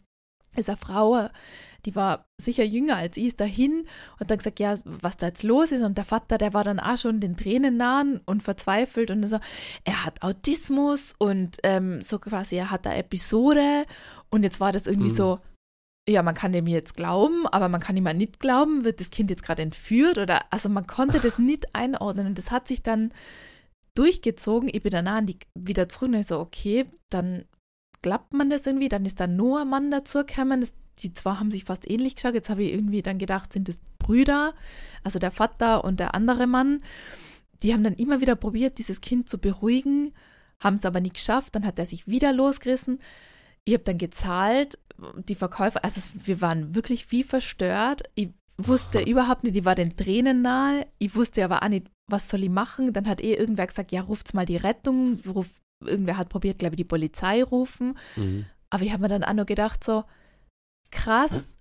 ist 0.56 0.70
eine 0.70 0.78
Frau, 0.78 1.30
die 1.86 1.96
war 1.96 2.26
sicher 2.40 2.64
jünger 2.64 2.98
als 2.98 3.18
ich, 3.18 3.26
ist 3.26 3.40
dahin 3.40 3.86
und 4.20 4.30
dann 4.30 4.38
gesagt, 4.38 4.60
ja, 4.60 4.76
was 4.86 5.18
da 5.18 5.28
jetzt 5.28 5.44
los 5.44 5.72
ist. 5.72 5.82
Und 5.82 5.98
der 5.98 6.06
Vater, 6.06 6.38
der 6.38 6.54
war 6.54 6.64
dann 6.64 6.80
auch 6.80 6.98
schon 6.98 7.20
den 7.20 7.36
Tränen 7.36 7.78
nahen 7.78 8.22
und 8.26 8.44
verzweifelt 8.44 9.12
und 9.12 9.24
so, 9.24 9.40
er 9.84 10.06
hat 10.06 10.24
Autismus 10.24 11.14
und 11.18 11.58
ähm, 11.64 12.02
so 12.02 12.20
quasi, 12.20 12.56
er 12.56 12.72
hat 12.72 12.86
da 12.86 12.94
Episode 12.94 13.86
und 14.30 14.44
jetzt 14.44 14.60
war 14.60 14.72
das 14.72 14.88
irgendwie 14.88 15.10
mhm. 15.10 15.16
so, 15.16 15.40
ja, 16.08 16.22
man 16.22 16.36
kann 16.36 16.52
dem 16.52 16.68
jetzt 16.68 16.96
glauben, 16.96 17.48
aber 17.48 17.70
man 17.70 17.80
kann 17.80 17.96
ihm 17.96 18.04
mal 18.04 18.14
nicht 18.14 18.40
glauben, 18.40 18.84
wird 18.84 19.00
das 19.00 19.10
Kind 19.10 19.30
jetzt 19.30 19.44
gerade 19.44 19.62
entführt 19.62 20.18
oder, 20.18 20.42
also 20.50 20.68
man 20.68 20.86
konnte 20.86 21.20
das 21.20 21.40
nicht 21.40 21.74
einordnen 21.74 22.28
und 22.28 22.38
das 22.38 22.52
hat 22.52 22.68
sich 22.68 22.84
dann 22.84 23.14
durchgezogen. 23.96 24.70
Ich 24.72 24.84
bin 24.84 24.92
danach 24.92 25.22
wieder 25.56 25.88
zurück 25.88 26.10
und 26.10 26.16
ich 26.16 26.28
so, 26.28 26.40
okay, 26.40 26.86
dann 27.10 27.46
klappt 28.02 28.34
man 28.34 28.50
das 28.50 28.68
irgendwie, 28.68 28.90
dann 28.90 29.06
ist 29.06 29.20
da 29.20 29.28
nur 29.28 29.62
ein 29.62 29.70
Mann 29.70 29.92
dazugekommen, 29.92 30.68
die 31.00 31.14
zwei 31.14 31.36
haben 31.36 31.52
sich 31.52 31.64
fast 31.64 31.90
ähnlich 31.90 32.16
geschaut, 32.16 32.34
jetzt 32.34 32.50
habe 32.50 32.64
ich 32.64 32.74
irgendwie 32.74 33.02
dann 33.02 33.18
gedacht, 33.18 33.54
sind 33.54 33.70
das 33.70 33.80
Brüder, 33.98 34.54
also 35.04 35.20
der 35.20 35.32
Vater 35.32 35.84
und 35.86 36.00
der 36.00 36.14
andere 36.14 36.48
Mann, 36.48 36.82
die 37.64 37.74
haben 37.74 37.84
dann 37.84 37.96
immer 37.96 38.20
wieder 38.20 38.36
probiert, 38.36 38.78
dieses 38.78 39.00
Kind 39.00 39.30
zu 39.30 39.38
beruhigen, 39.38 40.14
haben 40.60 40.76
es 40.76 40.86
aber 40.86 41.00
nicht 41.00 41.16
geschafft, 41.16 41.56
dann 41.56 41.66
hat 41.66 41.80
er 41.80 41.86
sich 41.86 42.08
wieder 42.08 42.34
losgerissen. 42.34 43.00
Ich 43.66 43.74
habe 43.74 43.86
dann 43.86 43.98
gezahlt, 43.98 44.78
die 45.28 45.36
Verkäufer, 45.36 45.84
also 45.84 46.02
wir 46.24 46.42
waren 46.42 46.76
wirklich 46.76 47.12
wie 47.12 47.24
verstört. 47.24 48.04
Ich 48.16 48.30
wusste 48.58 49.02
überhaupt 49.02 49.44
nicht, 49.44 49.56
ich 49.56 49.66
war 49.66 49.76
den 49.76 49.96
Tränen 49.96 50.42
nahe. 50.42 50.88
Ich 51.00 51.16
wusste 51.16 51.44
aber 51.44 51.64
auch 51.64 51.70
nicht, 51.70 51.88
was 52.10 52.30
soll 52.30 52.44
ich 52.44 52.50
machen. 52.50 52.94
Dann 52.94 53.08
hat 53.08 53.22
eh 53.22 53.34
irgendwer 53.34 53.68
gesagt, 53.68 53.92
ja, 53.92 54.02
ruft 54.02 54.34
mal 54.34 54.46
die 54.46 54.58
Rettung. 54.58 55.20
Ruf, 55.26 55.50
irgendwer 55.84 56.18
hat 56.18 56.30
probiert, 56.30 56.60
glaube 56.60 56.76
ich, 56.76 56.78
die 56.78 56.84
Polizei 56.84 57.44
rufen. 57.44 57.98
Mhm. 58.16 58.46
Aber 58.70 58.84
ich 58.84 58.92
habe 58.92 59.02
mir 59.02 59.10
dann 59.10 59.24
auch 59.24 59.34
nur 59.34 59.46
gedacht, 59.46 59.84
so 59.84 60.04
krass, 60.92 61.58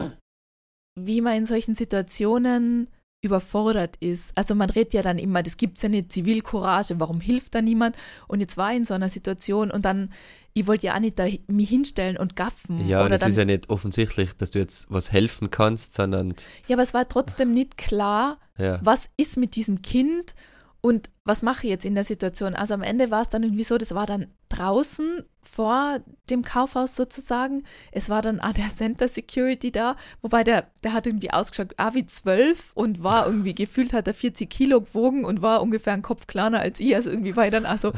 wie 0.99 1.21
man 1.21 1.37
in 1.37 1.45
solchen 1.47 1.75
Situationen 1.75 2.89
überfordert 3.23 3.97
ist. 4.01 4.33
Also 4.35 4.55
man 4.55 4.69
redet 4.69 4.95
ja 4.95 5.03
dann 5.03 5.17
immer, 5.17 5.43
das 5.43 5.57
gibt 5.57 5.79
es 5.79 5.83
ja 5.83 5.89
nicht, 5.89 6.13
Zivilcourage, 6.13 6.99
warum 6.99 7.21
hilft 7.21 7.55
da 7.55 7.63
niemand? 7.63 7.97
Und 8.27 8.41
jetzt 8.41 8.57
war 8.57 8.73
ich 8.73 8.79
in 8.79 8.85
so 8.85 8.95
einer 8.95 9.09
Situation 9.09 9.71
und 9.71 9.85
dann, 9.85 10.11
ich 10.55 10.67
wollte 10.67 10.89
ja 10.89 10.97
auch 10.97 11.01
nicht 11.01 11.19
da 11.21 11.27
mich 11.47 11.69
hinstellen 11.69 12.17
und 12.17 12.35
gaffen. 12.35 12.87
Ja, 12.87 13.09
das 13.09 13.21
dann, 13.21 13.31
ist 13.31 13.37
ja 13.37 13.45
nicht 13.45 13.71
offensichtlich, 13.71 14.37
dass 14.37 14.51
du 14.51 14.59
jetzt 14.59 14.87
was 14.91 15.13
helfen 15.13 15.51
kannst, 15.51 15.95
sondern... 15.95 16.35
Ja, 16.67 16.75
aber 16.77 16.83
es 16.83 16.95
war 16.95 17.09
trotzdem 17.09 17.55
nicht 17.55 17.79
klar, 17.79 18.39
ja. 18.59 18.81
was 18.83 19.07
ist 19.17 19.37
mit 19.37 19.55
diesem 19.55 19.83
Kind 19.83 20.35
und 20.85 21.11
was 21.25 21.43
mache 21.43 21.65
ich 21.65 21.71
jetzt 21.71 21.85
in 21.85 21.95
der 21.95 22.03
Situation? 22.03 22.57
Also 22.57 22.75
am 22.75 22.83
Ende 22.83 23.13
war 23.13 23.23
es 23.23 23.29
dann 23.29 23.45
irgendwie 23.45 23.63
so, 23.63 23.79
das 23.79 23.95
war 23.95 24.05
dann 24.05 24.27
draußen 24.49 25.23
vor 25.41 26.01
dem 26.29 26.43
Kaufhaus 26.43 26.97
sozusagen. 26.97 27.63
Es 27.93 28.11
war 28.11 28.21
dann 28.21 28.41
auch 28.41 28.53
der 28.53 28.69
Center 28.69 29.07
Security 29.07 29.71
da, 29.71 29.95
wobei 30.23 30.43
der, 30.43 30.67
der 30.83 30.93
hat 30.93 31.07
irgendwie 31.07 31.31
ausgeschaut, 31.31 31.75
ah, 31.77 31.95
wie 31.95 32.05
zwölf 32.07 32.73
und 32.75 33.05
war 33.05 33.27
irgendwie 33.27 33.55
gefühlt, 33.55 33.93
hat 33.93 34.09
er 34.09 34.15
40 34.15 34.51
Kilo 34.51 34.81
gewogen 34.81 35.25
und 35.25 35.41
war 35.41 35.63
ungefähr 35.63 35.93
ein 35.93 36.03
Kopf 36.03 36.27
kleiner 36.27 36.59
als 36.59 36.81
ich. 36.81 36.97
Also 36.97 37.11
irgendwie 37.11 37.37
war 37.37 37.45
ich 37.45 37.53
dann 37.53 37.65
also 37.65 37.93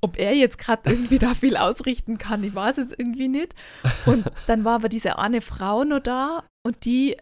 ob 0.00 0.16
er 0.16 0.34
jetzt 0.34 0.58
gerade 0.58 0.90
irgendwie 0.90 1.18
da 1.18 1.34
viel 1.34 1.56
ausrichten 1.56 2.18
kann, 2.18 2.44
ich 2.44 2.54
weiß 2.54 2.78
es 2.78 2.92
irgendwie 2.96 3.28
nicht. 3.28 3.54
Und 4.06 4.30
dann 4.46 4.64
war 4.64 4.76
aber 4.76 4.88
diese 4.88 5.18
eine 5.18 5.40
Frau 5.40 5.84
noch 5.84 6.00
da 6.00 6.44
und 6.64 6.84
die 6.84 7.16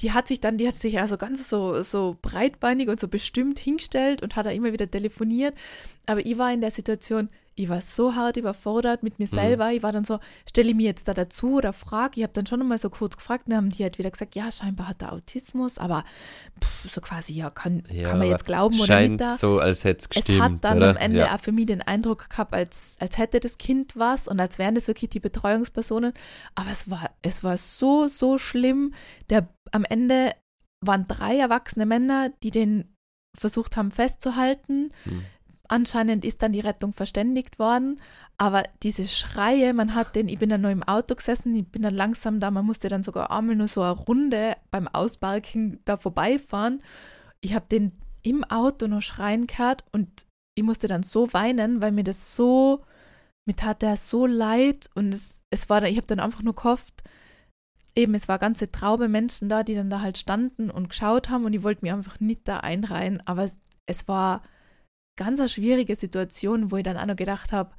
die 0.00 0.12
hat 0.12 0.28
sich 0.28 0.40
dann, 0.40 0.58
die 0.58 0.68
hat 0.68 0.74
sich 0.74 0.98
also 1.00 1.16
ganz 1.16 1.48
so, 1.48 1.82
so 1.82 2.16
breitbeinig 2.22 2.88
und 2.88 3.00
so 3.00 3.08
bestimmt 3.08 3.58
hingestellt 3.58 4.22
und 4.22 4.36
hat 4.36 4.46
da 4.46 4.50
immer 4.50 4.72
wieder 4.72 4.90
telefoniert. 4.90 5.54
Aber 6.06 6.24
ich 6.24 6.38
war 6.38 6.52
in 6.52 6.60
der 6.60 6.70
Situation, 6.70 7.28
ich 7.58 7.70
war 7.70 7.80
so 7.80 8.14
hart 8.14 8.36
überfordert 8.36 9.02
mit 9.02 9.18
mir 9.18 9.24
Mhm. 9.30 9.34
selber. 9.34 9.72
Ich 9.72 9.82
war 9.82 9.90
dann 9.90 10.04
so, 10.04 10.18
stelle 10.48 10.68
ich 10.70 10.76
mir 10.76 10.84
jetzt 10.84 11.08
da 11.08 11.14
dazu 11.14 11.54
oder 11.54 11.72
frage. 11.72 12.12
Ich 12.18 12.22
habe 12.22 12.34
dann 12.34 12.44
schon 12.46 12.66
mal 12.68 12.76
so 12.78 12.90
kurz 12.90 13.16
gefragt, 13.16 13.44
dann 13.46 13.56
haben 13.56 13.70
die 13.70 13.82
halt 13.82 13.98
wieder 13.98 14.10
gesagt, 14.10 14.34
ja, 14.36 14.52
scheinbar 14.52 14.88
hat 14.88 15.00
er 15.02 15.14
Autismus, 15.14 15.78
aber 15.78 16.04
pff, 16.62 16.90
so 16.90 17.00
quasi, 17.00 17.32
ja, 17.32 17.48
kann, 17.48 17.82
Ja, 17.90 18.10
kann 18.10 18.18
man 18.18 18.28
jetzt 18.28 18.44
glauben 18.44 18.78
oder 18.78 19.00
nicht 19.08 19.20
da. 19.20 19.36
so, 19.36 19.58
als 19.58 19.84
hätte 19.84 20.00
es 20.00 20.04
Es 20.04 20.10
gestimmt, 20.10 20.42
hat 20.42 20.52
dann 20.64 20.76
oder? 20.76 20.90
am 20.90 20.96
Ende 20.98 21.20
ja. 21.20 21.34
auch 21.34 21.40
für 21.40 21.52
mich 21.52 21.64
den 21.66 21.80
Eindruck 21.80 22.28
gehabt, 22.28 22.52
als, 22.52 22.96
als 23.00 23.16
hätte 23.16 23.40
das 23.40 23.56
Kind 23.56 23.96
was 23.96 24.28
und 24.28 24.38
als 24.38 24.58
wären 24.58 24.74
das 24.74 24.86
wirklich 24.86 25.08
die 25.10 25.20
Betreuungspersonen. 25.20 26.12
Aber 26.54 26.70
es 26.70 26.90
war, 26.90 27.10
es 27.22 27.42
war 27.42 27.56
so, 27.56 28.06
so 28.08 28.36
schlimm. 28.36 28.92
Der, 29.30 29.48
am 29.76 29.84
Ende 29.84 30.34
waren 30.84 31.06
drei 31.06 31.38
erwachsene 31.38 31.86
Männer, 31.86 32.30
die 32.42 32.50
den 32.50 32.94
versucht 33.36 33.76
haben 33.76 33.90
festzuhalten. 33.90 34.90
Hm. 35.04 35.24
Anscheinend 35.68 36.24
ist 36.24 36.42
dann 36.42 36.52
die 36.52 36.60
Rettung 36.60 36.92
verständigt 36.92 37.58
worden, 37.58 38.00
aber 38.38 38.62
diese 38.84 39.08
Schreie, 39.08 39.74
man 39.74 39.96
hat 39.96 40.14
den, 40.14 40.28
ich 40.28 40.38
bin 40.38 40.48
dann 40.48 40.60
nur 40.60 40.70
im 40.70 40.84
Auto 40.84 41.16
gesessen, 41.16 41.56
ich 41.56 41.66
bin 41.66 41.82
dann 41.82 41.94
langsam 41.94 42.38
da, 42.38 42.52
man 42.52 42.64
musste 42.64 42.88
dann 42.88 43.02
sogar 43.02 43.32
einmal 43.32 43.56
nur 43.56 43.66
so 43.66 43.82
eine 43.82 43.90
Runde 43.90 44.56
beim 44.70 44.86
Ausparken 44.86 45.80
da 45.84 45.96
vorbeifahren. 45.96 46.82
Ich 47.40 47.54
habe 47.54 47.66
den 47.68 47.92
im 48.22 48.44
Auto 48.44 48.86
noch 48.86 49.02
schreien 49.02 49.48
gehört 49.48 49.84
und 49.90 50.08
ich 50.56 50.62
musste 50.62 50.86
dann 50.86 51.02
so 51.02 51.32
weinen, 51.32 51.82
weil 51.82 51.90
mir 51.90 52.04
das 52.04 52.36
so, 52.36 52.84
mir 53.44 53.56
tat 53.56 53.82
der 53.82 53.96
so 53.96 54.24
leid 54.26 54.88
und 54.94 55.12
es, 55.12 55.42
es 55.50 55.68
war, 55.68 55.80
da- 55.80 55.88
ich 55.88 55.96
habe 55.96 56.06
dann 56.06 56.20
einfach 56.20 56.42
nur 56.42 56.54
gehofft, 56.54 57.02
eben, 57.96 58.14
es 58.14 58.28
war 58.28 58.38
ganze 58.38 58.70
Traube 58.70 59.08
Menschen 59.08 59.48
da, 59.48 59.62
die 59.62 59.74
dann 59.74 59.90
da 59.90 60.00
halt 60.00 60.18
standen 60.18 60.70
und 60.70 60.90
geschaut 60.90 61.28
haben 61.28 61.44
und 61.44 61.52
ich 61.54 61.62
wollte 61.62 61.84
mir 61.84 61.94
einfach 61.94 62.20
nicht 62.20 62.46
da 62.46 62.58
einreihen, 62.58 63.22
aber 63.26 63.50
es, 63.86 64.08
war 64.08 64.42
ganz 65.18 65.40
eine 65.40 65.48
schwierige 65.48 65.96
Situation, 65.96 66.70
wo 66.70 66.76
ich 66.76 66.84
dann 66.84 66.98
auch 66.98 67.06
noch 67.06 67.16
gedacht 67.16 67.52
habe, 67.52 67.74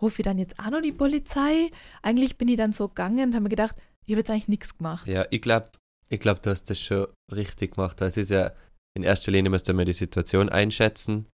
rufe 0.00 0.20
ich 0.20 0.24
dann 0.24 0.38
jetzt 0.38 0.58
auch 0.58 0.70
noch 0.70 0.80
die 0.80 0.92
Polizei? 0.92 1.70
Eigentlich 2.02 2.36
bin 2.36 2.48
ich 2.48 2.56
dann 2.56 2.72
so 2.72 2.88
gegangen 2.88 3.28
und 3.28 3.34
habe 3.34 3.44
mir 3.44 3.50
gedacht, 3.50 3.76
ich 4.04 4.12
habe 4.12 4.20
jetzt 4.20 4.30
eigentlich 4.30 4.48
nichts 4.48 4.76
gemacht. 4.76 5.06
Ja, 5.06 5.26
ich 5.30 5.42
glaube, 5.42 5.70
ich 6.08 6.18
glaub, 6.18 6.42
du 6.42 6.50
hast 6.50 6.64
das 6.64 6.80
schon 6.80 7.06
richtig 7.32 7.74
gemacht. 7.74 8.00
Es 8.00 8.16
ist 8.16 8.30
ja, 8.30 8.52
in 8.96 9.04
erster 9.04 9.30
Linie 9.30 9.50
musst 9.50 9.68
du 9.68 9.74
mal 9.74 9.84
die 9.84 9.92
Situation 9.92 10.48
einschätzen. 10.48 11.26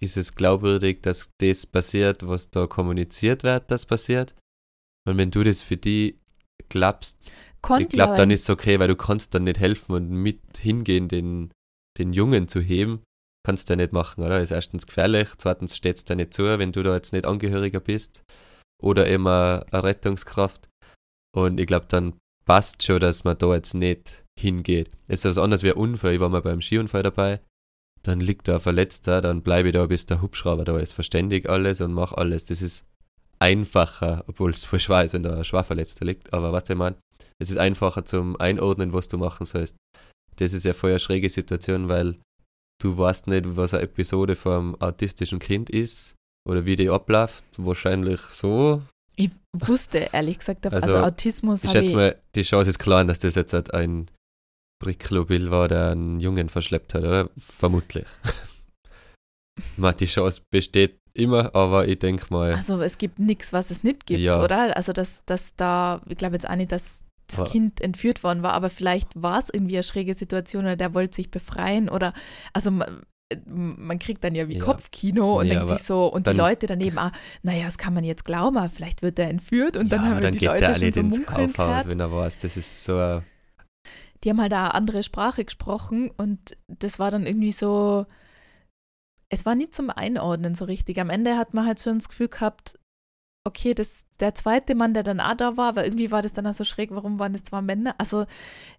Ist 0.00 0.16
es 0.16 0.34
glaubwürdig, 0.34 1.02
dass 1.02 1.28
das 1.38 1.66
passiert, 1.66 2.26
was 2.26 2.50
da 2.50 2.66
kommuniziert 2.66 3.42
wird, 3.42 3.70
das 3.70 3.84
passiert? 3.84 4.34
Und 5.06 5.18
wenn 5.18 5.30
du 5.30 5.44
das 5.44 5.60
für 5.60 5.76
die 5.76 6.18
glaubst, 6.68 7.30
Konnte 7.64 7.84
ich 7.84 7.88
glaube, 7.88 8.14
dann 8.14 8.28
nicht. 8.28 8.36
ist 8.36 8.42
es 8.42 8.50
okay, 8.50 8.78
weil 8.78 8.88
du 8.88 8.96
kannst 8.96 9.34
dann 9.34 9.44
nicht 9.44 9.58
helfen 9.58 9.94
und 9.94 10.10
mit 10.10 10.58
hingehen, 10.58 11.08
den, 11.08 11.50
den 11.98 12.12
Jungen 12.12 12.46
zu 12.46 12.60
heben, 12.60 13.02
kannst 13.42 13.68
du 13.68 13.72
ja 13.72 13.76
nicht 13.76 13.92
machen, 13.92 14.22
oder? 14.22 14.40
Ist 14.40 14.50
erstens 14.50 14.86
gefährlich, 14.86 15.30
zweitens 15.38 15.74
steht 15.74 15.96
es 15.96 16.04
dir 16.04 16.14
nicht 16.14 16.34
zu, 16.34 16.44
wenn 16.44 16.72
du 16.72 16.82
da 16.82 16.94
jetzt 16.94 17.14
nicht 17.14 17.24
Angehöriger 17.24 17.80
bist 17.80 18.22
oder 18.82 19.06
immer 19.06 19.64
eine 19.70 19.82
Rettungskraft. 19.82 20.68
Und 21.34 21.58
ich 21.58 21.66
glaube, 21.66 21.86
dann 21.88 22.14
passt 22.44 22.82
schon, 22.82 23.00
dass 23.00 23.24
man 23.24 23.38
da 23.38 23.54
jetzt 23.54 23.72
nicht 23.72 24.24
hingeht. 24.38 24.90
Es 25.08 25.20
ist 25.20 25.24
was 25.24 25.38
anderes 25.38 25.62
wie 25.62 25.70
ein 25.70 25.76
Unfall. 25.76 26.12
Ich 26.12 26.20
war 26.20 26.28
mal 26.28 26.42
beim 26.42 26.60
Skiunfall 26.60 27.02
dabei. 27.02 27.40
Dann 28.02 28.20
liegt 28.20 28.46
da 28.46 28.56
ein 28.56 28.60
Verletzter, 28.60 29.22
dann 29.22 29.40
bleibe 29.40 29.68
ich 29.68 29.72
da, 29.72 29.86
bis 29.86 30.04
der 30.04 30.20
Hubschrauber 30.20 30.66
da 30.66 30.78
ist. 30.78 30.92
Verständig 30.92 31.48
alles 31.48 31.80
und 31.80 31.94
mach 31.94 32.12
alles. 32.12 32.44
Das 32.44 32.60
ist 32.60 32.84
einfacher, 33.38 34.24
obwohl 34.26 34.50
es 34.50 34.64
voll 34.64 34.80
schwer 34.80 35.04
ist, 35.04 35.14
wenn 35.14 35.22
da 35.22 35.34
ein 35.34 35.44
Schwerverletzter 35.44 36.04
liegt. 36.04 36.34
Aber 36.34 36.52
was 36.52 36.64
du 36.64 36.74
meinst, 36.74 37.00
es 37.38 37.50
ist 37.50 37.56
einfacher 37.56 38.04
zum 38.04 38.36
Einordnen, 38.40 38.92
was 38.92 39.08
du 39.08 39.18
machen 39.18 39.46
sollst. 39.46 39.76
Das 40.36 40.52
ist 40.52 40.64
ja 40.64 40.72
voll 40.74 40.90
eine 40.90 41.00
schräge 41.00 41.30
Situation, 41.30 41.88
weil 41.88 42.16
du 42.82 42.96
weißt 42.98 43.28
nicht, 43.28 43.56
was 43.56 43.74
eine 43.74 43.84
Episode 43.84 44.34
vom 44.36 44.74
autistischen 44.80 45.38
Kind 45.38 45.70
ist 45.70 46.14
oder 46.48 46.66
wie 46.66 46.76
die 46.76 46.90
abläuft. 46.90 47.44
Wahrscheinlich 47.56 48.20
so. 48.20 48.82
Ich 49.16 49.30
wusste 49.56 50.08
ehrlich 50.12 50.38
gesagt, 50.40 50.66
also, 50.66 50.76
Also, 50.76 50.98
Autismus 50.98 51.62
Ich 51.62 51.70
schätze 51.70 51.84
ich. 51.86 51.94
mal, 51.94 52.20
die 52.34 52.42
Chance 52.42 52.70
ist 52.70 52.78
klein, 52.80 53.06
dass 53.06 53.20
das 53.20 53.36
jetzt 53.36 53.52
halt 53.52 53.72
ein 53.72 54.10
Bricklo-Bill 54.82 55.50
war, 55.52 55.68
der 55.68 55.90
einen 55.92 56.18
Jungen 56.18 56.48
verschleppt 56.48 56.94
hat, 56.94 57.04
oder? 57.04 57.30
Vermutlich. 57.38 58.06
Man, 59.76 59.96
die 59.96 60.06
Chance 60.06 60.42
besteht 60.52 60.98
immer, 61.14 61.54
aber 61.54 61.86
ich 61.88 61.98
denke 61.98 62.26
mal, 62.30 62.52
Also 62.54 62.80
es 62.82 62.98
gibt 62.98 63.18
nichts, 63.18 63.52
was 63.52 63.70
es 63.70 63.82
nicht 63.84 64.06
gibt, 64.06 64.20
Ja. 64.20 64.42
oder? 64.42 64.76
Also 64.76 64.92
dass, 64.92 65.24
dass 65.26 65.54
da, 65.56 66.00
ich 66.08 66.16
glaube 66.18 66.34
jetzt 66.34 66.48
auch 66.48 66.56
nicht, 66.56 66.72
dass 66.72 66.98
das 67.28 67.40
Aber- 67.40 67.50
Kind 67.50 67.80
entführt 67.80 68.22
worden 68.22 68.42
war, 68.42 68.52
aber 68.52 68.68
vielleicht 68.68 69.10
war 69.14 69.38
es 69.38 69.48
irgendwie 69.50 69.76
eine 69.76 69.82
schräge 69.84 70.14
Situation 70.14 70.64
oder 70.64 70.76
der 70.76 70.92
wollte 70.92 71.16
sich 71.16 71.30
befreien 71.30 71.88
oder 71.88 72.12
also 72.52 72.70
man, 72.70 73.02
man 73.46 73.98
kriegt 73.98 74.22
dann 74.22 74.34
ja 74.34 74.48
wie 74.48 74.58
Ja. 74.58 74.64
Kopfkino 74.64 75.40
und 75.40 75.46
Ja, 75.46 75.54
denkt 75.54 75.70
sich 75.70 75.82
so, 75.86 76.06
und 76.06 76.26
dann- 76.26 76.34
die 76.34 76.40
Leute 76.40 76.66
daneben, 76.66 76.98
ah, 76.98 77.12
naja, 77.42 77.64
das 77.64 77.78
kann 77.78 77.94
man 77.94 78.04
jetzt 78.04 78.24
glauben, 78.24 78.58
aber 78.58 78.68
vielleicht 78.68 79.00
wird 79.02 79.18
er 79.18 79.30
entführt 79.30 79.76
und 79.78 79.90
dann 79.90 80.02
haben 80.02 80.12
aber 80.12 80.20
dann 80.20 80.32
die 80.34 80.40
geht 80.40 80.48
Leute 80.48 80.60
der 80.66 80.74
schon 80.74 80.92
so 80.92 81.00
ins 81.16 81.26
Kaufhaus, 81.26 81.86
wenn 81.88 82.00
er 82.00 82.12
weiß. 82.12 82.38
Das 82.38 82.56
ist 82.56 82.84
so 82.84 82.98
ein 82.98 83.22
die 84.22 84.30
haben 84.30 84.40
halt 84.40 84.52
da 84.52 84.64
eine 84.64 84.74
andere 84.74 85.02
Sprache 85.02 85.44
gesprochen 85.44 86.10
und 86.16 86.56
das 86.68 86.98
war 86.98 87.10
dann 87.10 87.26
irgendwie 87.26 87.52
so, 87.52 88.06
es 89.34 89.44
war 89.44 89.54
nicht 89.54 89.74
zum 89.74 89.90
Einordnen 89.90 90.54
so 90.54 90.64
richtig. 90.64 90.98
Am 91.00 91.10
Ende 91.10 91.36
hat 91.36 91.54
man 91.54 91.66
halt 91.66 91.80
schon 91.80 91.98
das 91.98 92.08
Gefühl 92.08 92.28
gehabt, 92.28 92.78
okay, 93.46 93.74
das, 93.74 94.04
der 94.20 94.34
zweite 94.34 94.74
Mann, 94.74 94.94
der 94.94 95.02
dann 95.02 95.20
auch 95.20 95.34
da 95.36 95.58
war, 95.58 95.68
aber 95.68 95.84
irgendwie 95.84 96.10
war 96.10 96.22
das 96.22 96.32
dann 96.32 96.46
auch 96.46 96.54
so 96.54 96.64
schräg, 96.64 96.90
warum 96.92 97.18
waren 97.18 97.34
das 97.34 97.44
zwei 97.44 97.60
Männer? 97.60 97.94
Also 97.98 98.24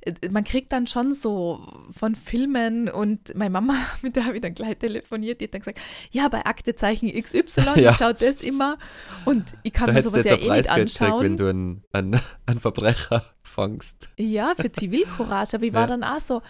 äh, 0.02 0.13
man 0.32 0.44
kriegt 0.44 0.72
dann 0.72 0.88
schon 0.88 1.13
so 1.13 1.60
von 1.91 2.15
Filmen 2.15 2.89
und 2.89 3.36
meine 3.36 3.52
Mama, 3.52 3.76
mit 4.02 4.15
der 4.15 4.26
habe 4.26 4.36
ich 4.38 4.41
dann 4.41 4.56
gleich 4.56 4.78
telefoniert, 4.78 5.39
die 5.39 5.46
hat 5.46 5.54
dann 5.54 5.62
gesagt, 5.62 5.80
ja, 6.10 6.28
bei 6.30 6.44
Aktezeichen 6.46 7.10
XY, 7.12 7.62
Ja. 7.80 7.91
ich 7.91 7.98
schaue 7.98 8.15
das 8.15 8.41
immer 8.41 8.80
und 9.26 9.54
ich 9.62 9.72
kann 9.72 9.86
Da 9.88 9.94
mir 9.94 10.02
sowas 10.02 10.24
ja 10.24 10.36
eh 10.36 10.50
nicht 10.50 10.70
anschauen. 10.72 11.24
wenn 11.24 11.38
du 11.38 11.48
einen, 11.48 11.84
einen, 11.91 12.20
einen 12.48 12.60
Verbrecher 12.60 13.24
fangst. 13.44 14.10
Ja, 14.18 14.54
für 14.56 14.72
Zivilcourage. 14.72 15.58
Aber 15.58 15.63
ich 15.65 15.74
war 15.74 15.82
Ja. 15.82 15.88
dann 15.88 16.04
auch 16.04 16.20
so, 16.22 16.41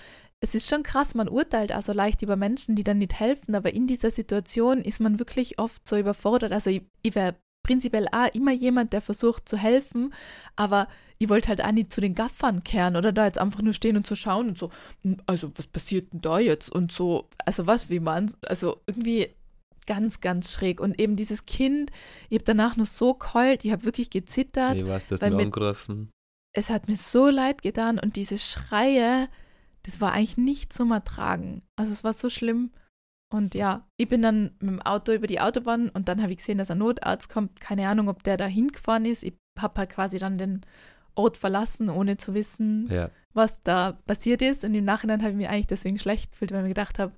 es 0.45 0.53
ist 0.55 0.69
schon 0.69 0.83
krass, 0.83 1.15
man 1.15 1.27
urteilt 1.27 1.71
also 1.71 1.91
leicht 1.91 2.21
über 2.21 2.35
Menschen, 2.35 2.75
die 2.75 2.83
dann 2.83 2.99
nicht 2.99 3.19
helfen, 3.19 3.55
aber 3.55 3.73
in 3.73 3.87
dieser 3.87 4.11
Situation 4.11 4.81
ist 4.81 4.99
man 4.99 5.17
wirklich 5.19 5.57
oft 5.59 5.87
so 5.87 5.97
überfordert. 5.97 6.51
Also 6.53 6.69
ich, 6.69 6.83
ich 7.01 7.15
wäre 7.15 7.35
prinzipiell 7.63 8.07
auch 8.11 8.33
immer 8.35 8.51
jemand, 8.51 8.93
der 8.93 9.01
versucht 9.01 9.49
zu 9.49 9.57
helfen, 9.57 10.13
aber 10.55 10.87
ich 11.17 11.29
wollte 11.29 11.47
halt 11.47 11.63
auch 11.63 11.71
nicht 11.71 11.91
zu 11.91 11.99
den 11.99 12.13
Gaffern 12.13 12.63
kehren 12.63 12.95
oder 12.95 13.11
da 13.11 13.25
jetzt 13.25 13.39
einfach 13.39 13.63
nur 13.63 13.73
stehen 13.73 13.97
und 13.97 14.05
zu 14.05 14.15
schauen 14.15 14.49
und 14.49 14.57
so, 14.59 14.69
"Hm, 15.01 15.17
also 15.25 15.51
was 15.55 15.65
passiert 15.65 16.13
denn 16.13 16.21
da 16.21 16.37
jetzt 16.37 16.69
und 16.69 16.91
so, 16.91 17.27
also 17.45 17.65
was, 17.65 17.89
wie 17.89 17.99
man, 17.99 18.31
also 18.45 18.77
irgendwie 18.85 19.29
ganz, 19.87 20.19
ganz 20.21 20.53
schräg 20.53 20.79
und 20.79 20.99
eben 20.99 21.15
dieses 21.15 21.45
Kind, 21.47 21.91
ich 22.29 22.35
habe 22.37 22.43
danach 22.45 22.75
nur 22.77 22.85
so 22.85 23.13
geheult, 23.15 23.65
ich 23.65 23.71
habe 23.71 23.83
wirklich 23.85 24.09
gezittert 24.11 24.75
Ich 24.75 24.85
weiß, 24.85 25.07
das 25.07 25.21
mit- 25.21 25.33
angerufen. 25.33 26.11
es 26.53 26.69
hat 26.69 26.87
mir 26.87 26.97
so 26.97 27.29
leid 27.29 27.61
getan 27.63 27.97
und 27.99 28.15
diese 28.15 28.37
Schreie, 28.37 29.27
das 29.85 30.01
war 30.01 30.13
eigentlich 30.13 30.37
nicht 30.37 30.73
zum 30.73 30.91
Ertragen. 30.91 31.61
Also 31.75 31.91
es 31.93 32.03
war 32.03 32.13
so 32.13 32.29
schlimm. 32.29 32.71
Und 33.31 33.53
ja, 33.55 33.85
ich 33.97 34.07
bin 34.07 34.21
dann 34.21 34.51
mit 34.59 34.69
dem 34.69 34.81
Auto 34.81 35.11
über 35.11 35.27
die 35.27 35.39
Autobahn 35.39 35.89
und 35.89 36.07
dann 36.07 36.21
habe 36.21 36.31
ich 36.31 36.37
gesehen, 36.39 36.57
dass 36.57 36.71
ein 36.71 36.77
Notarzt 36.79 37.29
kommt. 37.29 37.59
Keine 37.59 37.87
Ahnung, 37.87 38.07
ob 38.07 38.23
der 38.23 38.37
da 38.37 38.45
hingefahren 38.45 39.05
ist. 39.05 39.23
Ich 39.23 39.35
habe 39.59 39.79
halt 39.79 39.89
quasi 39.89 40.17
dann 40.17 40.37
den 40.37 40.61
Ort 41.15 41.37
verlassen, 41.37 41.89
ohne 41.89 42.17
zu 42.17 42.33
wissen, 42.33 42.87
Ja. 42.89 43.09
was 43.33 43.61
da 43.61 43.93
passiert 44.05 44.41
ist. 44.41 44.63
Und 44.63 44.73
im 44.73 44.85
Nachhinein 44.85 45.21
habe 45.21 45.31
ich 45.31 45.37
mich 45.37 45.49
eigentlich 45.49 45.67
deswegen 45.67 45.99
schlecht 45.99 46.31
gefühlt, 46.31 46.51
weil 46.51 46.59
ich 46.59 46.63
mir 46.63 46.69
gedacht 46.69 46.99
habe, 46.99 47.13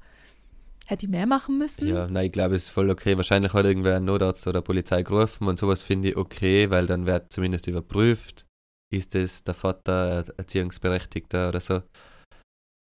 hätte 0.88 1.06
ich 1.06 1.12
mehr 1.12 1.26
machen 1.28 1.58
müssen. 1.58 1.88
Ja, 1.88 2.08
nein, 2.08 2.28
ich 2.28 2.32
glaube, 2.32 2.56
es 2.56 2.66
ist 2.66 2.70
voll 2.70 2.90
okay. 2.90 3.18
Wahrscheinlich 3.18 3.54
hat 3.54 3.66
irgendwer 3.66 3.96
einen 3.98 4.06
Notarzt 4.06 4.48
oder 4.48 4.62
Polizei 4.62 5.04
gerufen 5.04 5.48
und 5.48 5.60
sowas 5.60 5.82
finde 5.82 6.10
ich 6.10 6.18
okay, 6.18 6.70
weil 6.70 6.86
dann 6.88 7.06
wird 7.06 7.32
zumindest 7.32 7.68
überprüft, 7.68 8.46
ist 8.90 9.14
es 9.16 9.44
der 9.44 9.54
Vater, 9.54 10.24
Erziehungsberechtigter 10.38 11.50
oder 11.50 11.60
so. 11.60 11.82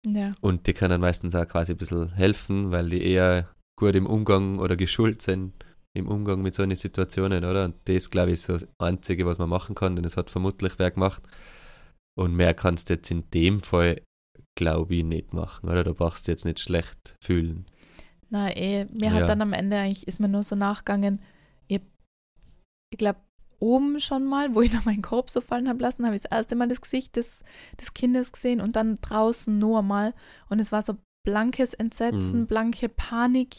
Ja. 0.05 0.33
Und 0.41 0.67
die 0.67 0.75
können 0.75 1.01
meistens 1.01 1.35
auch 1.35 1.47
quasi 1.47 1.73
ein 1.73 1.79
bisschen 1.79 2.13
helfen, 2.15 2.71
weil 2.71 2.89
die 2.91 3.03
eher 3.03 3.49
gut 3.79 3.95
im 3.95 4.07
Umgang 4.07 4.59
oder 4.59 4.77
geschult 4.77 5.23
sind 5.23 5.53
im 5.95 6.09
Umgang 6.09 6.41
mit 6.43 6.55
solchen 6.55 6.75
Situationen, 6.75 7.45
oder? 7.45 7.65
Und 7.67 7.75
das, 7.85 8.11
glaube 8.11 8.29
ich, 8.31 8.35
ist 8.35 8.45
so 8.45 8.55
das 8.55 8.69
Einzige, 8.79 9.27
was 9.27 9.39
man 9.39 9.49
machen 9.49 9.75
kann, 9.75 9.95
denn 9.95 10.05
es 10.05 10.17
hat 10.17 10.31
vermutlich 10.31 10.79
wer 10.79 10.91
gemacht. 10.91 11.23
Und 12.15 12.35
mehr 12.35 12.55
kannst 12.55 12.89
du 12.89 12.95
jetzt 12.95 13.11
in 13.11 13.29
dem 13.31 13.61
Fall, 13.63 14.01
glaube 14.55 14.95
ich, 14.95 15.05
nicht 15.05 15.35
machen, 15.35 15.69
oder? 15.69 15.85
Da 15.85 15.93
brauchst 15.93 16.27
du 16.27 16.33
jetzt 16.33 16.45
nicht 16.45 16.61
schlecht 16.61 17.17
fühlen. 17.21 17.67
Na 18.31 18.51
eh, 18.57 18.87
mir 18.87 19.09
Ja. 19.09 19.13
hat 19.13 19.29
dann 19.29 19.43
am 19.43 19.53
Ende 19.53 19.77
eigentlich, 19.77 20.09
ist 20.09 20.21
mir 20.21 20.29
nur 20.29 20.43
so 20.43 20.57
nachgegangen, 20.57 21.21
ich, 21.69 21.83
ich 22.91 22.99
glaube, 22.99 23.21
oben 23.63 24.01
schon 24.01 24.25
mal, 24.25 24.55
wo 24.55 24.61
ich 24.61 24.73
noch 24.73 24.85
meinen 24.85 25.03
Korb 25.03 25.31
so 25.31 25.41
fallen 25.41 25.69
habe 25.69 25.81
lassen, 25.81 26.05
habe 26.05 26.17
ich 26.17 26.23
das 26.23 26.31
erste 26.33 26.57
Mal 26.57 26.69
das 26.69 26.81
Gesicht 26.81 27.17
des, 27.17 27.45
des 27.81 27.95
Kindes 27.95 28.33
gesehen 28.33 28.61
und 28.61 28.75
dann 28.77 28.97
draußen 28.97 29.57
nur 29.59 29.79
einmal. 29.79 30.15
Und 30.49 30.59
es 30.59 30.73
war 30.73 30.83
so 30.83 30.97
blankes 31.25 31.73
Entsetzen, 31.73 32.41
Mhm. 32.41 32.47
blanke 32.49 32.89
Panik. 32.89 33.57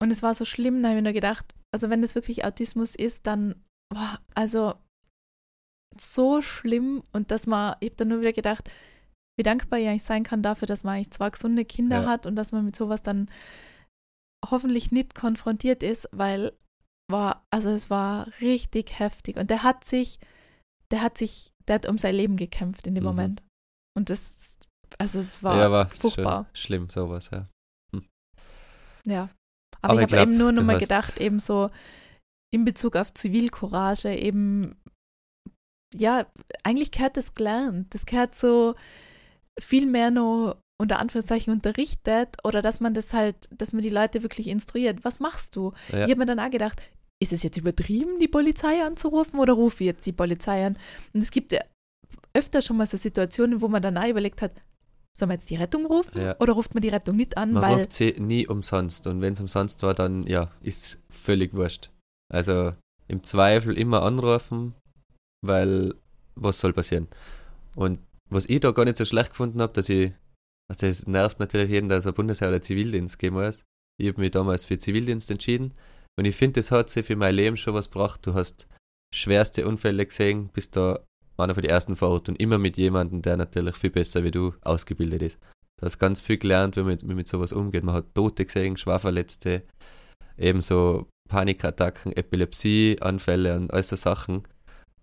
Und 0.00 0.10
es 0.10 0.22
war 0.22 0.34
so 0.34 0.44
schlimm, 0.44 0.82
da 0.82 0.90
habe 0.90 0.98
ich 0.98 1.04
nur 1.04 1.12
gedacht, 1.14 1.54
also 1.74 1.88
wenn 1.90 2.02
das 2.02 2.14
wirklich 2.14 2.44
Autismus 2.44 2.94
ist, 2.94 3.26
dann, 3.26 3.54
boah, 3.92 4.18
also 4.34 4.74
so 5.98 6.42
schlimm 6.42 7.02
und 7.12 7.30
dass 7.30 7.46
man, 7.46 7.76
ich 7.80 7.88
habe 7.88 7.96
dann 7.96 8.08
nur 8.08 8.20
wieder 8.20 8.32
gedacht, 8.34 8.70
wie 9.38 9.42
dankbar 9.42 9.78
ich 9.78 9.88
eigentlich 9.88 10.02
sein 10.02 10.22
kann 10.22 10.42
dafür, 10.42 10.66
dass 10.66 10.84
man 10.84 10.94
eigentlich 10.96 11.12
zwei 11.12 11.30
gesunde 11.30 11.64
Kinder 11.64 12.02
Ja. 12.02 12.08
hat 12.08 12.26
und 12.26 12.36
dass 12.36 12.52
man 12.52 12.64
mit 12.64 12.76
sowas 12.76 13.02
dann 13.02 13.30
hoffentlich 14.48 14.92
nicht 14.92 15.14
konfrontiert 15.14 15.82
ist, 15.82 16.08
weil 16.12 16.52
war, 17.10 17.44
also 17.50 17.70
es 17.70 17.90
war 17.90 18.28
richtig 18.40 18.98
heftig. 18.98 19.36
Und 19.36 19.50
der 19.50 19.62
hat 19.62 19.84
sich, 19.84 20.18
der 20.90 21.02
hat 21.02 21.18
sich, 21.18 21.52
der 21.66 21.76
hat 21.76 21.86
um 21.86 21.98
sein 21.98 22.14
Leben 22.14 22.36
gekämpft 22.36 22.86
in 22.86 22.94
dem 22.94 23.04
Mhm. 23.04 23.08
Moment. 23.08 23.42
Und 23.96 24.10
das, 24.10 24.56
also 24.98 25.18
es 25.18 25.42
war, 25.42 25.56
ja, 25.58 25.70
war 25.70 25.88
furchtbar. 25.90 26.46
schlimm, 26.52 26.88
sowas, 26.90 27.30
ja. 27.30 27.48
ja. 29.06 29.28
Aber, 29.80 29.92
Aber 29.92 30.02
ich 30.02 30.12
habe 30.12 30.22
eben 30.22 30.36
nur 30.38 30.50
du 30.52 30.56
noch 30.56 30.64
mal 30.64 30.74
hast- 30.74 30.82
gedacht, 30.82 31.18
eben 31.18 31.38
so 31.38 31.70
in 32.54 32.64
Bezug 32.64 32.96
auf 32.96 33.12
Zivilcourage, 33.14 34.08
eben, 34.14 34.76
ja, 35.94 36.26
eigentlich 36.64 36.90
gehört 36.90 37.16
das 37.16 37.34
gelernt. 37.34 37.94
Das 37.94 38.06
gehört 38.06 38.34
so 38.34 38.74
viel 39.60 39.86
mehr 39.86 40.10
noch 40.10 40.56
unter 40.80 40.98
Anführungszeichen 41.00 41.52
unterrichtet 41.52 42.36
oder 42.44 42.62
dass 42.62 42.78
man 42.80 42.94
das 42.94 43.12
halt, 43.12 43.48
dass 43.50 43.72
man 43.72 43.82
die 43.82 43.88
Leute 43.88 44.22
wirklich 44.22 44.46
instruiert. 44.46 45.04
Was 45.04 45.18
machst 45.20 45.56
du? 45.56 45.72
ja. 45.90 46.04
Ich 46.04 46.10
habe 46.10 46.16
mir 46.16 46.26
dann 46.26 46.38
auch 46.40 46.50
gedacht, 46.50 46.80
ist 47.20 47.32
es 47.32 47.42
jetzt 47.42 47.56
übertrieben, 47.56 48.18
die 48.20 48.28
Polizei 48.28 48.82
anzurufen 48.82 49.40
oder 49.40 49.52
rufe 49.54 49.82
ich 49.82 49.88
jetzt 49.88 50.06
die 50.06 50.12
Polizei 50.12 50.66
an? 50.66 50.78
Und 51.12 51.20
es 51.20 51.30
gibt 51.30 51.52
ja 51.52 51.60
öfter 52.32 52.62
schon 52.62 52.76
mal 52.76 52.86
so 52.86 52.96
Situationen, 52.96 53.60
wo 53.60 53.68
man 53.68 53.82
dann 53.82 53.98
auch 53.98 54.08
überlegt 54.08 54.42
hat, 54.42 54.52
soll 55.16 55.26
man 55.26 55.36
jetzt 55.36 55.50
die 55.50 55.56
Rettung 55.56 55.86
rufen 55.86 56.20
Ja. 56.20 56.36
oder 56.38 56.52
ruft 56.52 56.74
man 56.74 56.80
die 56.80 56.90
Rettung 56.90 57.16
nicht 57.16 57.36
an? 57.36 57.52
Man 57.52 57.62
weil 57.62 57.74
ruft 57.78 57.92
sie 57.92 58.14
nie 58.18 58.46
umsonst 58.46 59.06
und 59.08 59.20
wenn 59.20 59.32
es 59.32 59.40
umsonst 59.40 59.82
war, 59.82 59.94
dann 59.94 60.26
ja, 60.26 60.52
ist 60.60 61.00
völlig 61.10 61.54
wurscht. 61.54 61.90
Also 62.32 62.74
im 63.08 63.24
Zweifel 63.24 63.76
immer 63.76 64.02
anrufen, 64.02 64.74
weil 65.44 65.94
was 66.36 66.60
soll 66.60 66.72
passieren? 66.72 67.08
Und 67.74 67.98
was 68.30 68.46
ich 68.46 68.60
da 68.60 68.70
gar 68.70 68.84
nicht 68.84 68.96
so 68.96 69.04
schlecht 69.04 69.30
gefunden 69.30 69.60
habe, 69.60 69.72
dass 69.72 69.88
ich, 69.88 70.12
also 70.70 70.86
das 70.86 71.06
nervt 71.06 71.40
natürlich 71.40 71.70
jeden, 71.70 71.88
der 71.88 72.00
so 72.00 72.12
Bundesheer 72.12 72.48
oder 72.48 72.62
Zivildienst 72.62 73.18
gehen 73.18 73.34
muss. 73.34 73.64
Ich 74.00 74.08
habe 74.08 74.20
mich 74.20 74.30
damals 74.30 74.64
für 74.64 74.78
Zivildienst 74.78 75.30
entschieden 75.30 75.72
und 76.18 76.24
ich 76.24 76.36
finde, 76.36 76.60
das 76.60 76.70
hat 76.70 76.90
sich 76.90 77.06
für 77.06 77.16
mein 77.16 77.34
Leben 77.34 77.56
schon 77.56 77.74
was 77.74 77.90
gebracht. 77.90 78.26
Du 78.26 78.34
hast 78.34 78.66
schwerste 79.14 79.66
Unfälle 79.66 80.04
gesehen, 80.04 80.48
bist 80.52 80.76
da 80.76 81.00
einer 81.36 81.54
von 81.54 81.62
den 81.62 81.70
ersten 81.70 81.94
vor 81.94 82.08
Ort 82.08 82.28
und 82.28 82.40
immer 82.40 82.58
mit 82.58 82.76
jemandem, 82.76 83.22
der 83.22 83.36
natürlich 83.36 83.76
viel 83.76 83.90
besser 83.90 84.24
wie 84.24 84.32
du 84.32 84.52
ausgebildet 84.62 85.22
ist. 85.22 85.38
Du 85.78 85.86
hast 85.86 86.00
ganz 86.00 86.20
viel 86.20 86.36
gelernt, 86.38 86.76
wie 86.76 86.82
man, 86.82 87.00
wie 87.00 87.06
man 87.06 87.16
mit 87.16 87.28
sowas 87.28 87.52
umgeht. 87.52 87.84
Man 87.84 87.94
hat 87.94 88.12
Tote 88.14 88.44
gesehen, 88.44 88.76
Schwerverletzte, 88.76 89.62
ebenso 90.36 91.06
Panikattacken, 91.30 92.16
Epilepsieanfälle 92.16 93.56
und 93.56 93.72
all 93.72 93.84
so 93.84 93.94
Sachen. 93.94 94.42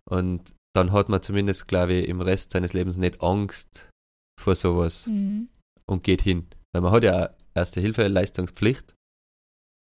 Und 0.09 0.53
dann 0.75 0.91
hat 0.91 1.07
man 1.07 1.21
zumindest, 1.21 1.69
glaube 1.69 1.93
ich, 1.93 2.09
im 2.09 2.19
Rest 2.19 2.51
seines 2.51 2.73
Lebens 2.73 2.97
nicht 2.97 3.21
Angst 3.23 3.89
vor 4.37 4.55
sowas 4.55 5.07
Mhm. 5.07 5.47
und 5.85 6.03
geht 6.03 6.21
hin. 6.21 6.47
Weil 6.73 6.81
man 6.81 6.91
hat 6.91 7.05
ja 7.05 7.29
Erste-Hilfe-Leistungspflicht. 7.53 8.93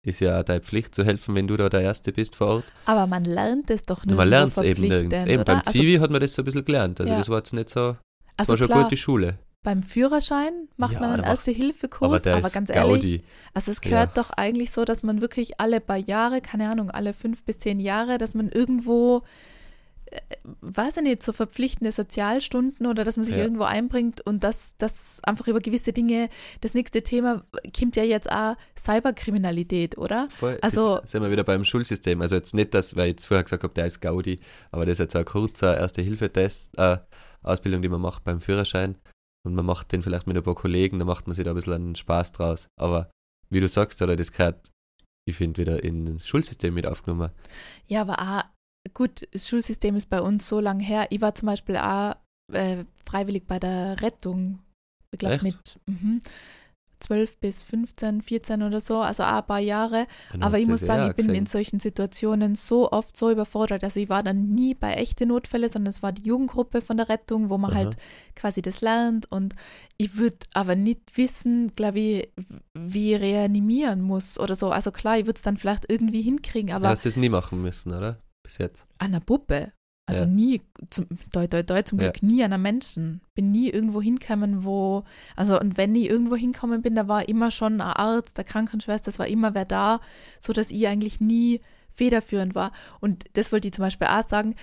Ist 0.03 0.19
ja 0.19 0.39
auch 0.39 0.43
deine 0.43 0.61
Pflicht 0.61 0.95
zu 0.95 1.03
helfen, 1.05 1.35
wenn 1.35 1.47
du 1.47 1.57
da 1.57 1.69
der 1.69 1.81
Erste 1.81 2.11
bist 2.11 2.35
vor 2.35 2.47
Ort. 2.47 2.63
Aber 2.85 3.05
man 3.05 3.23
lernt 3.23 3.69
es 3.69 3.83
doch 3.83 4.03
nur. 4.05 4.15
man 4.17 4.29
lernt 4.29 4.57
es 4.57 4.63
eben 4.63 4.81
nirgends. 4.87 5.23
Eben 5.25 5.43
beim 5.43 5.59
also, 5.59 5.71
Zivi 5.71 5.97
hat 5.97 6.09
man 6.09 6.19
das 6.21 6.33
so 6.33 6.41
ein 6.41 6.45
bisschen 6.45 6.65
gelernt. 6.65 6.99
Also 6.99 7.11
Ja. 7.13 7.19
das 7.19 7.29
war 7.29 7.37
jetzt 7.37 7.53
nicht 7.53 7.69
so, 7.69 7.91
das 7.91 7.97
also 8.37 8.49
war 8.53 8.57
schon 8.57 8.67
klar, 8.67 8.81
gut 8.83 8.91
die 8.91 8.97
Schule. 8.97 9.37
beim 9.63 9.83
Führerschein 9.83 10.67
macht 10.77 10.93
Ja, 10.93 11.01
man 11.01 11.11
einen 11.11 11.23
Erste-Hilfe-Kurs, 11.23 12.01
Aber 12.01 12.15
aber, 12.15 12.19
der 12.23 12.37
ist 12.39 12.53
ganz 12.53 12.69
ehrlich, 12.71 12.93
Gaudi. 12.93 13.23
also 13.53 13.71
es 13.71 13.79
gehört 13.81 14.17
Ja. 14.17 14.23
doch 14.23 14.31
eigentlich 14.31 14.71
so, 14.71 14.85
dass 14.85 15.03
man 15.03 15.21
wirklich 15.21 15.59
alle 15.59 15.79
paar 15.79 15.97
Jahre, 15.97 16.41
keine 16.41 16.67
Ahnung, 16.71 16.89
alle 16.89 17.13
fünf 17.13 17.43
bis 17.43 17.59
zehn 17.59 17.79
Jahre, 17.79 18.17
dass 18.17 18.33
man 18.33 18.49
irgendwo, 18.49 19.21
weiß 20.61 20.97
ich 20.97 21.03
nicht, 21.03 21.23
so 21.23 21.31
verpflichtende 21.33 21.91
Sozialstunden 21.91 22.85
oder 22.87 23.03
dass 23.03 23.17
man 23.17 23.25
sich 23.25 23.35
Ja. 23.35 23.43
irgendwo 23.43 23.63
einbringt 23.63 24.21
und 24.21 24.43
dass 24.43 24.75
das 24.77 25.21
einfach 25.23 25.47
über 25.47 25.59
gewisse 25.59 25.93
Dinge, 25.93 26.29
das 26.61 26.73
nächste 26.73 27.01
Thema 27.03 27.43
kommt 27.77 27.95
ja 27.95 28.03
jetzt 28.03 28.31
auch 28.31 28.55
Cyberkriminalität, 28.77 29.97
oder? 29.97 30.27
Voll, 30.29 30.57
Also- 30.61 30.99
das 30.99 31.11
sind 31.11 31.23
wir 31.23 31.31
wieder 31.31 31.43
beim 31.43 31.65
Schulsystem. 31.65 32.21
Also 32.21 32.35
jetzt 32.35 32.53
nicht, 32.53 32.73
dass, 32.73 32.95
weil 32.95 33.05
ich 33.07 33.11
jetzt 33.11 33.25
vorher 33.25 33.43
gesagt 33.43 33.63
habe, 33.63 33.73
der 33.73 33.87
ist 33.87 34.01
Gaudi, 34.01 34.39
aber 34.71 34.85
das 34.85 34.93
ist 34.93 34.99
jetzt 34.99 35.15
ein 35.15 35.25
kurzer 35.25 35.77
Erste-Hilfe-Test, 35.77 36.77
äh, 36.77 36.97
Ausbildung, 37.43 37.81
die 37.81 37.89
man 37.89 38.01
macht 38.01 38.23
beim 38.23 38.41
Führerschein. 38.41 38.97
Und 39.43 39.55
man 39.55 39.65
macht 39.65 39.91
den 39.91 40.03
vielleicht 40.03 40.27
mit 40.27 40.37
ein 40.37 40.43
paar 40.43 40.53
Kollegen, 40.55 40.99
da 40.99 41.05
macht 41.05 41.25
man 41.27 41.35
sich 41.35 41.43
da 41.43 41.51
ein 41.51 41.55
bisschen 41.55 41.73
einen 41.73 41.95
Spaß 41.95 42.31
draus. 42.31 42.67
Aber 42.79 43.09
wie 43.49 43.59
du 43.59 43.67
sagst, 43.67 44.01
oder 44.01 44.15
das 44.15 44.31
gehört, 44.31 44.69
ich 45.27 45.35
finde, 45.35 45.61
wieder 45.61 45.83
ins 45.83 46.27
Schulsystem 46.27 46.73
mit 46.73 46.85
aufgenommen. 46.85 47.31
Ja, 47.87 48.01
aber 48.01 48.19
auch, 48.19 48.43
gut, 48.93 49.27
das 49.31 49.47
Schulsystem 49.47 49.95
ist 49.95 50.09
bei 50.09 50.21
uns 50.21 50.47
so 50.47 50.59
lang 50.59 50.79
her. 50.79 51.07
Ich 51.09 51.21
war 51.21 51.35
zum 51.35 51.47
Beispiel 51.47 51.77
auch 51.77 52.15
äh, 52.51 52.83
freiwillig 53.05 53.45
bei 53.47 53.59
der 53.59 54.01
Rettung. 54.01 54.59
Ich 55.11 55.19
glaube 55.19 55.39
mit 55.43 55.79
mhm, 55.87 56.21
12 57.01 57.37
bis 57.37 57.63
15, 57.63 58.21
14 58.21 58.63
oder 58.63 58.79
so, 58.79 58.99
also 58.99 59.23
auch 59.23 59.39
ein 59.39 59.45
paar 59.45 59.59
Jahre. 59.59 60.07
Dann 60.31 60.43
Aber 60.43 60.59
ich 60.59 60.65
du 60.65 60.71
muss 60.71 60.81
sagen, 60.81 61.01
ja 61.03 61.09
ich 61.09 61.15
bin 61.15 61.27
gesehen. 61.27 61.41
in 61.41 61.45
solchen 61.47 61.79
Situationen 61.79 62.55
so 62.55 62.91
oft 62.91 63.17
so 63.17 63.31
überfordert. 63.31 63.83
Also 63.83 63.99
ich 63.99 64.09
war 64.09 64.23
dann 64.23 64.49
nie 64.49 64.73
bei 64.73 64.93
echten 64.93 65.29
Notfällen, 65.29 65.69
sondern 65.69 65.89
es 65.89 66.03
war 66.03 66.11
die 66.11 66.23
Jugendgruppe 66.23 66.81
von 66.81 66.97
der 66.97 67.09
Rettung, 67.09 67.49
wo 67.49 67.57
man 67.57 67.71
Aha. 67.71 67.77
halt 67.79 67.97
quasi 68.35 68.61
das 68.61 68.81
lernt. 68.81 69.29
Und 69.31 69.55
ich 69.97 70.15
würde 70.15 70.37
aber 70.53 70.75
nicht 70.75 71.17
wissen, 71.17 71.73
glaube 71.75 71.99
ich, 71.99 72.29
wie 72.77 73.15
ich 73.15 73.19
reanimieren 73.21 74.01
muss 74.01 74.39
oder 74.39 74.55
so. 74.55 74.69
Also 74.71 74.91
klar, 74.91 75.17
ich 75.17 75.25
würde 75.25 75.37
es 75.37 75.43
dann 75.43 75.57
vielleicht 75.57 75.89
irgendwie 75.89 76.21
hinkriegen, 76.21 76.69
Du 76.69 76.75
aber 76.75 76.89
hast 76.89 77.05
das 77.05 77.17
nie 77.17 77.29
machen 77.29 77.61
müssen, 77.61 77.91
oder? 77.93 78.17
Bis 78.43 78.57
jetzt. 78.57 78.85
an 78.97 79.11
der 79.11 79.19
Puppe. 79.19 79.71
Also 80.07 80.23
Ja. 80.23 80.29
nie, 80.29 80.61
zum, 80.89 81.07
doi, 81.31 81.47
doi, 81.47 81.63
doi, 81.63 81.83
zum 81.83 81.99
Ja. 81.99 82.09
Glück 82.11 82.23
nie 82.23 82.43
an 82.43 82.51
einem 82.51 82.63
Menschen. 82.63 83.21
Bin 83.35 83.51
nie 83.51 83.69
irgendwo 83.69 84.01
hingekommen, 84.01 84.65
wo, 84.65 85.03
also 85.35 85.59
und 85.59 85.77
wenn 85.77 85.95
ich 85.95 86.09
irgendwo 86.09 86.35
hinkommen 86.35 86.81
bin, 86.81 86.95
da 86.95 87.07
war 87.07 87.29
immer 87.29 87.51
schon 87.51 87.75
ein 87.75 87.81
Arzt, 87.81 88.37
der 88.37 88.43
Krankenschwester, 88.43 89.09
es 89.09 89.19
war 89.19 89.27
immer 89.27 89.53
wer 89.53 89.65
da, 89.65 90.01
so 90.39 90.53
dass 90.53 90.71
ich 90.71 90.87
eigentlich 90.87 91.21
nie 91.21 91.61
federführend 91.89 92.55
war. 92.55 92.71
Und 92.99 93.25
das 93.33 93.51
wollte 93.51 93.67
ich 93.67 93.73
zum 93.73 93.83
Beispiel 93.83 94.07
auch 94.07 94.27
sagen, 94.27 94.55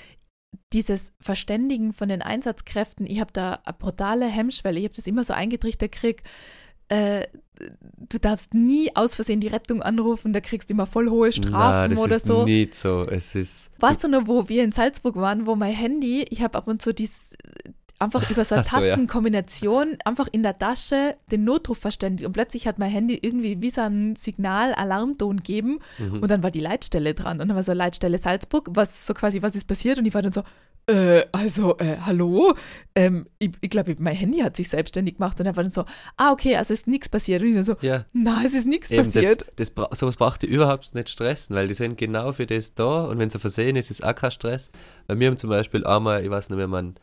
dieses 0.72 1.12
Verständigen 1.20 1.92
von 1.92 2.08
den 2.08 2.20
Einsatzkräften, 2.22 3.06
ich 3.06 3.20
habe 3.20 3.32
da 3.32 3.60
eine 3.64 3.76
brutale 3.78 4.26
Hemmschwelle, 4.26 4.78
ich 4.78 4.84
habe 4.84 4.94
das 4.96 5.06
immer 5.06 5.24
so 5.24 5.34
eingetrichtert 5.34 5.92
gekriegt, 5.92 6.26
äh, 6.88 7.26
du 8.08 8.18
darfst 8.18 8.54
nie 8.54 8.90
aus 8.94 9.14
Versehen 9.16 9.40
die 9.40 9.48
Rettung 9.48 9.82
anrufen, 9.82 10.32
da 10.32 10.40
kriegst 10.40 10.70
du 10.70 10.74
immer 10.74 10.86
voll 10.86 11.08
hohe 11.10 11.32
Strafen 11.32 11.50
Nein, 11.52 11.90
das 11.90 11.98
oder 11.98 12.16
ist 12.16 12.26
so. 12.26 12.44
nicht 12.44 12.74
so. 12.74 13.02
Es 13.02 13.34
ist. 13.34 13.70
Weißt 13.80 14.04
du 14.04 14.08
noch, 14.08 14.26
wo 14.26 14.48
wir 14.48 14.62
in 14.64 14.72
Salzburg 14.72 15.16
waren, 15.16 15.46
wo 15.46 15.56
mein 15.56 15.74
Handy, 15.74 16.22
ich 16.30 16.42
habe 16.42 16.56
ab 16.56 16.68
und 16.68 16.80
zu 16.80 16.92
dies 16.94 17.36
einfach 18.00 18.30
über 18.30 18.44
so 18.44 18.54
eine 18.54 18.64
so, 18.70 18.76
ja. 18.76 18.80
Tastenkombination 18.80 19.96
einfach 20.04 20.28
in 20.30 20.44
der 20.44 20.56
Tasche 20.56 21.16
den 21.32 21.42
Notruf 21.44 21.78
verständigt 21.78 22.26
und 22.26 22.32
plötzlich 22.32 22.66
hat 22.68 22.78
mein 22.78 22.90
Handy 22.90 23.18
irgendwie 23.20 23.60
wie 23.60 23.70
so 23.70 23.80
ein 23.80 24.14
Signal, 24.16 24.72
Alarmton 24.74 25.38
gegeben 25.38 25.80
Mhm. 25.98 26.20
und 26.20 26.30
dann 26.30 26.42
war 26.44 26.52
die 26.52 26.60
Leitstelle 26.60 27.14
dran 27.14 27.40
und 27.40 27.48
dann 27.48 27.56
war 27.56 27.62
so 27.64 27.72
Leitstelle 27.72 28.18
Salzburg, 28.18 28.68
was 28.70 29.04
so 29.06 29.14
quasi, 29.14 29.42
was 29.42 29.56
ist 29.56 29.66
passiert 29.66 29.98
und 29.98 30.06
ich 30.06 30.14
war 30.14 30.22
dann 30.22 30.32
so, 30.32 30.42
äh, 30.88 31.26
also, 31.32 31.78
äh, 31.78 31.98
hallo, 32.00 32.54
ähm, 32.94 33.26
ich, 33.38 33.50
ich 33.60 33.70
glaube, 33.70 33.94
mein 33.98 34.14
Handy 34.16 34.38
hat 34.40 34.56
sich 34.56 34.68
selbstständig 34.68 35.16
gemacht 35.16 35.38
und 35.38 35.46
er 35.46 35.54
war 35.56 35.62
dann 35.62 35.72
so, 35.72 35.84
ah, 36.16 36.32
okay, 36.32 36.56
also 36.56 36.74
ist 36.74 36.86
nichts 36.86 37.08
passiert 37.08 37.42
und 37.42 37.56
ich 37.56 37.64
so, 37.64 37.76
ja, 37.80 38.04
na, 38.12 38.42
es 38.44 38.54
ist 38.54 38.66
nichts 38.66 38.88
das, 38.88 39.12
passiert. 39.12 39.46
das, 39.56 39.70
bra- 39.70 39.90
sowas 39.94 40.16
braucht 40.16 40.42
ihr 40.42 40.48
überhaupt 40.48 40.94
nicht 40.94 41.08
stressen, 41.08 41.54
weil 41.54 41.68
die 41.68 41.74
sind 41.74 41.96
genau 41.98 42.32
für 42.32 42.46
das 42.46 42.74
da 42.74 43.04
und 43.04 43.18
wenn 43.18 43.30
sie 43.30 43.38
versehen 43.38 43.76
ist, 43.76 43.90
ist 43.90 44.02
auch 44.02 44.14
kein 44.14 44.30
Stress. 44.32 44.70
Bei 45.06 45.14
mir 45.14 45.28
haben 45.28 45.36
zum 45.36 45.50
Beispiel 45.50 45.86
einmal, 45.86 46.24
ich 46.24 46.30
weiß 46.30 46.50
nicht 46.50 46.56
mehr, 46.56 46.66
man 46.68 46.98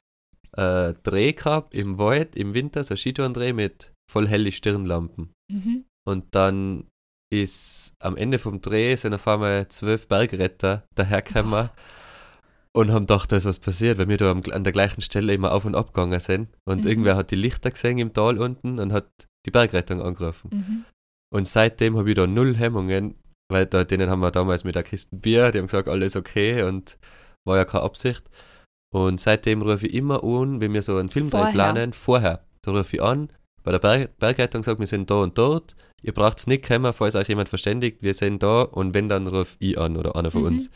äh, 0.58 0.94
Dreh 1.04 1.34
gehabt 1.34 1.74
im 1.74 1.98
Wald 1.98 2.36
im 2.36 2.54
Winter, 2.54 2.84
so 2.84 2.94
ein 2.94 2.98
Skitourendreh 2.98 3.54
mit 3.54 3.92
voll 4.12 4.28
helle 4.28 4.52
Stirnlampen. 4.52 5.32
Mhm. 5.52 5.86
Und 6.08 6.34
dann 6.36 6.88
ist 7.34 7.94
am 8.00 8.16
Ende 8.16 8.40
vom 8.40 8.62
Dreh 8.62 8.96
sind 8.96 9.14
auf 9.14 9.28
einmal 9.28 9.68
zwölf 9.70 10.08
Bergretter 10.08 10.84
dahergekommen 10.96 11.70
und 12.76 12.92
haben 12.92 13.04
gedacht, 13.08 13.32
da 13.32 13.38
ist 13.38 13.46
was 13.46 13.60
passiert, 13.60 13.98
weil 13.98 14.10
wir 14.10 14.18
da 14.18 14.32
an 14.32 14.64
der 14.64 14.74
gleichen 14.74 15.02
Stelle 15.02 15.34
immer 15.34 15.52
auf 15.54 15.66
und 15.66 15.76
ab 15.76 15.94
gegangen 15.94 16.20
sind. 16.20 16.50
Und 16.66 16.84
Mhm. 16.84 16.90
irgendwer 16.90 17.16
hat 17.16 17.32
die 17.32 17.36
Lichter 17.36 17.72
gesehen 17.72 17.98
im 17.98 18.14
Tal 18.14 18.38
unten 18.38 18.80
und 18.80 18.92
hat 18.92 19.08
die 19.46 19.52
Bergrettung 19.52 20.02
angerufen. 20.02 20.50
Mhm. 20.52 20.86
Und 21.34 21.48
seitdem 21.48 21.98
habe 21.98 22.10
ich 22.10 22.16
da 22.16 22.28
null 22.28 22.56
Hemmungen, 22.56 23.16
weil 23.50 23.66
da, 23.66 23.84
denen 23.84 24.10
haben 24.10 24.20
wir 24.22 24.32
damals 24.32 24.64
mit 24.64 24.76
der 24.76 24.84
Kiste 24.84 25.16
Bier, 25.16 25.52
die 25.52 25.60
haben 25.60 25.68
gesagt, 25.68 25.88
alles 25.88 26.16
okay 26.16 26.64
und 26.64 26.98
war 27.48 27.58
ja 27.58 27.66
keine 27.66 27.84
Absicht. 27.84 28.24
Und 28.94 29.20
seitdem 29.22 29.62
rufe 29.62 29.88
ich 29.88 29.94
immer 29.94 30.24
an, 30.24 30.62
wenn 30.62 30.74
wir 30.74 30.82
so 30.82 30.98
einen 30.98 31.10
Filmdreh 31.10 31.38
Vorher. 31.38 31.54
planen, 31.54 31.94
vorher. 31.94 32.46
Da 32.62 32.72
rufe 32.72 32.96
ich 32.96 33.02
an, 33.02 33.30
bei 33.64 33.72
der 33.72 33.80
Berg 33.80 34.18
Bergrettung 34.20 34.64
sagt, 34.64 34.80
wir 34.80 34.88
sind 34.88 35.10
da 35.10 35.16
und 35.22 35.38
dort, 35.38 35.76
ihr 36.02 36.14
braucht 36.14 36.40
es 36.40 36.48
nicht 36.48 36.68
kommen, 36.68 36.92
falls 36.94 37.16
euch 37.16 37.28
jemand 37.30 37.50
verständigt, 37.50 38.02
wir 38.02 38.14
sind 38.14 38.42
da 38.44 38.62
und 38.64 38.94
wenn, 38.94 39.10
dann 39.10 39.28
rufe 39.28 39.56
ich 39.60 39.78
an 39.78 39.98
oder 39.98 40.16
einer 40.16 40.32
von 40.32 40.42
Mhm. 40.42 40.48
uns. 40.48 40.70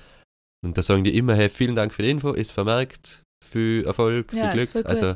Und 0.65 0.77
da 0.77 0.81
sagen 0.81 1.03
die 1.03 1.15
immer, 1.15 1.35
hey, 1.35 1.49
vielen 1.49 1.75
Dank 1.75 1.93
für 1.93 2.01
die 2.03 2.09
Info, 2.09 2.31
ist 2.33 2.51
vermerkt, 2.51 3.23
viel 3.43 3.85
Erfolg, 3.85 4.31
viel 4.31 4.39
Ja, 4.39 4.53
Glück. 4.53 4.73
gut. 4.73 4.85
Also 4.85 5.15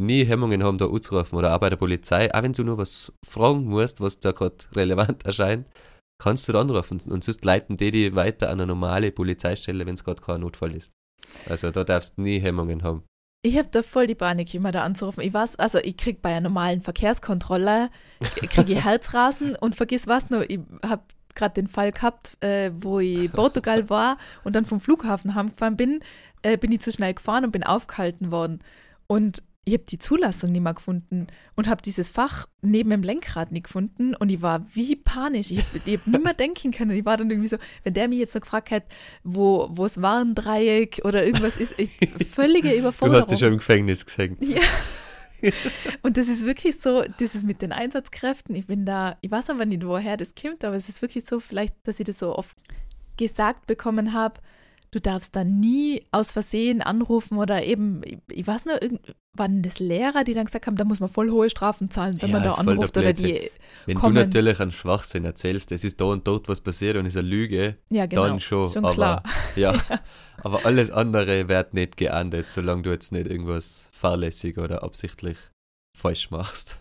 nie 0.00 0.24
Hemmungen 0.24 0.62
haben, 0.62 0.78
da 0.78 0.86
anzurufen 0.86 1.36
oder 1.36 1.54
auch 1.54 1.60
bei 1.60 1.70
der 1.70 1.76
Polizei, 1.76 2.32
auch 2.32 2.42
wenn 2.42 2.52
du 2.52 2.62
nur 2.62 2.78
was 2.78 3.12
fragen 3.26 3.64
musst, 3.64 4.00
was 4.00 4.20
da 4.20 4.32
gerade 4.32 4.56
relevant 4.76 5.24
erscheint, 5.24 5.66
kannst 6.22 6.48
du 6.48 6.52
da 6.52 6.60
anrufen 6.60 7.00
und 7.10 7.24
sonst 7.24 7.44
leiten 7.44 7.76
die 7.76 7.90
die 7.90 8.14
weiter 8.14 8.48
an 8.48 8.60
eine 8.60 8.66
normale 8.66 9.10
Polizeistelle, 9.10 9.86
wenn 9.86 9.94
es 9.94 10.04
gerade 10.04 10.22
kein 10.22 10.40
Notfall 10.40 10.74
ist. 10.74 10.90
Also 11.48 11.70
da 11.70 11.84
darfst 11.84 12.16
du 12.16 12.22
nie 12.22 12.38
Hemmungen 12.38 12.82
haben. 12.82 13.02
Ich 13.44 13.56
habe 13.58 13.68
da 13.70 13.82
voll 13.82 14.06
die 14.06 14.14
Panik, 14.14 14.52
immer 14.54 14.72
da 14.72 14.82
anzurufen. 14.82 15.22
Ich 15.22 15.32
weiß, 15.32 15.56
also 15.56 15.78
ich 15.78 15.96
krieg 15.96 16.20
bei 16.20 16.30
einer 16.30 16.48
normalen 16.48 16.80
Verkehrskontrolle, 16.80 17.90
kriege 18.34 18.72
ich 18.72 18.84
Herzrasen 18.84 19.54
und 19.56 19.76
vergiss 19.76 20.06
was 20.06 20.30
noch, 20.30 20.42
ich 20.42 20.58
habe 20.84 21.02
gerade 21.36 21.54
den 21.54 21.68
Fall 21.68 21.92
gehabt, 21.92 22.36
äh, 22.42 22.72
wo 22.76 22.98
ich 22.98 23.30
Portugal 23.30 23.88
war 23.90 24.18
und 24.42 24.56
dann 24.56 24.64
vom 24.64 24.80
Flughafen 24.80 25.34
heimgefahren 25.34 25.76
bin, 25.76 26.00
äh, 26.42 26.56
bin 26.56 26.72
ich 26.72 26.80
zu 26.80 26.90
schnell 26.90 27.14
gefahren 27.14 27.44
und 27.44 27.52
bin 27.52 27.62
aufgehalten 27.62 28.30
worden. 28.32 28.60
Und 29.06 29.42
ich 29.68 29.74
habe 29.74 29.84
die 29.84 29.98
Zulassung 29.98 30.52
nicht 30.52 30.62
mehr 30.62 30.74
gefunden 30.74 31.26
und 31.56 31.66
habe 31.66 31.82
dieses 31.82 32.08
Fach 32.08 32.46
neben 32.62 32.90
dem 32.90 33.02
Lenkrad 33.02 33.50
nicht 33.50 33.64
gefunden 33.64 34.14
und 34.14 34.30
ich 34.30 34.40
war 34.40 34.64
wie 34.74 34.94
panisch. 34.94 35.50
Ich 35.50 35.58
habe 35.58 35.78
hab 35.78 35.86
nicht 36.06 36.24
mehr 36.24 36.34
denken 36.38 36.70
können. 36.70 36.92
Ich 36.92 37.04
war 37.04 37.16
dann 37.16 37.28
irgendwie 37.28 37.48
so, 37.48 37.56
wenn 37.82 37.92
der 37.92 38.06
mich 38.06 38.20
jetzt 38.20 38.32
so 38.32 38.38
gefragt 38.38 38.70
hat, 38.70 38.84
wo, 39.24 39.68
wo 39.72 39.84
es 39.84 40.00
Warndreieck 40.00 41.00
oder 41.04 41.26
irgendwas 41.26 41.56
ist, 41.56 41.74
ich, 41.78 41.90
völlige 42.32 42.72
Überforderung. 42.72 43.16
Du 43.16 43.22
hast 43.22 43.30
dich 43.32 43.40
schon 43.40 43.54
im 43.54 43.58
Gefängnis 43.58 44.06
gesehen. 44.06 44.36
Ja. 44.40 44.60
und 46.02 46.16
das 46.16 46.28
ist 46.28 46.44
wirklich 46.44 46.80
so, 46.80 47.02
das 47.18 47.34
ist 47.34 47.44
mit 47.44 47.62
den 47.62 47.72
Einsatzkräften. 47.72 48.54
Ich 48.54 48.66
bin 48.66 48.84
da, 48.84 49.18
ich 49.20 49.30
weiß 49.30 49.50
aber 49.50 49.66
nicht, 49.66 49.86
woher 49.86 50.16
das 50.16 50.34
kommt, 50.34 50.64
aber 50.64 50.76
es 50.76 50.88
ist 50.88 51.02
wirklich 51.02 51.24
so, 51.24 51.40
vielleicht, 51.40 51.74
dass 51.84 52.00
ich 52.00 52.06
das 52.06 52.18
so 52.18 52.36
oft 52.36 52.56
gesagt 53.16 53.66
bekommen 53.66 54.12
habe, 54.12 54.40
du 54.90 55.00
darfst 55.00 55.36
da 55.36 55.44
nie 55.44 56.04
aus 56.10 56.30
Versehen 56.30 56.82
anrufen 56.82 57.38
oder 57.38 57.64
eben, 57.64 58.02
ich 58.28 58.46
weiß 58.46 58.64
noch, 58.64 58.78
waren 59.32 59.62
das 59.62 59.78
Lehrer, 59.78 60.24
die 60.24 60.34
dann 60.34 60.46
gesagt 60.46 60.66
haben, 60.66 60.76
da 60.76 60.84
muss 60.84 61.00
man 61.00 61.08
voll 61.08 61.30
hohe 61.30 61.50
Strafen 61.50 61.90
zahlen, 61.90 62.20
wenn 62.20 62.30
ja, 62.30 62.36
man 62.38 62.44
da 62.44 62.54
anruft 62.54 62.96
oder 62.96 63.12
die. 63.12 63.50
Wenn 63.84 63.96
kommen. 63.96 64.14
du 64.14 64.22
natürlich 64.22 64.60
einen 64.60 64.70
Schwachsinn 64.70 65.24
erzählst, 65.24 65.72
es 65.72 65.84
ist 65.84 66.00
da 66.00 66.06
und 66.06 66.26
dort 66.26 66.48
was 66.48 66.60
passiert 66.60 66.96
und 66.96 67.06
ist 67.06 67.16
eine 67.16 67.28
Lüge, 67.28 67.74
ja, 67.90 68.06
genau. 68.06 68.26
dann 68.26 68.40
schon. 68.40 68.68
schon 68.68 68.84
aber, 68.84 68.94
klar. 68.94 69.22
Ja, 69.56 69.72
ja, 69.90 70.00
aber 70.42 70.66
alles 70.66 70.90
andere 70.90 71.48
wird 71.48 71.74
nicht 71.74 71.96
geahndet, 71.96 72.48
solange 72.48 72.82
du 72.82 72.90
jetzt 72.90 73.12
nicht 73.12 73.26
irgendwas 73.26 73.88
fahrlässig 73.90 74.58
oder 74.58 74.82
absichtlich 74.82 75.38
falsch 75.96 76.30
machst. 76.30 76.76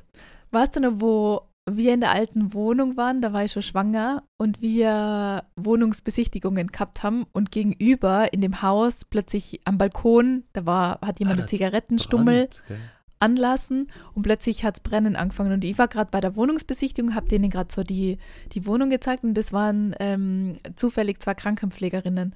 Weißt 0.51 0.75
du 0.75 0.79
noch, 0.81 0.93
wo 0.95 1.49
wir 1.69 1.93
in 1.93 2.01
der 2.01 2.11
alten 2.11 2.53
Wohnung 2.53 2.95
waren, 2.95 3.21
da 3.21 3.33
war 3.33 3.43
ich 3.43 3.51
schon 3.51 3.63
schwanger 3.63 4.23
und 4.37 4.61
wir 4.61 5.43
Wohnungsbesichtigungen 5.55 6.67
gehabt 6.67 7.01
haben 7.01 7.25
und 7.33 7.51
gegenüber 7.51 8.31
in 8.33 8.41
dem 8.41 8.61
Haus 8.61 9.03
plötzlich 9.03 9.61
am 9.65 9.77
Balkon, 9.77 10.43
da 10.53 10.65
war, 10.65 10.99
hat 11.01 11.19
jemand 11.19 11.39
ah, 11.39 11.41
eine 11.41 11.49
Zigarettenstummel 11.49 12.47
brennt, 12.47 12.81
anlassen 13.19 13.89
und 14.13 14.21
plötzlich 14.21 14.63
hat 14.63 14.77
es 14.77 14.83
brennen 14.83 15.15
angefangen. 15.15 15.53
Und 15.53 15.63
ich 15.63 15.77
war 15.79 15.87
gerade 15.87 16.11
bei 16.11 16.21
der 16.21 16.35
Wohnungsbesichtigung, 16.35 17.15
habe 17.15 17.27
denen 17.27 17.49
gerade 17.49 17.73
so 17.73 17.81
die, 17.81 18.19
die 18.51 18.67
Wohnung 18.67 18.91
gezeigt 18.91 19.23
und 19.23 19.33
das 19.33 19.51
waren 19.51 19.95
ähm, 19.99 20.57
zufällig 20.75 21.19
zwei 21.19 21.33
Krankenpflegerinnen. 21.33 22.35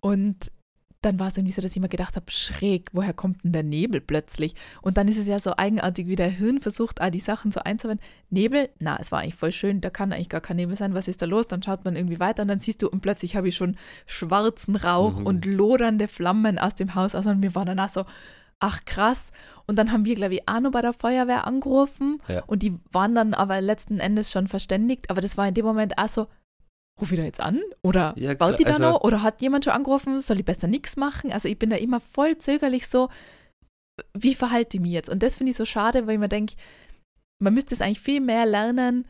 Und 0.00 0.52
dann 1.06 1.18
war 1.18 1.28
es 1.28 1.36
irgendwie 1.36 1.52
so, 1.52 1.62
dass 1.62 1.74
ich 1.74 1.80
mir 1.80 1.88
gedacht 1.88 2.16
habe, 2.16 2.30
schräg, 2.30 2.90
woher 2.92 3.14
kommt 3.14 3.42
denn 3.44 3.52
der 3.52 3.62
Nebel 3.62 4.00
plötzlich? 4.00 4.54
Und 4.82 4.96
dann 4.98 5.08
ist 5.08 5.18
es 5.18 5.26
ja 5.26 5.40
so 5.40 5.56
eigenartig, 5.56 6.08
wie 6.08 6.16
der 6.16 6.28
Hirn 6.28 6.60
versucht, 6.60 7.00
ah, 7.00 7.10
die 7.10 7.20
Sachen 7.20 7.52
so 7.52 7.60
einzuwenden. 7.60 8.04
Nebel? 8.28 8.68
Na, 8.78 8.98
es 9.00 9.12
war 9.12 9.20
eigentlich 9.20 9.36
voll 9.36 9.52
schön, 9.52 9.80
da 9.80 9.88
kann 9.88 10.12
eigentlich 10.12 10.28
gar 10.28 10.40
kein 10.40 10.56
Nebel 10.56 10.76
sein. 10.76 10.94
Was 10.94 11.08
ist 11.08 11.22
da 11.22 11.26
los? 11.26 11.48
Dann 11.48 11.62
schaut 11.62 11.84
man 11.84 11.96
irgendwie 11.96 12.20
weiter 12.20 12.42
und 12.42 12.48
dann 12.48 12.60
siehst 12.60 12.82
du, 12.82 12.88
und 12.88 13.00
plötzlich 13.00 13.36
habe 13.36 13.48
ich 13.48 13.56
schon 13.56 13.76
schwarzen 14.06 14.76
Rauch 14.76 15.20
mhm. 15.20 15.26
und 15.26 15.44
lodernde 15.44 16.08
Flammen 16.08 16.58
aus 16.58 16.74
dem 16.74 16.94
Haus. 16.94 17.14
Also 17.14 17.30
und 17.30 17.40
mir 17.40 17.54
war 17.54 17.64
dann 17.64 17.80
auch 17.80 17.88
so, 17.88 18.04
ach 18.58 18.84
krass. 18.84 19.32
Und 19.66 19.76
dann 19.76 19.92
haben 19.92 20.04
wir, 20.04 20.14
glaube 20.14 20.34
ich, 20.34 20.48
auch 20.48 20.60
noch 20.60 20.72
bei 20.72 20.82
der 20.82 20.92
Feuerwehr 20.92 21.46
angerufen 21.46 22.20
ja. 22.28 22.42
und 22.46 22.62
die 22.62 22.78
waren 22.90 23.14
dann 23.14 23.34
aber 23.34 23.60
letzten 23.60 24.00
Endes 24.00 24.30
schon 24.30 24.48
verständigt. 24.48 25.10
Aber 25.10 25.20
das 25.20 25.36
war 25.36 25.46
in 25.46 25.54
dem 25.54 25.66
Moment 25.66 25.98
auch 25.98 26.08
so, 26.08 26.26
ruf 27.00 27.12
ich 27.12 27.18
da 27.18 27.24
jetzt 27.24 27.40
an? 27.40 27.60
Oder 27.82 28.14
ja, 28.16 28.34
baut 28.34 28.58
die 28.58 28.64
da 28.64 28.74
also, 28.74 28.82
noch? 28.82 29.00
Oder 29.02 29.22
hat 29.22 29.42
jemand 29.42 29.64
schon 29.64 29.74
angerufen? 29.74 30.20
Soll 30.20 30.38
ich 30.38 30.44
besser 30.44 30.66
nichts 30.66 30.96
machen? 30.96 31.32
Also 31.32 31.48
ich 31.48 31.58
bin 31.58 31.70
da 31.70 31.76
immer 31.76 32.00
voll 32.00 32.38
zögerlich 32.38 32.88
so, 32.88 33.08
wie 34.14 34.34
verhalte 34.34 34.76
ich 34.76 34.80
mich 34.80 34.92
jetzt? 34.92 35.08
Und 35.08 35.22
das 35.22 35.36
finde 35.36 35.50
ich 35.50 35.56
so 35.56 35.64
schade, 35.64 36.06
weil 36.06 36.14
ich 36.14 36.20
mir 36.20 36.28
denke, 36.28 36.54
man 37.38 37.54
müsste 37.54 37.74
es 37.74 37.80
eigentlich 37.80 38.00
viel 38.00 38.20
mehr 38.20 38.46
lernen, 38.46 39.06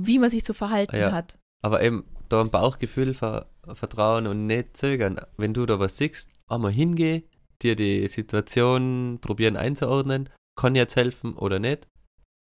wie 0.00 0.18
man 0.18 0.30
sich 0.30 0.44
zu 0.44 0.54
verhalten 0.54 0.96
ja, 0.96 1.12
hat. 1.12 1.38
Aber 1.62 1.82
eben 1.82 2.04
da 2.28 2.40
ein 2.40 2.50
Bauchgefühl 2.50 3.14
ver 3.14 3.46
vertrauen 3.74 4.26
und 4.26 4.46
nicht 4.46 4.76
zögern. 4.76 5.20
Wenn 5.36 5.54
du 5.54 5.66
da 5.66 5.78
was 5.78 5.98
siehst, 5.98 6.30
einmal 6.48 6.72
hingehen, 6.72 7.22
dir 7.62 7.76
die 7.76 8.08
Situation 8.08 9.18
probieren 9.20 9.56
einzuordnen, 9.56 10.30
kann 10.56 10.74
jetzt 10.74 10.96
helfen 10.96 11.34
oder 11.36 11.58
nicht 11.58 11.86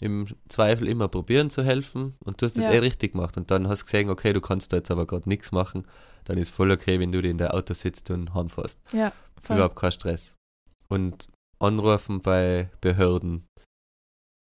im 0.02 0.26
Zweifel 0.48 0.88
immer 0.88 1.08
probieren 1.08 1.48
zu 1.50 1.62
helfen 1.62 2.14
und 2.24 2.40
du 2.40 2.46
hast 2.46 2.56
das 2.56 2.64
ja. 2.64 2.72
eh 2.72 2.78
richtig 2.78 3.12
gemacht 3.12 3.36
und 3.36 3.50
dann 3.50 3.68
hast 3.68 3.82
du 3.82 3.84
gesehen, 3.86 4.10
okay, 4.10 4.32
du 4.32 4.40
kannst 4.40 4.72
da 4.72 4.78
jetzt 4.78 4.90
aber 4.90 5.06
gerade 5.06 5.28
nichts 5.28 5.52
machen, 5.52 5.86
dann 6.24 6.38
ist 6.38 6.50
voll 6.50 6.70
okay, 6.70 6.98
wenn 7.00 7.12
du 7.12 7.20
in 7.20 7.38
der 7.38 7.54
Auto 7.54 7.74
sitzt 7.74 8.10
und 8.10 8.34
heimfährst. 8.34 8.78
Ja, 8.92 9.12
voll. 9.40 9.56
Überhaupt 9.56 9.76
kein 9.76 9.92
Stress. 9.92 10.36
Und 10.88 11.28
anrufen 11.58 12.20
bei 12.20 12.68
Behörden 12.80 13.46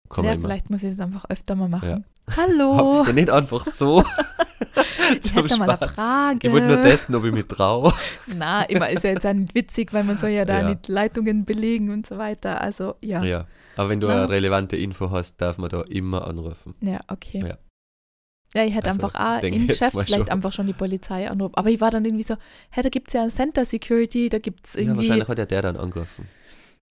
kann 0.10 0.26
ja, 0.26 0.38
vielleicht 0.38 0.70
muss 0.70 0.84
ich 0.84 0.92
das 0.92 1.00
einfach 1.00 1.26
öfter 1.30 1.56
mal 1.56 1.68
machen. 1.68 1.90
Ja. 1.90 2.36
Hallo! 2.38 3.04
ja, 3.08 3.14
nicht 3.14 3.30
einfach 3.30 3.66
so. 3.66 4.04
ich 5.24 5.34
hätte 5.34 5.58
mal 5.58 5.70
eine 5.70 5.90
Frage. 5.90 6.48
Ich 6.48 6.54
wollte 6.54 6.68
nur 6.68 6.82
testen, 6.82 7.16
ob 7.16 7.26
ich 7.26 7.34
mich 7.34 7.48
traue. 7.48 7.94
Na, 8.28 8.64
immer 8.64 8.90
ist 8.90 9.04
ja 9.04 9.12
jetzt 9.12 9.26
auch 9.26 9.34
nicht 9.34 9.56
witzig, 9.56 9.92
weil 9.94 10.04
man 10.04 10.18
soll 10.18 10.30
ja 10.30 10.46
da 10.46 10.62
ja. 10.62 10.70
nicht 10.70 10.88
Leitungen 10.88 11.46
belegen 11.46 11.90
und 11.90 12.06
so 12.06 12.18
weiter. 12.18 12.62
Also, 12.62 12.96
ja. 13.02 13.24
Ja. 13.24 13.46
Aber 13.76 13.90
wenn 13.90 14.00
du 14.00 14.08
ja. 14.08 14.24
eine 14.24 14.30
relevante 14.30 14.76
Info 14.76 15.12
hast, 15.12 15.38
darf 15.38 15.58
man 15.58 15.70
da 15.70 15.82
immer 15.82 16.28
anrufen. 16.28 16.76
Ja, 16.82 17.00
okay. 17.08 17.44
Ja. 17.46 17.58
Ja, 18.54 18.64
ich 18.66 18.76
hätte 18.76 18.90
also, 18.90 19.02
einfach 19.02 19.40
auch 19.40 19.44
im 19.44 19.68
Geschäft 19.68 19.94
vielleicht 19.94 20.10
schon. 20.10 20.30
einfach 20.30 20.52
schon 20.52 20.68
die 20.68 20.74
Polizei 20.74 21.28
anrufen. 21.30 21.56
Aber 21.56 21.70
ich 21.70 21.82
war 21.82 21.90
dann 21.90 22.06
irgendwie 22.06 22.24
so, 22.24 22.36
hey, 22.70 22.84
da 22.84 22.90
gibt 22.90 23.08
es 23.08 23.14
ja 23.14 23.24
ein 23.24 23.32
Center 23.32 23.66
Security, 23.66 24.30
da 24.30 24.38
gibt 24.38 24.68
es 24.68 24.76
irgendwie. 24.76 24.92
Ja, 24.92 24.98
wahrscheinlich 24.98 25.28
hat 25.28 25.38
ja 25.40 25.46
der 25.46 25.62
dann 25.64 25.76
angerufen. 25.76 26.28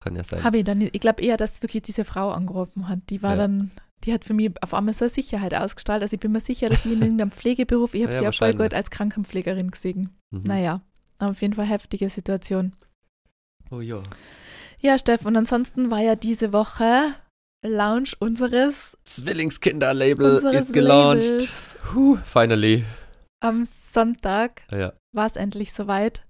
Kann 0.01 0.15
ja 0.17 0.23
sein. 0.23 0.43
Habe 0.43 0.57
ich 0.57 0.65
dann 0.65 0.81
Ich 0.81 0.99
glaube 0.99 1.21
eher, 1.21 1.37
dass 1.37 1.61
wirklich 1.61 1.83
diese 1.83 2.03
Frau 2.03 2.31
angerufen 2.31 2.89
hat. 2.89 2.99
Die 3.09 3.23
war 3.23 3.31
ja. 3.31 3.37
dann, 3.37 3.71
die 4.03 4.13
hat 4.13 4.25
für 4.25 4.33
mich 4.33 4.51
auf 4.61 4.73
einmal 4.73 4.93
so 4.93 5.05
eine 5.05 5.09
Sicherheit 5.09 5.53
ausgestrahlt. 5.53 6.01
Also 6.01 6.15
ich 6.15 6.19
bin 6.19 6.33
mir 6.33 6.41
sicher, 6.41 6.67
dass 6.67 6.83
die 6.83 6.91
in 6.91 7.01
irgendeinem 7.01 7.31
Pflegeberuf, 7.31 7.93
ich 7.93 8.03
habe 8.03 8.11
ja, 8.11 8.19
sie 8.19 8.25
ja 8.25 8.31
voll 8.33 8.53
gut 8.53 8.73
als 8.73 8.91
Krankenpflegerin 8.91 9.71
gesehen. 9.71 10.09
Mhm. 10.31 10.41
Naja, 10.41 10.81
auf 11.19 11.41
jeden 11.41 11.53
Fall 11.53 11.65
heftige 11.65 12.09
Situation. 12.09 12.73
Oh 13.71 13.79
ja. 13.79 14.03
Ja, 14.85 14.97
Steff, 14.97 15.25
und 15.25 15.37
ansonsten 15.37 15.91
war 15.91 16.01
ja 16.01 16.17
diese 16.17 16.51
Woche 16.51 17.13
Launch 17.65 18.17
unseres 18.19 18.97
Zwillingskinder-Label 19.05 20.43
ist 20.53 20.73
gelauncht. 20.73 21.47
Huh, 21.93 22.17
finally. 22.25 22.83
Am 23.39 23.63
Sonntag 23.63 24.63
ja. 24.71 24.91
war 25.13 25.25
es 25.25 25.37
endlich 25.37 25.71
soweit. 25.71 26.25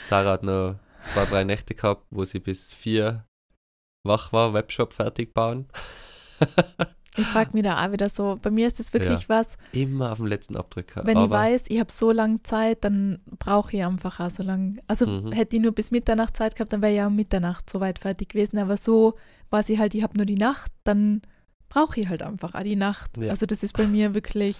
Sarah 0.00 0.30
hat 0.30 0.44
nur 0.44 0.78
zwei, 1.06 1.24
drei 1.24 1.42
Nächte 1.42 1.74
gehabt, 1.74 2.06
wo 2.10 2.24
sie 2.24 2.38
bis 2.38 2.72
vier 2.72 3.26
wach 4.04 4.32
war, 4.32 4.54
Webshop 4.54 4.92
fertig 4.92 5.34
bauen. 5.34 5.66
Ich 7.16 7.26
frage 7.26 7.50
mich 7.52 7.62
da 7.62 7.84
auch 7.84 7.92
wieder 7.92 8.08
so, 8.08 8.38
bei 8.40 8.50
mir 8.50 8.66
ist 8.66 8.78
das 8.78 8.92
wirklich 8.94 9.22
ja, 9.22 9.28
was. 9.28 9.58
Immer 9.72 10.12
auf 10.12 10.18
dem 10.18 10.26
letzten 10.26 10.56
Abdrücker. 10.56 11.02
Wenn 11.04 11.18
ich 11.18 11.28
weiß, 11.28 11.66
ich 11.68 11.78
habe 11.78 11.92
so 11.92 12.10
lange 12.10 12.42
Zeit, 12.42 12.84
dann 12.84 13.20
brauche 13.38 13.76
ich 13.76 13.84
einfach 13.84 14.18
auch 14.18 14.30
so 14.30 14.42
lange. 14.42 14.76
Also 14.86 15.06
mhm. 15.06 15.32
hätte 15.32 15.56
ich 15.56 15.62
nur 15.62 15.72
bis 15.72 15.90
Mitternacht 15.90 16.36
Zeit 16.36 16.56
gehabt, 16.56 16.72
dann 16.72 16.80
wäre 16.80 16.92
ich 16.92 16.98
ja 16.98 17.08
um 17.08 17.16
Mitternacht 17.16 17.68
so 17.68 17.80
weit 17.80 17.98
fertig 17.98 18.30
gewesen. 18.30 18.58
Aber 18.58 18.78
so 18.78 19.14
weiß 19.50 19.68
ich 19.68 19.78
halt, 19.78 19.94
ich 19.94 20.02
habe 20.02 20.16
nur 20.16 20.24
die 20.24 20.36
Nacht, 20.36 20.72
dann 20.84 21.20
brauche 21.68 22.00
ich 22.00 22.08
halt 22.08 22.22
einfach 22.22 22.54
auch 22.54 22.62
die 22.62 22.76
Nacht. 22.76 23.18
Ja. 23.18 23.30
Also 23.30 23.44
das 23.44 23.62
ist 23.62 23.76
bei 23.76 23.86
mir 23.86 24.14
wirklich, 24.14 24.56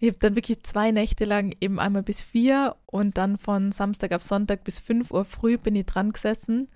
ich 0.00 0.08
habe 0.08 0.18
dann 0.18 0.36
wirklich 0.36 0.62
zwei 0.64 0.90
Nächte 0.90 1.24
lang 1.24 1.54
eben 1.62 1.80
einmal 1.80 2.02
bis 2.02 2.22
vier 2.22 2.76
und 2.84 3.16
dann 3.16 3.38
von 3.38 3.72
Samstag 3.72 4.12
auf 4.12 4.22
Sonntag 4.22 4.64
bis 4.64 4.80
fünf 4.80 5.10
Uhr 5.10 5.24
früh 5.24 5.56
bin 5.56 5.76
ich 5.76 5.86
dran 5.86 6.12
gesessen. 6.12 6.68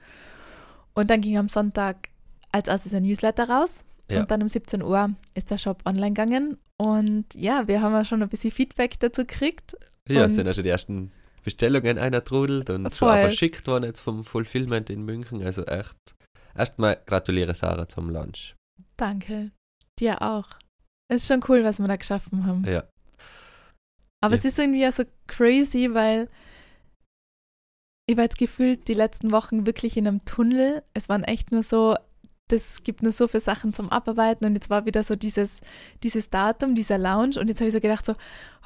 Und 0.94 1.10
dann 1.10 1.20
ging 1.20 1.36
am 1.36 1.50
Sonntag 1.50 2.08
als 2.52 2.68
erstes 2.68 2.94
ein 2.94 3.02
Newsletter 3.02 3.50
raus 3.50 3.84
ja. 4.10 4.20
Und 4.20 4.30
dann 4.30 4.42
um 4.42 4.48
17 4.48 4.82
Uhr 4.82 5.10
ist 5.34 5.50
der 5.50 5.58
Shop 5.58 5.82
online 5.84 6.12
gegangen. 6.12 6.58
Und 6.76 7.34
ja, 7.34 7.68
wir 7.68 7.82
haben 7.82 7.92
ja 7.92 8.04
schon 8.04 8.22
ein 8.22 8.28
bisschen 8.28 8.52
Feedback 8.52 8.98
dazu 9.00 9.22
gekriegt. 9.22 9.76
Ja, 10.08 10.24
es 10.24 10.34
sind 10.34 10.46
also 10.46 10.62
die 10.62 10.68
ersten 10.68 11.12
Bestellungen 11.44 11.98
einer 11.98 12.24
trudelt 12.24 12.70
und 12.70 12.84
voll. 12.84 12.92
schon 12.92 13.08
auch 13.08 13.20
verschickt 13.20 13.66
worden 13.66 13.84
jetzt 13.84 14.00
vom 14.00 14.24
Fulfillment 14.24 14.90
in 14.90 15.04
München. 15.04 15.42
Also 15.42 15.64
echt. 15.64 15.96
Erstmal 16.54 17.00
gratuliere 17.06 17.54
Sarah 17.54 17.88
zum 17.88 18.10
Launch. 18.10 18.54
Danke. 18.96 19.50
Dir 19.98 20.22
auch. 20.22 20.48
Es 21.08 21.22
ist 21.22 21.28
schon 21.28 21.44
cool, 21.48 21.64
was 21.64 21.78
wir 21.78 21.88
da 21.88 21.96
geschaffen 21.96 22.46
haben. 22.46 22.64
Ja. 22.64 22.84
Aber 24.20 24.34
ja. 24.34 24.38
es 24.38 24.44
ist 24.44 24.58
irgendwie 24.58 24.86
auch 24.86 24.92
so 24.92 25.04
crazy, 25.26 25.90
weil 25.92 26.28
ich 28.06 28.16
war 28.16 28.24
jetzt 28.24 28.38
gefühlt 28.38 28.88
die 28.88 28.94
letzten 28.94 29.30
Wochen 29.32 29.66
wirklich 29.66 29.96
in 29.96 30.08
einem 30.08 30.24
Tunnel. 30.24 30.82
Es 30.94 31.08
waren 31.08 31.24
echt 31.24 31.52
nur 31.52 31.62
so 31.62 31.96
das 32.48 32.82
gibt 32.82 33.02
nur 33.02 33.12
so 33.12 33.28
viele 33.28 33.40
Sachen 33.40 33.72
zum 33.72 33.90
Abarbeiten 33.90 34.46
und 34.46 34.54
jetzt 34.54 34.70
war 34.70 34.86
wieder 34.86 35.04
so 35.04 35.16
dieses, 35.16 35.60
dieses 36.02 36.30
Datum, 36.30 36.74
dieser 36.74 36.98
Lounge 36.98 37.38
und 37.38 37.48
jetzt 37.48 37.60
habe 37.60 37.68
ich 37.68 37.74
so 37.74 37.80
gedacht 37.80 38.04
so, 38.04 38.12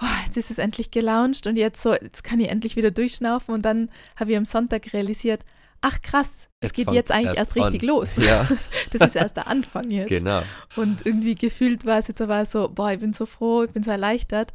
oh, 0.00 0.24
jetzt 0.24 0.36
ist 0.36 0.50
es 0.50 0.58
endlich 0.58 0.90
gelauncht 0.90 1.46
und 1.46 1.56
jetzt 1.56 1.82
so, 1.82 1.92
jetzt 1.92 2.24
kann 2.24 2.40
ich 2.40 2.48
endlich 2.48 2.76
wieder 2.76 2.90
durchschnaufen 2.90 3.54
und 3.54 3.64
dann 3.64 3.90
habe 4.16 4.30
ich 4.30 4.36
am 4.36 4.44
Sonntag 4.44 4.92
realisiert, 4.92 5.44
ach 5.80 6.00
krass, 6.00 6.48
es 6.60 6.68
jetzt 6.68 6.74
geht 6.74 6.90
jetzt 6.92 7.10
eigentlich 7.10 7.36
erst, 7.36 7.56
erst 7.56 7.56
richtig 7.56 7.82
los. 7.82 8.10
Ja. 8.16 8.48
das 8.92 9.08
ist 9.08 9.16
erst 9.16 9.36
der 9.36 9.48
Anfang 9.48 9.90
jetzt. 9.90 10.08
Genau. 10.08 10.42
Und 10.76 11.04
irgendwie 11.04 11.34
gefühlt 11.34 11.84
war 11.84 11.98
es 11.98 12.08
jetzt 12.08 12.20
aber 12.20 12.46
so, 12.46 12.68
boah, 12.68 12.92
ich 12.92 13.00
bin 13.00 13.12
so 13.12 13.26
froh, 13.26 13.64
ich 13.64 13.72
bin 13.72 13.82
so 13.82 13.90
erleichtert 13.90 14.52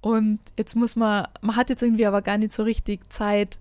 und 0.00 0.38
jetzt 0.56 0.76
muss 0.76 0.94
man, 0.94 1.26
man 1.40 1.56
hat 1.56 1.70
jetzt 1.70 1.82
irgendwie 1.82 2.06
aber 2.06 2.22
gar 2.22 2.38
nicht 2.38 2.52
so 2.52 2.62
richtig 2.62 3.12
Zeit, 3.12 3.58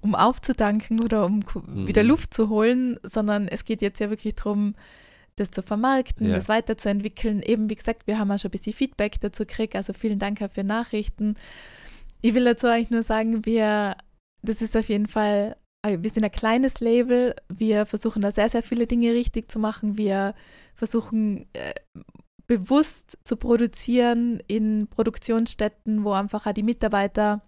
um 0.00 0.14
aufzudanken 0.14 1.00
oder 1.00 1.26
um 1.26 1.42
mhm. 1.66 1.86
wieder 1.86 2.02
Luft 2.02 2.34
zu 2.34 2.48
holen, 2.48 2.98
sondern 3.02 3.48
es 3.48 3.64
geht 3.64 3.82
jetzt 3.82 4.00
ja 4.00 4.10
wirklich 4.10 4.34
darum, 4.34 4.74
das 5.36 5.50
zu 5.50 5.62
vermarkten, 5.62 6.28
ja. 6.28 6.34
das 6.34 6.48
weiterzuentwickeln. 6.48 7.42
Eben, 7.42 7.70
wie 7.70 7.76
gesagt, 7.76 8.06
wir 8.06 8.18
haben 8.18 8.30
auch 8.30 8.38
schon 8.38 8.48
ein 8.48 8.52
bisschen 8.52 8.72
Feedback 8.72 9.20
dazu 9.20 9.44
gekriegt, 9.44 9.76
also 9.76 9.92
vielen 9.92 10.18
Dank 10.18 10.40
für 10.52 10.64
Nachrichten. 10.64 11.36
Ich 12.20 12.34
will 12.34 12.44
dazu 12.44 12.66
eigentlich 12.66 12.90
nur 12.90 13.02
sagen, 13.02 13.46
wir, 13.46 13.96
das 14.42 14.62
ist 14.62 14.76
auf 14.76 14.88
jeden 14.88 15.06
Fall, 15.06 15.56
äh, 15.82 15.98
wir 16.00 16.10
sind 16.10 16.24
ein 16.24 16.32
kleines 16.32 16.80
Label, 16.80 17.34
wir 17.48 17.86
versuchen 17.86 18.22
da 18.22 18.32
sehr, 18.32 18.48
sehr 18.48 18.62
viele 18.62 18.86
Dinge 18.86 19.12
richtig 19.12 19.50
zu 19.50 19.58
machen. 19.58 19.96
Wir 19.96 20.34
versuchen 20.74 21.46
äh, 21.52 21.74
bewusst 22.46 23.18
zu 23.24 23.36
produzieren 23.36 24.40
in 24.46 24.88
Produktionsstätten, 24.88 26.02
wo 26.02 26.12
einfach 26.12 26.46
auch 26.46 26.52
die 26.52 26.62
Mitarbeiter 26.62 27.42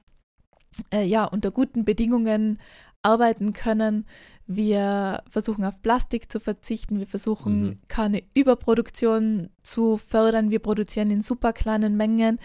äh, 0.92 1.04
ja 1.04 1.24
unter 1.24 1.50
guten 1.50 1.84
Bedingungen 1.84 2.58
arbeiten 3.02 3.52
können. 3.52 4.06
Wir 4.46 5.22
versuchen 5.30 5.64
auf 5.64 5.80
Plastik 5.80 6.30
zu 6.30 6.40
verzichten. 6.40 6.98
Wir 6.98 7.06
versuchen 7.06 7.62
mhm. 7.62 7.78
keine 7.88 8.22
Überproduktion 8.34 9.50
zu 9.62 9.96
fördern. 9.96 10.50
Wir 10.50 10.58
produzieren 10.58 11.10
in 11.10 11.22
super 11.22 11.52
kleinen 11.52 11.96
Mengen. 11.96 12.38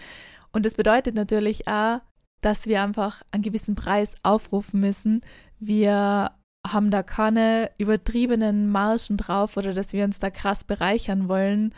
Und 0.52 0.64
das 0.64 0.74
bedeutet 0.74 1.14
natürlich 1.14 1.66
auch, 1.66 2.00
dass 2.40 2.66
wir 2.66 2.82
einfach 2.82 3.22
einen 3.32 3.42
gewissen 3.42 3.74
Preis 3.74 4.14
aufrufen 4.22 4.80
müssen. 4.80 5.22
Wir 5.58 6.30
haben 6.66 6.90
da 6.90 7.02
keine 7.02 7.70
übertriebenen 7.78 8.70
Margen 8.70 9.16
drauf 9.16 9.56
oder 9.56 9.74
dass 9.74 9.92
wir 9.92 10.04
uns 10.04 10.18
da 10.18 10.30
krass 10.30 10.64
bereichern 10.64 11.28
wollen. 11.28 11.74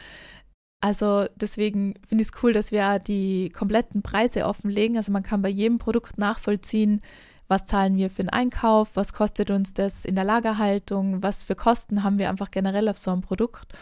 Also 0.81 1.27
deswegen 1.35 1.95
finde 2.07 2.23
ich 2.23 2.29
es 2.29 2.43
cool, 2.43 2.53
dass 2.53 2.71
wir 2.71 2.99
die 3.01 3.51
kompletten 3.51 4.03
Preise 4.03 4.45
offenlegen. 4.45 4.97
Also 4.97 5.11
man 5.11 5.23
kann 5.23 5.43
bei 5.43 5.49
jedem 5.49 5.79
Produkt 5.79 6.19
nachvollziehen, 6.19 7.03
was 7.49 7.65
zahlen 7.65 7.97
wir 7.97 8.11
für 8.11 8.23
den 8.23 8.29
Einkauf, 8.29 8.91
was 8.95 9.13
kostet 9.13 9.51
uns 9.51 9.75
das 9.75 10.05
in 10.05 10.15
der 10.15 10.25
Lagerhaltung, 10.25 11.23
was 11.23 11.45
für 11.45 11.57
Kosten 11.57 12.05
haben 12.05 12.19
wir 12.19 12.29
einfach 12.29 12.51
generell 12.51 12.89
auf 12.89 12.99
so 12.99 13.11
einem 13.11 13.23
Produkt. 13.23 13.73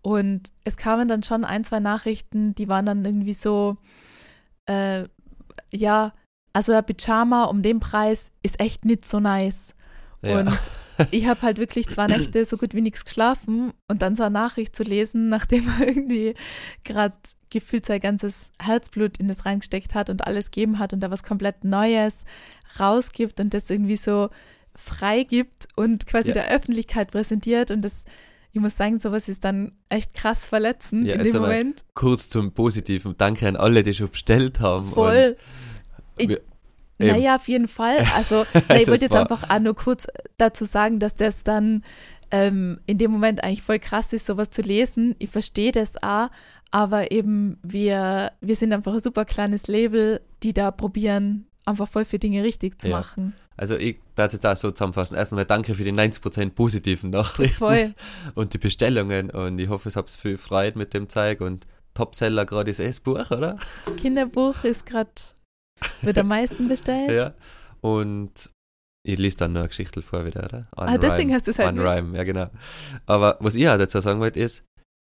Und 0.00 0.52
es 0.64 0.76
kamen 0.76 1.08
dann 1.08 1.22
schon 1.22 1.44
ein, 1.44 1.64
zwei 1.64 1.80
Nachrichten, 1.80 2.54
die 2.54 2.68
waren 2.68 2.86
dann 2.86 3.04
irgendwie 3.04 3.34
so, 3.34 3.76
äh, 4.66 5.04
ja, 5.72 6.14
also 6.52 6.72
der 6.72 6.82
Pyjama 6.82 7.44
um 7.44 7.62
den 7.62 7.80
Preis 7.80 8.30
ist 8.42 8.60
echt 8.60 8.84
nicht 8.84 9.04
so 9.04 9.20
nice. 9.20 9.74
Ja. 10.22 10.40
Und 10.40 10.58
ich 11.10 11.26
habe 11.26 11.42
halt 11.42 11.58
wirklich 11.58 11.88
zwei 11.88 12.06
Nächte 12.08 12.44
so 12.44 12.56
gut 12.56 12.74
wie 12.74 12.80
nichts 12.80 13.04
geschlafen 13.04 13.72
und 13.88 14.02
dann 14.02 14.16
so 14.16 14.22
eine 14.24 14.32
Nachricht 14.32 14.74
zu 14.74 14.82
lesen, 14.82 15.28
nachdem 15.28 15.68
er 15.78 15.88
irgendwie 15.88 16.34
gerade 16.84 17.16
gefühlt 17.50 17.86
sein 17.86 18.00
ganzes 18.00 18.50
Herzblut 18.60 19.18
in 19.18 19.28
das 19.28 19.46
reingesteckt 19.46 19.94
hat 19.94 20.10
und 20.10 20.26
alles 20.26 20.50
gegeben 20.50 20.78
hat 20.78 20.92
und 20.92 21.00
da 21.00 21.10
was 21.10 21.22
komplett 21.22 21.64
Neues 21.64 22.24
rausgibt 22.78 23.40
und 23.40 23.54
das 23.54 23.70
irgendwie 23.70 23.96
so 23.96 24.28
freigibt 24.74 25.68
und 25.74 26.06
quasi 26.06 26.28
ja. 26.28 26.34
der 26.34 26.50
Öffentlichkeit 26.50 27.10
präsentiert 27.10 27.70
und 27.70 27.82
das 27.82 28.04
ich 28.52 28.60
muss 28.60 28.76
sagen, 28.76 28.98
sowas 28.98 29.28
ist 29.28 29.44
dann 29.44 29.72
echt 29.88 30.14
krass 30.14 30.46
verletzend 30.46 31.06
ja, 31.06 31.16
in 31.16 31.24
dem 31.24 31.42
Moment. 31.42 31.84
Kurz 31.94 32.28
zum 32.30 32.52
Positiven. 32.52 33.14
Danke 33.18 33.46
an 33.46 33.56
alle, 33.56 33.82
die 33.82 33.92
schon 33.92 34.08
bestellt 34.08 34.60
haben. 34.60 34.88
Voll. 34.88 35.36
Ich, 36.16 36.38
naja, 36.98 37.36
auf 37.36 37.48
jeden 37.48 37.68
Fall. 37.68 38.06
Also, 38.14 38.44
na, 38.68 38.76
ich 38.76 38.88
wollte 38.88 39.04
jetzt 39.04 39.14
einfach 39.14 39.48
auch 39.48 39.60
nur 39.60 39.74
kurz 39.74 40.06
dazu 40.36 40.64
sagen, 40.64 40.98
dass 40.98 41.14
das 41.14 41.44
dann 41.44 41.84
ähm, 42.30 42.80
in 42.86 42.98
dem 42.98 43.10
Moment 43.10 43.42
eigentlich 43.42 43.62
voll 43.62 43.78
krass 43.78 44.12
ist, 44.12 44.26
sowas 44.26 44.50
zu 44.50 44.62
lesen. 44.62 45.14
Ich 45.18 45.30
verstehe 45.30 45.72
das 45.72 46.02
auch, 46.02 46.28
aber 46.70 47.10
eben 47.10 47.58
wir, 47.62 48.32
wir 48.40 48.56
sind 48.56 48.72
einfach 48.72 48.94
ein 48.94 49.00
super 49.00 49.24
kleines 49.24 49.66
Label, 49.66 50.20
die 50.42 50.52
da 50.52 50.70
probieren, 50.70 51.46
einfach 51.64 51.88
voll 51.88 52.04
für 52.04 52.18
Dinge 52.18 52.42
richtig 52.42 52.80
zu 52.80 52.88
ja. 52.88 52.98
machen. 52.98 53.34
Also 53.56 53.76
ich 53.76 53.98
werde 54.14 54.28
es 54.28 54.32
jetzt 54.34 54.46
auch 54.46 54.56
so 54.56 54.70
zusammenfassen. 54.70 55.16
Erstmal 55.16 55.44
danke 55.44 55.74
für 55.74 55.82
die 55.82 55.92
90% 55.92 56.50
positiven 56.50 57.10
Nachrichten 57.10 57.56
voll. 57.56 57.94
und 58.34 58.54
die 58.54 58.58
Bestellungen 58.58 59.30
und 59.30 59.58
ich 59.58 59.68
hoffe, 59.68 59.88
es 59.88 59.96
habt 59.96 60.10
viel 60.10 60.36
Freude 60.36 60.78
mit 60.78 60.94
dem 60.94 61.08
Zeug 61.08 61.40
und 61.40 61.66
Topseller 61.94 62.46
gerade 62.46 62.70
ist 62.70 62.78
eh 62.78 62.86
das 62.86 63.00
Buch, 63.00 63.30
oder? 63.32 63.58
Das 63.84 63.96
Kinderbuch 63.96 64.62
ist 64.62 64.86
gerade, 64.86 65.10
wird 66.02 66.18
am 66.18 66.28
meisten 66.28 66.68
bestellt. 66.68 67.10
ja, 67.12 67.34
und 67.80 68.50
ich 69.06 69.18
lese 69.18 69.38
dann 69.38 69.52
noch 69.52 69.60
eine 69.60 69.68
Geschichte 69.68 70.02
vor 70.02 70.24
wieder, 70.26 70.44
oder? 70.44 70.68
Ah, 70.76 70.98
deswegen 70.98 71.32
hast 71.32 71.46
du 71.46 71.50
es 71.50 71.58
halt 71.58 71.68
On 71.68 71.80
Rhyme, 71.80 72.16
ja 72.16 72.24
genau. 72.24 72.50
Aber 73.06 73.38
was 73.40 73.54
ich 73.54 73.68
auch 73.68 73.78
dazu 73.78 74.00
sagen 74.00 74.20
wollte 74.20 74.40
ist, 74.40 74.64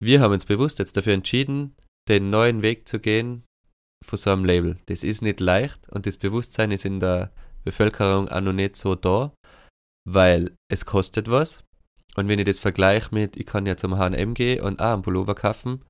wir 0.02 0.22
haben 0.22 0.34
uns 0.34 0.46
bewusst 0.46 0.80
jetzt 0.80 0.98
dafür 0.98 1.14
entschieden, 1.14 1.76
den 2.10 2.30
neuen 2.30 2.62
Weg 2.62 2.88
zu 2.88 3.00
gehen 3.00 3.44
von 4.06 4.18
so 4.18 4.32
einem 4.32 4.46
Label. 4.46 4.78
Das 4.88 5.04
ist 5.04 5.22
nicht 5.22 5.40
leicht 5.40 5.90
und 5.90 6.06
das 6.06 6.18
Bewusstsein 6.18 6.72
ist 6.72 6.86
in 6.86 7.00
der 7.00 7.32
Bevölkerung 7.64 8.28
auch 8.30 8.42
noch 8.42 8.54
nicht 8.54 8.76
so 8.76 8.96
da, 8.96 9.34
weil 10.08 10.56
es 10.70 10.86
kostet 10.86 11.30
was. 11.30 11.64
Und 12.16 12.28
wenn 12.28 12.40
ich 12.40 12.46
das 12.46 12.60
vergleiche 12.60 13.14
mit, 13.14 13.36
ich 13.36 13.46
kann 13.46 13.66
ja 13.66 13.76
zum 13.76 13.98
H&M 13.98 14.34
gehen 14.34 14.64
und 14.64 14.80
auch 14.80 14.94
einen 14.94 15.02
Pullover 15.02 15.36
kaufen, 15.36 15.84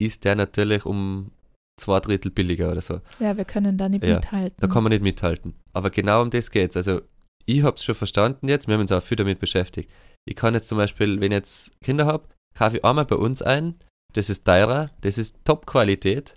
ist 0.00 0.24
der 0.24 0.34
natürlich 0.36 0.84
um 0.86 1.32
zwei 1.78 2.00
Drittel 2.00 2.30
billiger 2.30 2.70
oder 2.70 2.80
so. 2.80 3.00
Ja, 3.20 3.36
wir 3.36 3.44
können 3.44 3.78
da 3.78 3.88
nicht 3.88 4.04
ja, 4.04 4.16
mithalten. 4.16 4.56
Da 4.60 4.66
kann 4.66 4.82
man 4.82 4.90
nicht 4.90 5.02
mithalten. 5.02 5.54
Aber 5.72 5.90
genau 5.90 6.22
um 6.22 6.30
das 6.30 6.50
geht 6.50 6.70
es. 6.70 6.76
Also 6.76 7.00
ich 7.46 7.62
habe 7.62 7.76
es 7.76 7.84
schon 7.84 7.94
verstanden 7.94 8.48
jetzt, 8.48 8.66
wir 8.66 8.74
haben 8.74 8.82
uns 8.82 8.92
auch 8.92 9.02
viel 9.02 9.16
damit 9.16 9.38
beschäftigt. 9.38 9.90
Ich 10.26 10.36
kann 10.36 10.54
jetzt 10.54 10.68
zum 10.68 10.78
Beispiel, 10.78 11.20
wenn 11.20 11.32
ich 11.32 11.36
jetzt 11.36 11.80
Kinder 11.80 12.06
habe, 12.06 12.28
kaufe 12.54 12.76
ich 12.76 12.84
einmal 12.84 13.06
bei 13.06 13.16
uns 13.16 13.40
ein, 13.40 13.76
das 14.12 14.28
ist 14.28 14.44
teurer, 14.44 14.90
das 15.00 15.16
ist 15.16 15.36
Top-Qualität, 15.44 16.34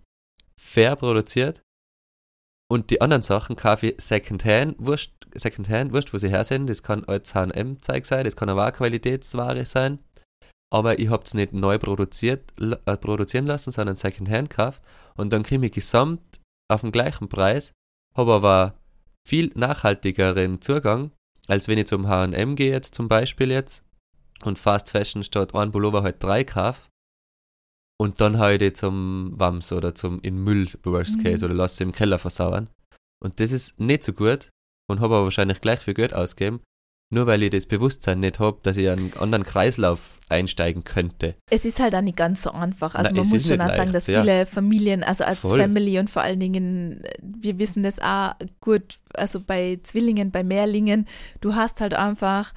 fair 0.57 0.95
produziert 0.95 1.61
und 2.71 2.89
die 2.89 3.01
anderen 3.01 3.21
Sachen 3.21 3.57
kaufe 3.57 3.87
ich 3.87 3.95
Secondhand, 4.01 4.77
wurscht, 4.79 5.11
Secondhand, 5.35 5.91
wurscht, 5.91 6.13
wo 6.13 6.17
sie 6.17 6.29
her 6.29 6.45
sind. 6.45 6.69
Das 6.69 6.83
kann 6.83 7.03
als 7.03 7.35
H&M-Zeug 7.35 8.05
sein, 8.05 8.23
das 8.23 8.37
kann 8.37 8.47
aber 8.47 8.65
auch 8.65 8.71
Qualitätsware 8.71 9.65
sein. 9.65 9.99
Aber 10.73 10.97
ich 10.97 11.09
habe 11.09 11.23
es 11.25 11.33
nicht 11.33 11.51
neu 11.51 11.77
produziert, 11.77 12.53
äh, 12.61 12.95
produzieren 12.95 13.45
lassen, 13.45 13.71
sondern 13.71 13.97
Secondhand 13.97 14.51
gekauft. 14.51 14.81
Und 15.15 15.31
dann 15.31 15.43
kriege 15.43 15.65
ich 15.65 15.71
gesamt 15.71 16.41
auf 16.69 16.81
dem 16.81 16.91
gleichen 16.91 17.29
Preis, 17.29 17.73
habe 18.15 18.33
aber 18.33 18.75
viel 19.27 19.51
nachhaltigeren 19.55 20.61
Zugang, 20.61 21.11
als 21.47 21.67
wenn 21.67 21.77
ich 21.77 21.87
zum 21.87 22.07
H&M 22.07 22.55
gehe 22.55 22.71
jetzt 22.71 22.95
zum 22.95 23.07
Beispiel 23.07 23.51
jetzt 23.51 23.83
und 24.43 24.59
Fast 24.59 24.89
Fashion 24.89 25.23
statt 25.23 25.53
ein 25.53 25.71
Pullover 25.71 26.03
halt 26.03 26.23
drei 26.23 26.43
kaufe 26.43 26.89
und 28.01 28.19
dann 28.19 28.39
haue 28.39 28.53
ich 28.53 28.59
die 28.59 28.73
zum 28.73 29.33
Wams 29.39 29.71
oder 29.71 29.93
zum 29.93 30.19
in 30.21 30.43
Müll, 30.43 30.67
Worst 30.83 31.23
Case, 31.23 31.45
mhm. 31.45 31.51
oder 31.51 31.53
lasse 31.53 31.77
sie 31.77 31.83
im 31.83 31.91
Keller 31.91 32.17
versauern. 32.17 32.67
Und 33.23 33.39
das 33.39 33.51
ist 33.51 33.79
nicht 33.79 34.03
so 34.03 34.13
gut 34.13 34.49
und 34.89 35.01
habe 35.01 35.15
aber 35.15 35.25
wahrscheinlich 35.25 35.61
gleich 35.61 35.81
viel 35.81 35.93
Geld 35.93 36.13
ausgegeben, 36.13 36.61
nur 37.11 37.27
weil 37.27 37.43
ich 37.43 37.51
das 37.51 37.65
Bewusstsein 37.65 38.21
nicht 38.21 38.39
habe, 38.39 38.57
dass 38.63 38.77
ich 38.77 38.89
einen 38.89 39.11
anderen 39.19 39.43
Kreislauf 39.43 40.17
einsteigen 40.29 40.83
könnte. 40.83 41.35
Es 41.49 41.65
ist 41.65 41.79
halt 41.79 41.93
auch 41.93 42.01
nicht 42.01 42.15
ganz 42.15 42.41
so 42.41 42.51
einfach. 42.51 42.95
Also 42.95 43.13
Nein, 43.13 43.23
man 43.23 43.29
muss 43.29 43.47
schon 43.47 43.59
auch 43.59 43.65
leicht, 43.65 43.75
sagen, 43.75 43.91
dass 43.91 44.07
ja. 44.07 44.21
viele 44.21 44.45
Familien, 44.45 45.03
also 45.03 45.25
als 45.25 45.39
Voll. 45.39 45.59
Family 45.59 45.99
und 45.99 46.09
vor 46.09 46.21
allen 46.21 46.39
Dingen, 46.39 47.03
wir 47.21 47.59
wissen 47.59 47.83
das 47.83 47.99
auch 47.99 48.33
gut, 48.61 48.97
also 49.13 49.41
bei 49.41 49.79
Zwillingen, 49.83 50.31
bei 50.31 50.43
Mehrlingen, 50.43 51.05
du 51.41 51.53
hast 51.53 51.81
halt 51.81 51.93
einfach 51.93 52.53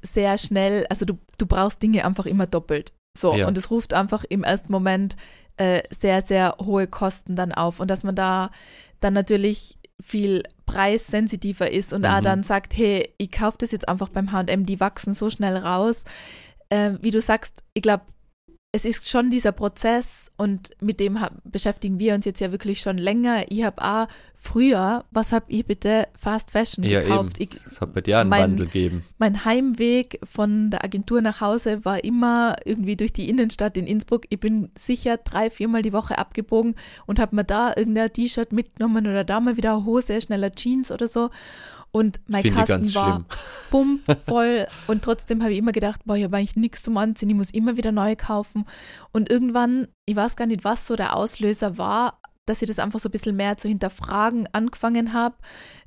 sehr 0.00 0.38
schnell, 0.38 0.86
also 0.88 1.04
du, 1.04 1.18
du 1.36 1.46
brauchst 1.46 1.82
Dinge 1.82 2.04
einfach 2.04 2.26
immer 2.26 2.46
doppelt. 2.46 2.92
So, 3.18 3.34
ja. 3.34 3.48
und 3.48 3.58
es 3.58 3.70
ruft 3.70 3.94
einfach 3.94 4.22
im 4.28 4.44
ersten 4.44 4.70
Moment 4.70 5.16
äh, 5.56 5.82
sehr, 5.90 6.22
sehr 6.22 6.54
hohe 6.60 6.86
Kosten 6.86 7.34
dann 7.34 7.52
auf. 7.52 7.80
Und 7.80 7.90
dass 7.90 8.04
man 8.04 8.14
da 8.14 8.52
dann 9.00 9.12
natürlich 9.12 9.76
viel 10.00 10.42
preissensitiver 10.66 11.70
ist 11.70 11.92
und 11.92 12.02
mhm. 12.02 12.06
auch 12.06 12.20
dann 12.20 12.42
sagt, 12.42 12.76
hey, 12.76 13.12
ich 13.18 13.30
kaufe 13.30 13.58
das 13.58 13.72
jetzt 13.72 13.88
einfach 13.88 14.08
beim 14.08 14.32
HM, 14.32 14.66
die 14.66 14.80
wachsen 14.80 15.12
so 15.12 15.30
schnell 15.30 15.56
raus. 15.56 16.04
Äh, 16.68 16.92
wie 17.00 17.10
du 17.10 17.20
sagst, 17.20 17.62
ich 17.74 17.82
glaube, 17.82 18.04
es 18.78 18.84
ist 18.84 19.08
schon 19.08 19.28
dieser 19.28 19.50
Prozess 19.50 20.30
und 20.36 20.70
mit 20.80 21.00
dem 21.00 21.18
beschäftigen 21.42 21.98
wir 21.98 22.14
uns 22.14 22.24
jetzt 22.26 22.40
ja 22.40 22.52
wirklich 22.52 22.80
schon 22.80 22.96
länger. 22.96 23.50
Ich 23.50 23.64
habe 23.64 23.82
auch 23.82 24.06
früher, 24.36 25.04
was 25.10 25.32
habe 25.32 25.46
ich 25.48 25.66
bitte 25.66 26.06
Fast 26.16 26.52
Fashion 26.52 26.84
ja, 26.84 27.02
gekauft? 27.02 27.40
Eben. 27.40 27.58
Es 27.68 27.80
hat 27.80 27.92
bei 27.92 28.02
dir 28.02 28.20
einen 28.20 28.30
mein, 28.30 28.42
Wandel 28.42 28.66
gegeben. 28.66 29.04
Mein 29.18 29.44
Heimweg 29.44 30.20
von 30.22 30.70
der 30.70 30.84
Agentur 30.84 31.22
nach 31.22 31.40
Hause 31.40 31.84
war 31.84 32.04
immer 32.04 32.54
irgendwie 32.64 32.94
durch 32.94 33.12
die 33.12 33.28
Innenstadt 33.28 33.76
in 33.76 33.88
Innsbruck. 33.88 34.26
Ich 34.28 34.38
bin 34.38 34.70
sicher 34.76 35.16
drei, 35.16 35.50
viermal 35.50 35.82
die 35.82 35.92
Woche 35.92 36.16
abgebogen 36.16 36.76
und 37.06 37.18
habe 37.18 37.34
mir 37.34 37.44
da 37.44 37.72
irgendein 37.76 38.12
T-Shirt 38.12 38.52
mitgenommen 38.52 39.08
oder 39.08 39.24
da 39.24 39.40
mal 39.40 39.56
wieder 39.56 39.84
Hose, 39.84 40.20
schneller 40.20 40.52
Jeans 40.52 40.92
oder 40.92 41.08
so. 41.08 41.30
Und 41.90 42.20
mein 42.26 42.42
Find 42.42 42.54
Kasten 42.54 42.94
war 42.94 43.24
pumpvoll 43.70 44.66
und 44.86 45.02
trotzdem 45.02 45.42
habe 45.42 45.52
ich 45.52 45.58
immer 45.58 45.72
gedacht, 45.72 46.02
boah, 46.04 46.16
ich 46.16 46.24
habe 46.24 46.36
eigentlich 46.36 46.56
nichts 46.56 46.82
zum 46.82 46.96
Anziehen, 46.96 47.30
ich 47.30 47.36
muss 47.36 47.50
immer 47.50 47.76
wieder 47.76 47.92
neu 47.92 48.14
kaufen. 48.14 48.66
Und 49.12 49.30
irgendwann, 49.30 49.88
ich 50.04 50.16
weiß 50.16 50.36
gar 50.36 50.46
nicht, 50.46 50.64
was 50.64 50.86
so 50.86 50.96
der 50.96 51.16
Auslöser 51.16 51.78
war, 51.78 52.20
dass 52.46 52.62
ich 52.62 52.68
das 52.68 52.78
einfach 52.78 53.00
so 53.00 53.08
ein 53.08 53.12
bisschen 53.12 53.36
mehr 53.36 53.58
zu 53.58 53.68
hinterfragen 53.68 54.48
angefangen 54.52 55.12
habe, 55.12 55.36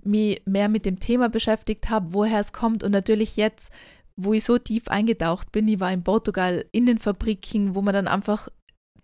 mich 0.03 0.41
mehr 0.45 0.69
mit 0.69 0.85
dem 0.85 0.99
Thema 0.99 1.29
beschäftigt 1.29 1.89
habe, 1.89 2.13
woher 2.13 2.39
es 2.39 2.53
kommt 2.53 2.83
und 2.83 2.91
natürlich 2.91 3.35
jetzt, 3.35 3.71
wo 4.15 4.33
ich 4.33 4.43
so 4.43 4.57
tief 4.57 4.87
eingetaucht 4.87 5.51
bin, 5.51 5.67
ich 5.67 5.79
war 5.79 5.91
in 5.91 6.03
Portugal 6.03 6.65
in 6.71 6.85
den 6.85 6.99
Fabriken, 6.99 7.73
wo 7.73 7.81
man 7.81 7.93
dann 7.93 8.07
einfach 8.07 8.49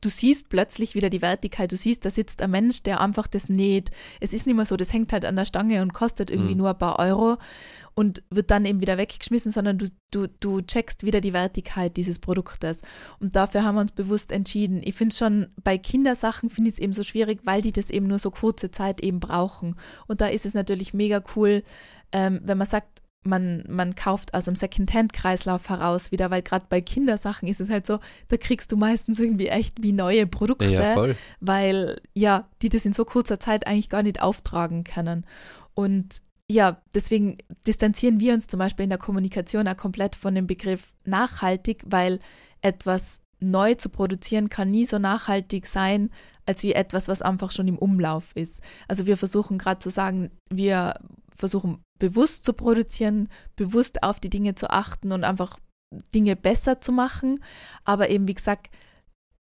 du 0.02 0.10
siehst 0.10 0.50
plötzlich 0.50 0.96
wieder 0.96 1.10
die 1.10 1.22
Wertigkeit. 1.22 1.72
Du 1.72 1.76
siehst, 1.76 2.06
da 2.06 2.10
sitzt 2.10 2.42
ein 2.42 2.52
Mensch, 2.52 2.84
der 2.84 3.02
einfach 3.02 3.28
das 3.28 3.50
näht. 3.50 3.90
Es 4.20 4.34
ist 4.34 4.46
nicht 4.46 4.56
mehr 4.56 4.66
so, 4.66 4.78
das 4.78 4.94
hängt 4.94 5.14
halt 5.14 5.26
an 5.26 5.36
der 5.36 5.46
Stange 5.46 5.82
und 5.82 5.94
kostet 5.94 6.30
irgendwie 6.30 6.54
mhm. 6.54 6.58
nur 6.58 6.70
ein 6.70 6.78
paar 6.78 7.00
Euro 7.00 7.38
und 7.94 8.22
wird 8.30 8.52
dann 8.52 8.66
eben 8.66 8.80
wieder 8.80 8.98
weggeschmissen, 8.98 9.52
sondern 9.52 9.80
du, 9.80 9.88
du, 10.12 10.28
du 10.40 10.62
checkst 10.62 11.04
wieder 11.04 11.20
die 11.20 11.34
Wertigkeit 11.34 11.98
dieses 11.98 12.20
Produktes. 12.20 12.82
Und 13.20 13.36
dafür 13.36 13.64
haben 13.64 13.76
wir 13.76 13.82
uns 13.82 13.92
bewusst 13.92 14.32
entschieden. 14.32 14.82
Ich 14.84 14.96
finde 14.96 15.16
schon, 15.16 15.48
bei 15.64 15.78
Kindersachen 15.78 16.50
finde 16.50 16.70
ich 16.70 16.76
es 16.76 16.80
eben 16.80 16.94
so 16.94 17.04
schwierig, 17.04 17.40
weil 17.44 17.62
die 17.62 17.72
das 17.72 17.90
eben 17.90 18.08
nur 18.08 18.20
so 18.20 18.30
kurze 18.30 18.70
Zeit 18.70 19.02
eben 19.02 19.20
brauchen. 19.20 19.76
Und 20.08 20.22
da 20.22 20.28
ist 20.28 20.46
es 20.46 20.54
natürlich 20.54 20.94
mega 20.94 21.24
cool, 21.36 21.64
ähm, 22.12 22.40
wenn 22.44 22.58
man 22.58 22.68
sagt, 22.68 23.02
man, 23.28 23.64
man 23.68 23.96
kauft 23.96 24.34
aus 24.34 24.46
dem 24.46 24.56
Second-Hand-Kreislauf 24.56 25.70
heraus 25.70 26.12
wieder, 26.12 26.32
weil 26.32 26.42
gerade 26.42 26.66
bei 26.70 26.82
Kindersachen 26.82 27.48
ist 27.48 27.62
es 27.62 27.70
halt 27.70 27.86
so, 27.86 28.00
da 28.30 28.38
kriegst 28.38 28.72
du 28.72 28.78
meistens 28.78 29.20
irgendwie 29.20 29.48
echt 29.48 29.84
wie 29.84 29.92
neue 29.92 30.26
Produkte, 30.26 30.66
ja, 30.66 31.08
weil 31.40 31.98
ja, 32.14 32.48
die 32.62 32.70
das 32.70 32.86
in 32.86 32.94
so 32.94 33.06
kurzer 33.06 33.40
Zeit 33.40 33.68
eigentlich 33.68 33.90
gar 33.90 34.04
nicht 34.04 34.22
auftragen 34.22 34.84
können. 34.84 35.26
Und 35.74 36.22
ja, 36.50 36.82
deswegen 36.96 37.38
distanzieren 37.66 38.20
wir 38.20 38.34
uns 38.34 38.48
zum 38.48 38.60
Beispiel 38.60 38.84
in 38.84 38.90
der 38.90 39.00
Kommunikation 39.00 39.68
auch 39.68 39.78
komplett 39.78 40.16
von 40.16 40.34
dem 40.34 40.48
Begriff 40.48 40.94
nachhaltig, 41.04 41.84
weil 41.86 42.20
etwas 42.62 43.22
neu 43.40 43.76
zu 43.76 43.90
produzieren 43.90 44.50
kann 44.50 44.72
nie 44.72 44.86
so 44.86 44.98
nachhaltig 44.98 45.68
sein, 45.68 46.10
als 46.48 46.64
wie 46.64 46.74
etwas, 46.74 47.08
was 47.08 47.22
einfach 47.22 47.52
schon 47.52 47.68
im 47.68 47.78
Umlauf 47.78 48.36
ist. 48.36 48.62
Also 48.88 49.06
wir 49.06 49.18
versuchen 49.18 49.58
gerade 49.58 49.80
zu 49.80 49.90
sagen, 49.90 50.32
wir 50.50 50.96
versuchen 51.36 51.84
bewusst 52.00 52.46
zu 52.46 52.54
produzieren, 52.54 53.30
bewusst 53.56 54.04
auf 54.04 54.20
die 54.20 54.30
Dinge 54.30 54.56
zu 54.56 54.70
achten 54.70 55.12
und 55.12 55.24
einfach 55.24 55.60
Dinge 56.14 56.36
besser 56.36 56.80
zu 56.82 56.92
machen. 56.92 57.40
Aber 57.84 58.10
eben, 58.10 58.28
wie 58.28 58.34
gesagt, 58.34 58.70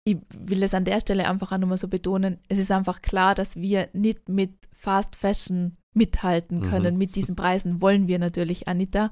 ich 0.06 0.18
will 0.34 0.64
es 0.64 0.74
an 0.74 0.86
der 0.86 1.00
Stelle 1.00 1.28
einfach 1.28 1.52
auch 1.52 1.58
nochmal 1.58 1.78
so 1.78 1.88
betonen, 1.88 2.40
es 2.50 2.60
ist 2.60 2.72
einfach 2.72 3.02
klar, 3.02 3.36
dass 3.36 3.56
wir 3.56 3.90
nicht 3.94 4.30
mit 4.30 4.54
Fast 4.74 5.16
Fashion 5.16 5.78
mithalten 5.94 6.60
mhm. 6.60 6.70
können. 6.70 6.94
Mhm. 6.94 6.98
Mit 6.98 7.16
diesen 7.16 7.36
Preisen 7.36 7.82
wollen 7.82 8.08
wir 8.08 8.20
natürlich, 8.20 8.68
Anita. 8.68 9.12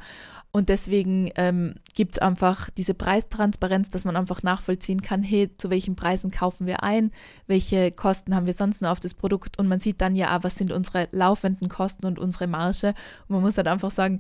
Und 0.52 0.68
deswegen 0.68 1.32
ähm, 1.36 1.76
gibt 1.96 2.16
es 2.16 2.20
einfach 2.20 2.70
diese 2.72 2.94
Preistransparenz, 2.94 3.90
dass 3.90 4.04
man 4.04 4.18
einfach 4.18 4.44
nachvollziehen 4.44 5.02
kann, 5.02 5.24
hey, 5.24 5.50
zu 5.58 5.70
welchen 5.70 5.96
Preisen 5.96 6.30
kaufen 6.30 6.68
wir 6.68 6.84
ein, 6.84 7.12
welche 7.48 7.92
Kosten 7.92 8.36
haben 8.36 8.46
wir 8.46 8.54
sonst 8.54 8.82
noch 8.82 8.90
auf 8.90 9.00
das 9.00 9.14
Produkt 9.14 9.58
und 9.60 9.68
man 9.68 9.80
sieht 9.80 10.02
dann 10.02 10.16
ja, 10.16 10.44
was 10.44 10.56
sind 10.56 10.74
unsere 10.74 11.08
laufenden 11.12 11.70
Kosten 11.70 12.06
und 12.06 12.20
unsere 12.20 12.48
Marge. 12.48 12.90
Und 13.28 13.36
man 13.36 13.42
muss 13.42 13.58
halt 13.58 13.68
einfach 13.68 13.92
sagen, 13.92 14.20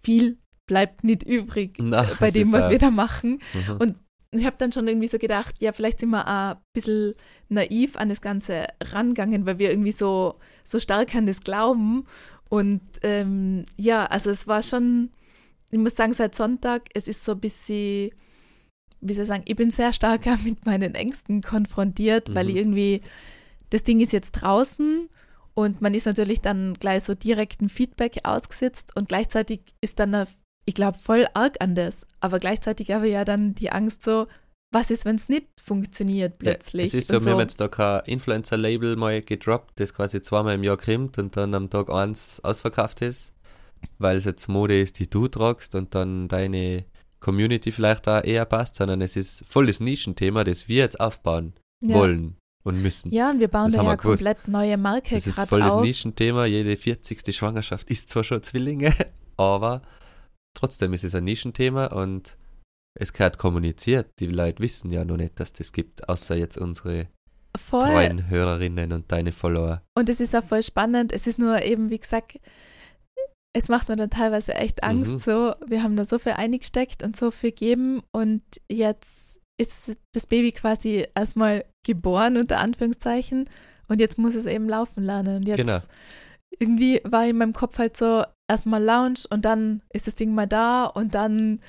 viel 0.00 0.38
bleibt 0.66 1.02
nicht 1.02 1.24
übrig 1.24 1.76
Na, 1.80 2.06
bei 2.20 2.30
dem, 2.30 2.52
was 2.52 2.70
wir 2.70 2.78
da 2.78 2.90
machen. 2.90 3.40
Mhm. 3.52 3.76
Und 3.78 3.94
ich 4.30 4.44
habe 4.44 4.56
dann 4.58 4.72
schon 4.72 4.86
irgendwie 4.86 5.08
so 5.08 5.18
gedacht, 5.18 5.56
ja, 5.60 5.72
vielleicht 5.72 6.00
sind 6.00 6.10
wir 6.10 6.26
auch 6.26 6.54
ein 6.54 6.62
bisschen 6.72 7.14
naiv 7.48 7.96
an 7.96 8.10
das 8.10 8.20
Ganze 8.20 8.66
rangegangen, 8.82 9.46
weil 9.46 9.58
wir 9.58 9.70
irgendwie 9.70 9.92
so, 9.92 10.38
so 10.70 10.78
stark 10.78 11.14
an 11.14 11.26
das 11.26 11.40
glauben. 11.40 12.06
Und 12.48 12.80
ähm, 13.02 13.66
ja, 13.76 14.06
also 14.06 14.30
es 14.30 14.46
war 14.46 14.62
schon, 14.62 15.10
ich 15.70 15.78
muss 15.78 15.96
sagen, 15.96 16.14
seit 16.14 16.34
Sonntag, 16.34 16.88
es 16.94 17.08
ist 17.08 17.24
so 17.24 17.32
ein 17.32 17.40
bisschen, 17.40 18.10
wie 19.00 19.14
soll 19.14 19.22
ich 19.22 19.28
sagen, 19.28 19.44
ich 19.46 19.56
bin 19.56 19.70
sehr 19.70 19.92
stark 19.92 20.26
mit 20.44 20.64
meinen 20.66 20.94
Ängsten 20.94 21.42
konfrontiert, 21.42 22.28
mhm. 22.28 22.34
weil 22.34 22.50
irgendwie, 22.50 23.02
das 23.70 23.84
Ding 23.84 24.00
ist 24.00 24.12
jetzt 24.12 24.32
draußen 24.32 25.08
und 25.54 25.80
man 25.82 25.92
ist 25.92 26.06
natürlich 26.06 26.40
dann 26.40 26.74
gleich 26.74 27.04
so 27.04 27.14
direkten 27.14 27.68
Feedback 27.68 28.20
ausgesetzt 28.24 28.96
und 28.96 29.08
gleichzeitig 29.08 29.60
ist 29.80 29.98
dann 29.98 30.26
ich 30.68 30.74
glaube, 30.74 30.98
voll 30.98 31.26
arg 31.32 31.56
an 31.60 31.74
das. 31.74 32.06
Aber 32.20 32.38
gleichzeitig 32.38 32.90
habe 32.90 33.06
ich 33.06 33.14
ja 33.14 33.24
dann 33.24 33.54
die 33.54 33.72
Angst 33.72 34.02
so, 34.04 34.26
was 34.70 34.90
ist, 34.90 35.04
wenn 35.04 35.16
es 35.16 35.28
nicht 35.28 35.46
funktioniert 35.60 36.38
plötzlich? 36.38 36.92
Ja, 36.92 36.98
es 36.98 37.04
ist 37.04 37.08
so, 37.08 37.18
so, 37.18 37.26
wir 37.26 37.32
haben 37.32 37.40
jetzt 37.40 37.60
da 37.60 37.68
kein 37.68 38.04
Influencer-Label 38.04 38.96
mal 38.96 39.20
gedroppt, 39.22 39.80
das 39.80 39.94
quasi 39.94 40.20
zweimal 40.20 40.54
im 40.54 40.64
Jahr 40.64 40.76
kommt 40.76 41.18
und 41.18 41.36
dann 41.36 41.54
am 41.54 41.70
Tag 41.70 41.90
eins 41.90 42.40
ausverkauft 42.44 43.00
ist, 43.02 43.32
weil 43.98 44.18
es 44.18 44.24
jetzt 44.24 44.48
Mode 44.48 44.80
ist, 44.80 44.98
die 44.98 45.08
du 45.08 45.28
tragst 45.28 45.74
und 45.74 45.94
dann 45.94 46.28
deine 46.28 46.84
Community 47.20 47.72
vielleicht 47.72 48.06
da 48.06 48.20
eher 48.20 48.44
passt, 48.44 48.76
sondern 48.76 49.00
es 49.00 49.16
ist 49.16 49.44
volles 49.46 49.80
Nischenthema, 49.80 50.44
das 50.44 50.68
wir 50.68 50.78
jetzt 50.78 51.00
aufbauen 51.00 51.54
ja. 51.80 51.96
wollen 51.96 52.36
und 52.62 52.82
müssen. 52.82 53.10
Ja, 53.12 53.30
und 53.30 53.40
wir 53.40 53.48
bauen 53.48 53.72
da 53.72 53.82
ja 53.82 53.96
komplett 53.96 54.48
neue 54.48 54.76
Marke 54.76 55.14
Das 55.14 55.26
ist 55.26 55.40
voll 55.48 55.60
das 55.60 55.76
Nischenthema. 55.76 56.44
Jede 56.44 56.76
40. 56.76 57.34
Schwangerschaft 57.34 57.90
ist 57.90 58.10
zwar 58.10 58.24
schon 58.24 58.42
Zwillinge, 58.42 58.94
aber 59.36 59.82
trotzdem 60.54 60.92
ist 60.92 61.04
es 61.04 61.14
ein 61.14 61.24
Nischenthema 61.24 61.86
und 61.86 62.36
es 62.98 63.12
gehört 63.12 63.38
kommuniziert. 63.38 64.10
Die 64.18 64.26
Leute 64.26 64.62
wissen 64.62 64.90
ja 64.90 65.04
noch 65.04 65.16
nicht, 65.16 65.38
dass 65.40 65.52
das 65.52 65.72
gibt, 65.72 66.08
außer 66.08 66.36
jetzt 66.36 66.58
unsere 66.58 67.08
voll. 67.56 67.82
treuen 67.82 68.28
Hörerinnen 68.28 68.92
und 68.92 69.10
deine 69.10 69.32
Follower. 69.32 69.82
Und 69.96 70.08
es 70.08 70.20
ist 70.20 70.34
auch 70.34 70.44
voll 70.44 70.62
spannend. 70.62 71.12
Es 71.12 71.26
ist 71.26 71.38
nur 71.38 71.62
eben, 71.62 71.90
wie 71.90 71.98
gesagt, 71.98 72.38
es 73.54 73.68
macht 73.68 73.88
mir 73.88 73.96
dann 73.96 74.10
teilweise 74.10 74.54
echt 74.54 74.82
Angst. 74.82 75.12
Mhm. 75.12 75.18
So, 75.18 75.54
wir 75.66 75.82
haben 75.82 75.96
da 75.96 76.04
so 76.04 76.18
viel 76.18 76.32
eingesteckt 76.32 77.02
und 77.02 77.16
so 77.16 77.30
viel 77.30 77.50
gegeben 77.50 78.02
und 78.12 78.42
jetzt 78.70 79.40
ist 79.60 79.96
das 80.12 80.26
Baby 80.26 80.52
quasi 80.52 81.06
erstmal 81.14 81.64
geboren, 81.84 82.36
unter 82.36 82.58
Anführungszeichen, 82.58 83.48
und 83.88 84.00
jetzt 84.00 84.18
muss 84.18 84.34
es 84.34 84.46
eben 84.46 84.68
laufen 84.68 85.02
lernen. 85.02 85.38
Und 85.38 85.48
jetzt 85.48 85.58
genau. 85.58 85.78
irgendwie 86.58 87.00
war 87.04 87.26
in 87.26 87.38
meinem 87.38 87.54
Kopf 87.54 87.78
halt 87.78 87.96
so, 87.96 88.22
erstmal 88.46 88.82
Lounge 88.82 89.20
und 89.30 89.44
dann 89.44 89.82
ist 89.92 90.06
das 90.06 90.14
Ding 90.14 90.34
mal 90.34 90.46
da 90.46 90.84
und 90.84 91.14
dann 91.14 91.60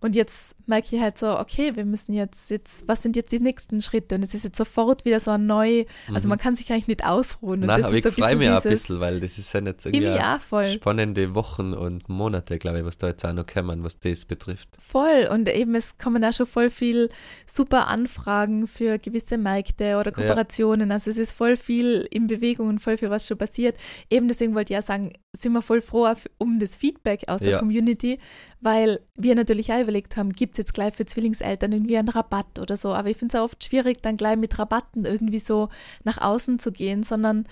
und 0.00 0.14
jetzt 0.14 0.56
merke 0.66 0.94
ich 0.94 1.02
halt 1.02 1.18
so, 1.18 1.38
okay, 1.38 1.76
wir 1.76 1.84
müssen 1.84 2.12
jetzt, 2.12 2.50
jetzt, 2.50 2.86
was 2.88 3.02
sind 3.02 3.16
jetzt 3.16 3.32
die 3.32 3.40
nächsten 3.40 3.80
Schritte? 3.80 4.16
Und 4.16 4.24
es 4.24 4.34
ist 4.34 4.44
jetzt 4.44 4.56
sofort 4.56 5.04
wieder 5.04 5.20
so 5.20 5.30
ein 5.32 5.46
neu, 5.46 5.84
also 6.12 6.26
mhm. 6.26 6.30
man 6.30 6.38
kann 6.38 6.56
sich 6.56 6.70
eigentlich 6.72 6.88
nicht 6.88 7.04
ausruhen. 7.04 7.60
Nein, 7.60 7.84
aber 7.84 7.94
ich 7.94 8.04
so 8.04 8.10
freue 8.10 8.36
mich 8.36 8.48
auch 8.50 8.64
ein 8.64 8.70
bisschen, 8.70 9.00
weil 9.00 9.20
das 9.20 9.38
ist 9.38 9.52
ja 9.52 9.60
jetzt 9.60 9.86
irgendwie 9.86 10.74
spannende 10.74 11.34
Wochen 11.34 11.72
und 11.72 12.08
Monate, 12.08 12.58
glaube 12.58 12.78
ich, 12.78 12.84
was 12.84 12.98
da 12.98 13.08
jetzt 13.08 13.24
auch 13.24 13.32
noch 13.32 13.46
kommen, 13.46 13.84
was 13.84 13.98
das 13.98 14.24
betrifft. 14.24 14.68
Voll. 14.78 15.28
Und 15.30 15.48
eben, 15.48 15.74
es 15.74 15.98
kommen 15.98 16.22
da 16.22 16.32
schon 16.32 16.46
voll 16.46 16.70
viel 16.70 17.08
super 17.46 17.88
Anfragen 17.88 18.68
für 18.68 18.98
gewisse 18.98 19.38
Märkte 19.38 19.96
oder 19.98 20.12
Kooperationen. 20.12 20.88
Ja. 20.88 20.94
Also 20.94 21.10
es 21.10 21.18
ist 21.18 21.32
voll 21.32 21.56
viel 21.56 22.06
in 22.10 22.26
Bewegung 22.26 22.68
und 22.68 22.80
voll 22.80 22.98
viel, 22.98 23.10
was 23.10 23.26
schon 23.26 23.38
passiert. 23.38 23.76
Eben 24.10 24.28
deswegen 24.28 24.54
wollte 24.54 24.72
ich 24.72 24.76
ja 24.76 24.82
sagen, 24.82 25.12
sind 25.36 25.52
wir 25.52 25.62
voll 25.62 25.80
froh 25.80 26.12
um 26.38 26.58
das 26.58 26.76
Feedback 26.76 27.24
aus 27.28 27.40
der 27.40 27.52
ja. 27.52 27.58
Community, 27.58 28.18
weil 28.60 29.00
wir 29.14 29.34
natürlich 29.34 29.72
auch 29.72 29.80
überlegt 29.80 30.16
haben, 30.16 30.32
gibt 30.32 30.54
es 30.54 30.58
jetzt 30.58 30.74
gleich 30.74 30.94
für 30.94 31.06
Zwillingseltern 31.06 31.72
irgendwie 31.72 31.98
einen 31.98 32.08
Rabatt 32.08 32.58
oder 32.58 32.76
so. 32.76 32.94
Aber 32.94 33.10
ich 33.10 33.16
finde 33.16 33.36
es 33.36 33.40
auch 33.40 33.44
oft 33.44 33.62
schwierig, 33.62 34.02
dann 34.02 34.16
gleich 34.16 34.36
mit 34.36 34.58
Rabatten 34.58 35.04
irgendwie 35.04 35.38
so 35.38 35.68
nach 36.04 36.18
außen 36.18 36.58
zu 36.58 36.72
gehen, 36.72 37.02
sondern 37.02 37.46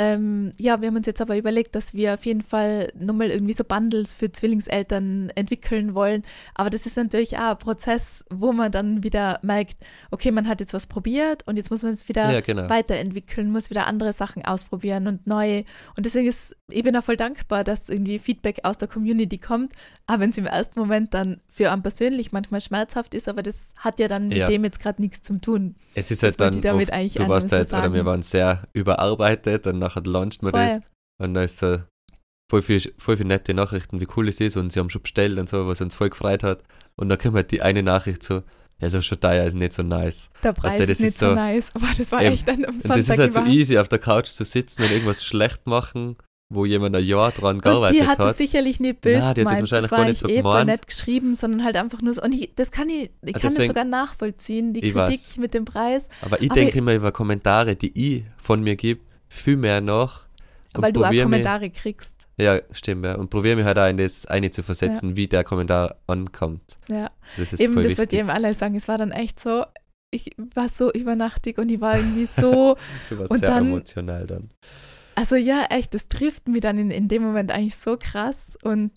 ähm, 0.00 0.52
ja, 0.60 0.80
wir 0.80 0.88
haben 0.88 0.96
uns 0.96 1.08
jetzt 1.08 1.20
aber 1.20 1.36
überlegt, 1.36 1.74
dass 1.74 1.92
wir 1.92 2.14
auf 2.14 2.24
jeden 2.24 2.42
Fall 2.42 2.92
nochmal 2.96 3.30
irgendwie 3.30 3.52
so 3.52 3.64
Bundles 3.64 4.14
für 4.14 4.30
Zwillingseltern 4.30 5.30
entwickeln 5.34 5.92
wollen. 5.92 6.22
Aber 6.54 6.70
das 6.70 6.86
ist 6.86 6.96
natürlich 6.96 7.36
auch 7.36 7.50
ein 7.50 7.58
Prozess, 7.58 8.24
wo 8.30 8.52
man 8.52 8.70
dann 8.70 9.02
wieder 9.02 9.40
merkt, 9.42 9.78
okay, 10.12 10.30
man 10.30 10.46
hat 10.46 10.60
jetzt 10.60 10.72
was 10.72 10.86
probiert 10.86 11.42
und 11.48 11.58
jetzt 11.58 11.72
muss 11.72 11.82
man 11.82 11.92
es 11.92 12.08
wieder 12.08 12.30
ja, 12.30 12.40
genau. 12.40 12.70
weiterentwickeln, 12.70 13.50
muss 13.50 13.70
wieder 13.70 13.88
andere 13.88 14.12
Sachen 14.12 14.44
ausprobieren 14.44 15.08
und 15.08 15.26
neu. 15.26 15.64
Und 15.96 16.06
deswegen 16.06 16.28
ist, 16.28 16.56
ich 16.70 16.84
bin 16.84 16.96
auch 16.96 17.02
voll 17.02 17.16
dankbar, 17.16 17.64
dass 17.64 17.88
irgendwie 17.88 18.20
Feedback 18.20 18.60
aus 18.62 18.78
der 18.78 18.86
Community 18.86 19.38
kommt, 19.38 19.72
auch 20.06 20.20
wenn 20.20 20.30
es 20.30 20.38
im 20.38 20.46
ersten 20.46 20.78
Moment 20.78 21.12
dann 21.12 21.40
für 21.48 21.72
einen 21.72 21.82
persönlich 21.82 22.30
manchmal 22.30 22.60
schmerzhaft 22.60 23.14
ist, 23.14 23.28
aber 23.28 23.42
das 23.42 23.72
hat 23.76 23.98
ja 23.98 24.06
dann 24.06 24.28
mit 24.28 24.38
ja. 24.38 24.46
dem 24.46 24.62
jetzt 24.62 24.78
gerade 24.78 25.02
nichts 25.02 25.22
zu 25.22 25.38
tun. 25.38 25.74
Es 25.94 26.12
ist 26.12 26.22
halt 26.22 26.40
dann, 26.40 26.54
oft, 26.54 26.64
du 26.64 27.28
warst 27.28 27.50
halt, 27.50 27.72
oder 27.72 27.92
wir 27.92 28.04
waren 28.04 28.22
sehr 28.22 28.62
überarbeitet 28.72 29.66
und 29.66 29.87
nachher 29.88 30.02
launcht 30.04 30.42
man 30.42 30.52
Voll. 30.52 30.60
das 30.60 30.80
und 31.20 31.34
da 31.34 31.42
ist 31.42 31.58
so 31.58 31.78
voll 32.50 32.62
viel, 32.62 32.80
voll 32.96 33.16
viel 33.16 33.26
nette 33.26 33.54
Nachrichten, 33.54 34.00
wie 34.00 34.08
cool 34.16 34.28
es 34.28 34.40
ist 34.40 34.56
und 34.56 34.72
sie 34.72 34.78
haben 34.78 34.90
schon 34.90 35.02
bestellt 35.02 35.38
und 35.38 35.48
so, 35.48 35.66
was 35.66 35.80
uns 35.80 35.94
voll 35.94 36.10
gefreut 36.10 36.42
hat. 36.42 36.62
Und 36.96 37.08
dann 37.08 37.18
kommt 37.18 37.34
halt 37.34 37.50
die 37.50 37.62
eine 37.62 37.82
Nachricht 37.82 38.22
so, 38.22 38.42
ja, 38.80 38.90
so 38.90 39.02
schon 39.02 39.20
teuer 39.20 39.44
ist 39.44 39.54
nicht 39.54 39.72
so 39.72 39.82
nice. 39.82 40.30
Der 40.42 40.52
Preis 40.52 40.78
du, 40.78 40.84
ist 40.84 41.00
nicht 41.00 41.08
ist 41.08 41.18
so, 41.18 41.34
nice, 41.34 41.70
aber 41.74 41.88
das 41.96 42.12
war 42.12 42.22
ähm, 42.22 42.32
echt 42.32 42.48
dann 42.48 42.64
am 42.64 42.74
Sonntag 42.74 42.96
Das 42.96 43.08
ist 43.08 43.18
halt 43.18 43.32
so 43.32 43.44
easy, 43.44 43.78
auf 43.78 43.88
der 43.88 43.98
Couch 43.98 44.28
zu 44.28 44.44
sitzen 44.44 44.82
und 44.82 44.90
irgendwas 44.90 45.24
schlecht 45.24 45.66
machen, 45.66 46.16
wo 46.48 46.64
jemand 46.64 46.96
ein 46.96 47.04
Jahr 47.04 47.32
dran 47.32 47.60
gearbeitet 47.60 48.06
hat. 48.06 48.18
Die 48.18 48.22
hat 48.22 48.30
es 48.32 48.38
sicherlich 48.38 48.80
nicht 48.80 49.00
böse 49.00 49.18
Nein, 49.18 49.34
die 49.34 49.40
gemeint, 49.42 49.62
das, 49.62 49.70
das 49.70 49.90
war 49.90 49.98
gar 49.98 50.08
nicht 50.08 50.20
so 50.20 50.28
eh 50.28 50.42
voll 50.42 50.64
nett 50.64 50.86
geschrieben, 50.86 51.34
sondern 51.34 51.64
halt 51.64 51.76
einfach 51.76 52.00
nur 52.00 52.14
so, 52.14 52.22
und 52.22 52.32
ich, 52.32 52.54
das 52.54 52.70
kann 52.70 52.88
ich, 52.88 53.10
ich 53.22 53.32
kann 53.32 53.42
deswegen, 53.42 53.58
das 53.58 53.66
sogar 53.66 53.84
nachvollziehen, 53.84 54.72
die 54.72 54.80
Kritik 54.80 54.94
weiß. 54.94 55.36
mit 55.38 55.54
dem 55.54 55.64
Preis. 55.64 56.08
Aber 56.22 56.40
ich 56.40 56.48
denke 56.48 56.78
immer 56.78 56.94
über 56.94 57.12
Kommentare, 57.12 57.76
die 57.76 58.16
ich 58.16 58.24
von 58.38 58.62
mir 58.62 58.76
gebe, 58.76 59.00
viel 59.28 59.56
mehr 59.56 59.80
noch. 59.80 60.26
Weil 60.74 60.92
du 60.92 61.04
auch 61.04 61.10
Kommentare 61.10 61.64
mich, 61.64 61.74
kriegst. 61.74 62.28
Ja, 62.36 62.60
stimmt, 62.72 63.04
ja. 63.04 63.16
Und 63.16 63.30
probiere 63.30 63.56
mich 63.56 63.64
halt 63.64 63.78
auch 63.78 63.88
in 63.88 63.96
das 63.96 64.26
eine 64.26 64.50
zu 64.50 64.62
versetzen, 64.62 65.10
ja. 65.10 65.16
wie 65.16 65.26
der 65.26 65.42
Kommentar 65.42 65.96
ankommt. 66.06 66.78
Ja, 66.88 67.10
das 67.36 67.52
ist 67.52 67.60
eben, 67.60 67.76
das 67.82 67.98
wollte 67.98 68.16
ich 68.16 68.20
eben 68.20 68.30
alle 68.30 68.52
sagen. 68.54 68.76
Es 68.76 68.86
war 68.86 68.98
dann 68.98 69.10
echt 69.10 69.40
so, 69.40 69.64
ich 70.10 70.30
war 70.54 70.68
so 70.68 70.92
übernachtig 70.92 71.58
und 71.58 71.70
ich 71.70 71.80
war 71.80 71.96
irgendwie 71.96 72.26
so. 72.26 72.76
du 73.10 73.18
warst 73.18 73.30
und 73.30 73.38
sehr 73.38 73.48
dann, 73.48 73.66
emotional 73.66 74.26
dann. 74.26 74.50
Also 75.14 75.36
ja, 75.36 75.66
echt, 75.70 75.94
das 75.94 76.08
trifft 76.08 76.46
mich 76.48 76.60
dann 76.60 76.78
in, 76.78 76.90
in 76.90 77.08
dem 77.08 77.22
Moment 77.22 77.50
eigentlich 77.50 77.76
so 77.76 77.96
krass 77.98 78.56
und 78.62 78.92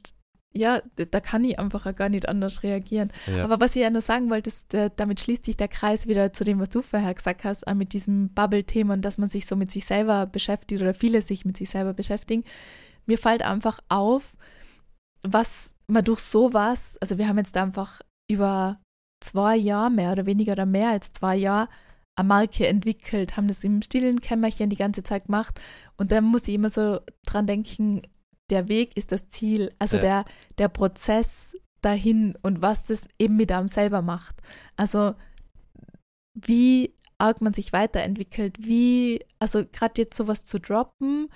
ja, 0.54 0.82
da 0.96 1.20
kann 1.22 1.44
ich 1.46 1.60
einfach 1.60 1.86
auch 1.86 1.96
gar 1.96 2.10
nicht 2.10 2.28
anders 2.28 2.64
reagieren. 2.64 3.12
Ja. 3.28 3.44
Aber 3.44 3.60
was 3.60 3.76
ich 3.76 3.84
ja 3.84 3.90
nur 3.90 4.02
sagen 4.02 4.30
wollte, 4.30 4.50
ist, 4.50 4.74
äh, 4.74 4.90
damit 4.96 5.22
schließt 5.22 5.46
sich 5.46 5.56
der 5.56 5.70
Kreis 5.70 6.08
wieder 6.08 6.34
zu 6.34 6.44
dem, 6.44 6.60
was 6.60 6.70
du 6.70 6.82
vorher 6.82 7.14
gesagt 7.14 7.44
hast, 7.46 7.66
auch 7.68 7.74
mit 7.74 7.94
diesem 7.94 8.34
Bubble-Thema 8.34 8.94
und 8.94 9.04
dass 9.04 9.18
man 9.18 9.30
sich 9.30 9.46
so 9.46 9.56
mit 9.56 9.72
sich 9.72 9.86
selber 9.86 10.26
beschäftigt 10.26 10.82
oder 10.82 10.94
viele 10.94 11.22
sich 11.22 11.46
mit 11.46 11.56
sich 11.58 11.70
selber 11.70 11.94
beschäftigen. 11.94 12.44
Mir 13.06 13.18
fällt 13.18 13.44
einfach 13.44 13.80
auf, 13.88 14.36
was 15.24 15.74
man 15.88 16.04
durch 16.04 16.20
sowas, 16.20 16.98
also 17.00 17.18
wir 17.18 17.28
haben 17.28 17.38
jetzt 17.38 17.56
einfach 17.56 18.02
über 18.30 18.82
zwei 19.22 19.56
Jahre 19.56 19.92
mehr 19.92 20.12
oder 20.12 20.26
weniger 20.26 20.54
oder 20.54 20.66
mehr 20.66 20.90
als 20.90 21.14
zwei 21.14 21.36
Jahre 21.36 21.70
eine 22.16 22.28
Marke 22.28 22.68
entwickelt, 22.68 23.38
haben 23.38 23.48
das 23.48 23.64
im 23.64 23.82
stillen 23.82 24.20
Kämmerchen 24.20 24.70
die 24.70 24.76
ganze 24.76 25.04
Zeit 25.04 25.26
gemacht 25.26 25.62
und 25.98 26.12
da 26.12 26.20
muss 26.20 26.48
ich 26.48 26.56
immer 26.56 26.70
so 26.70 27.00
dran 27.26 27.48
denken, 27.48 28.02
der 28.52 28.68
Weg 28.68 28.96
ist 28.98 29.12
das 29.12 29.28
Ziel, 29.28 29.72
also 29.80 29.98
Ja. 29.98 30.02
der, 30.02 30.26
der 30.58 30.70
Prozess 30.70 31.56
dahin 31.82 32.38
und 32.42 32.62
was 32.62 32.88
das 32.88 33.08
eben 33.18 33.36
mit 33.36 33.52
einem 33.52 33.68
selber 33.68 34.02
macht. 34.02 34.36
Also 34.76 35.16
wie 36.34 36.94
arg 37.18 37.42
man 37.42 37.54
sich 37.54 37.74
weiterentwickelt, 37.74 38.58
wie, 38.60 39.24
also 39.40 39.64
gerade 39.66 40.02
jetzt 40.02 40.18
sowas 40.18 40.46
zu 40.46 40.60
droppen, 40.60 41.30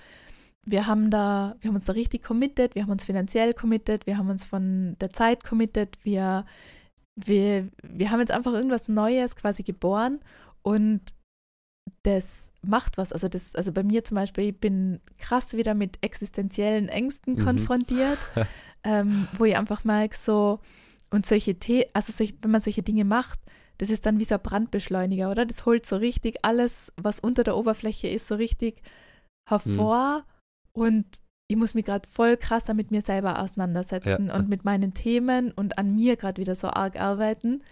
wir 0.65 0.87
haben 0.87 1.11
da, 1.11 1.55
wir 1.59 1.69
haben 1.69 1.75
uns 1.75 1.85
da 1.85 1.93
richtig 1.93 2.23
committed, 2.23 2.73
wir 2.75 2.83
haben 2.83 2.91
uns 2.91 3.03
finanziell 3.03 3.53
committed, 3.53 4.07
wir 4.07 4.17
haben 4.17 4.29
uns 4.29 4.43
von 4.43 4.95
der 4.99 5.11
Zeit 5.11 5.43
committed, 5.43 5.97
wir, 6.03 6.45
wir, 7.15 7.69
wir 7.83 8.09
haben 8.11 8.19
jetzt 8.19 8.31
einfach 8.31 8.53
irgendwas 8.53 8.87
Neues 8.87 9.35
quasi 9.35 9.61
geboren 9.63 10.21
und 10.63 11.01
das 12.05 12.51
macht 12.61 12.97
was. 12.97 13.11
Also 13.11 13.27
das, 13.27 13.55
also 13.55 13.71
bei 13.71 13.83
mir 13.83 14.03
zum 14.03 14.15
Beispiel, 14.15 14.49
ich 14.49 14.59
bin 14.59 14.99
krass 15.17 15.53
wieder 15.53 15.73
mit 15.73 15.97
existenziellen 16.01 16.87
Ängsten 16.87 17.33
Mhm. 17.33 17.43
konfrontiert, 17.43 18.19
ähm, 18.83 19.27
wo 19.37 19.45
ich 19.45 19.57
einfach 19.57 19.83
merke, 19.83 20.15
so, 20.15 20.59
und 21.09 21.25
solche 21.25 21.55
The 21.61 21.87
also 21.93 22.11
solch, 22.11 22.35
wenn 22.41 22.51
man 22.51 22.61
solche 22.61 22.83
Dinge 22.83 23.05
macht, 23.05 23.39
das 23.77 23.89
ist 23.89 24.05
dann 24.05 24.19
wie 24.19 24.25
so 24.25 24.35
ein 24.35 24.41
Brandbeschleuniger, 24.41 25.29
oder? 25.31 25.45
Das 25.45 25.65
holt 25.65 25.85
so 25.85 25.97
richtig 25.97 26.37
alles, 26.43 26.93
was 26.95 27.19
unter 27.19 27.43
der 27.43 27.57
Oberfläche 27.57 28.07
ist, 28.07 28.27
so 28.27 28.35
richtig 28.35 28.81
hervor. 29.49 30.23
Und 30.71 31.05
ich 31.47 31.57
muss 31.57 31.73
mich 31.73 31.85
gerade 31.85 32.07
voll 32.07 32.37
krasser 32.37 32.73
mit 32.73 32.91
mir 32.91 33.01
selber 33.01 33.39
auseinandersetzen 33.41 34.27
Ja. 34.27 34.35
und 34.35 34.49
mit 34.49 34.63
meinen 34.65 34.93
Themen 34.93 35.51
und 35.51 35.77
an 35.77 35.95
mir 35.95 36.15
gerade 36.15 36.39
wieder 36.41 36.55
so 36.55 36.67
arg 36.69 36.99
arbeiten, 36.99 37.63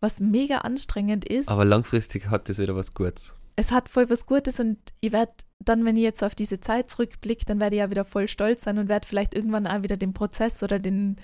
was 0.00 0.20
mega 0.20 0.58
anstrengend 0.58 1.24
ist. 1.24 1.48
Aber 1.48 1.64
langfristig 1.64 2.28
hat 2.28 2.48
das 2.48 2.58
wieder 2.58 2.76
was 2.76 2.92
Gutes. 2.94 3.34
Es 3.56 3.72
hat 3.72 3.88
voll 3.88 4.08
was 4.10 4.26
Gutes 4.26 4.60
und 4.60 4.78
ich 5.00 5.12
werde 5.12 5.32
dann, 5.64 5.84
wenn 5.84 5.96
ich 5.96 6.02
jetzt 6.02 6.22
auf 6.22 6.34
diese 6.34 6.60
Zeit 6.60 6.90
zurückblicke, 6.90 7.44
dann 7.46 7.58
werde 7.58 7.76
ich 7.76 7.80
ja 7.80 7.90
wieder 7.90 8.04
voll 8.04 8.28
stolz 8.28 8.62
sein 8.64 8.78
und 8.78 8.88
werde 8.88 9.08
vielleicht 9.08 9.34
irgendwann 9.34 9.66
auch 9.66 9.82
wieder 9.82 9.96
den 9.96 10.12
Prozess 10.12 10.62
oder 10.62 10.78
den, 10.78 11.16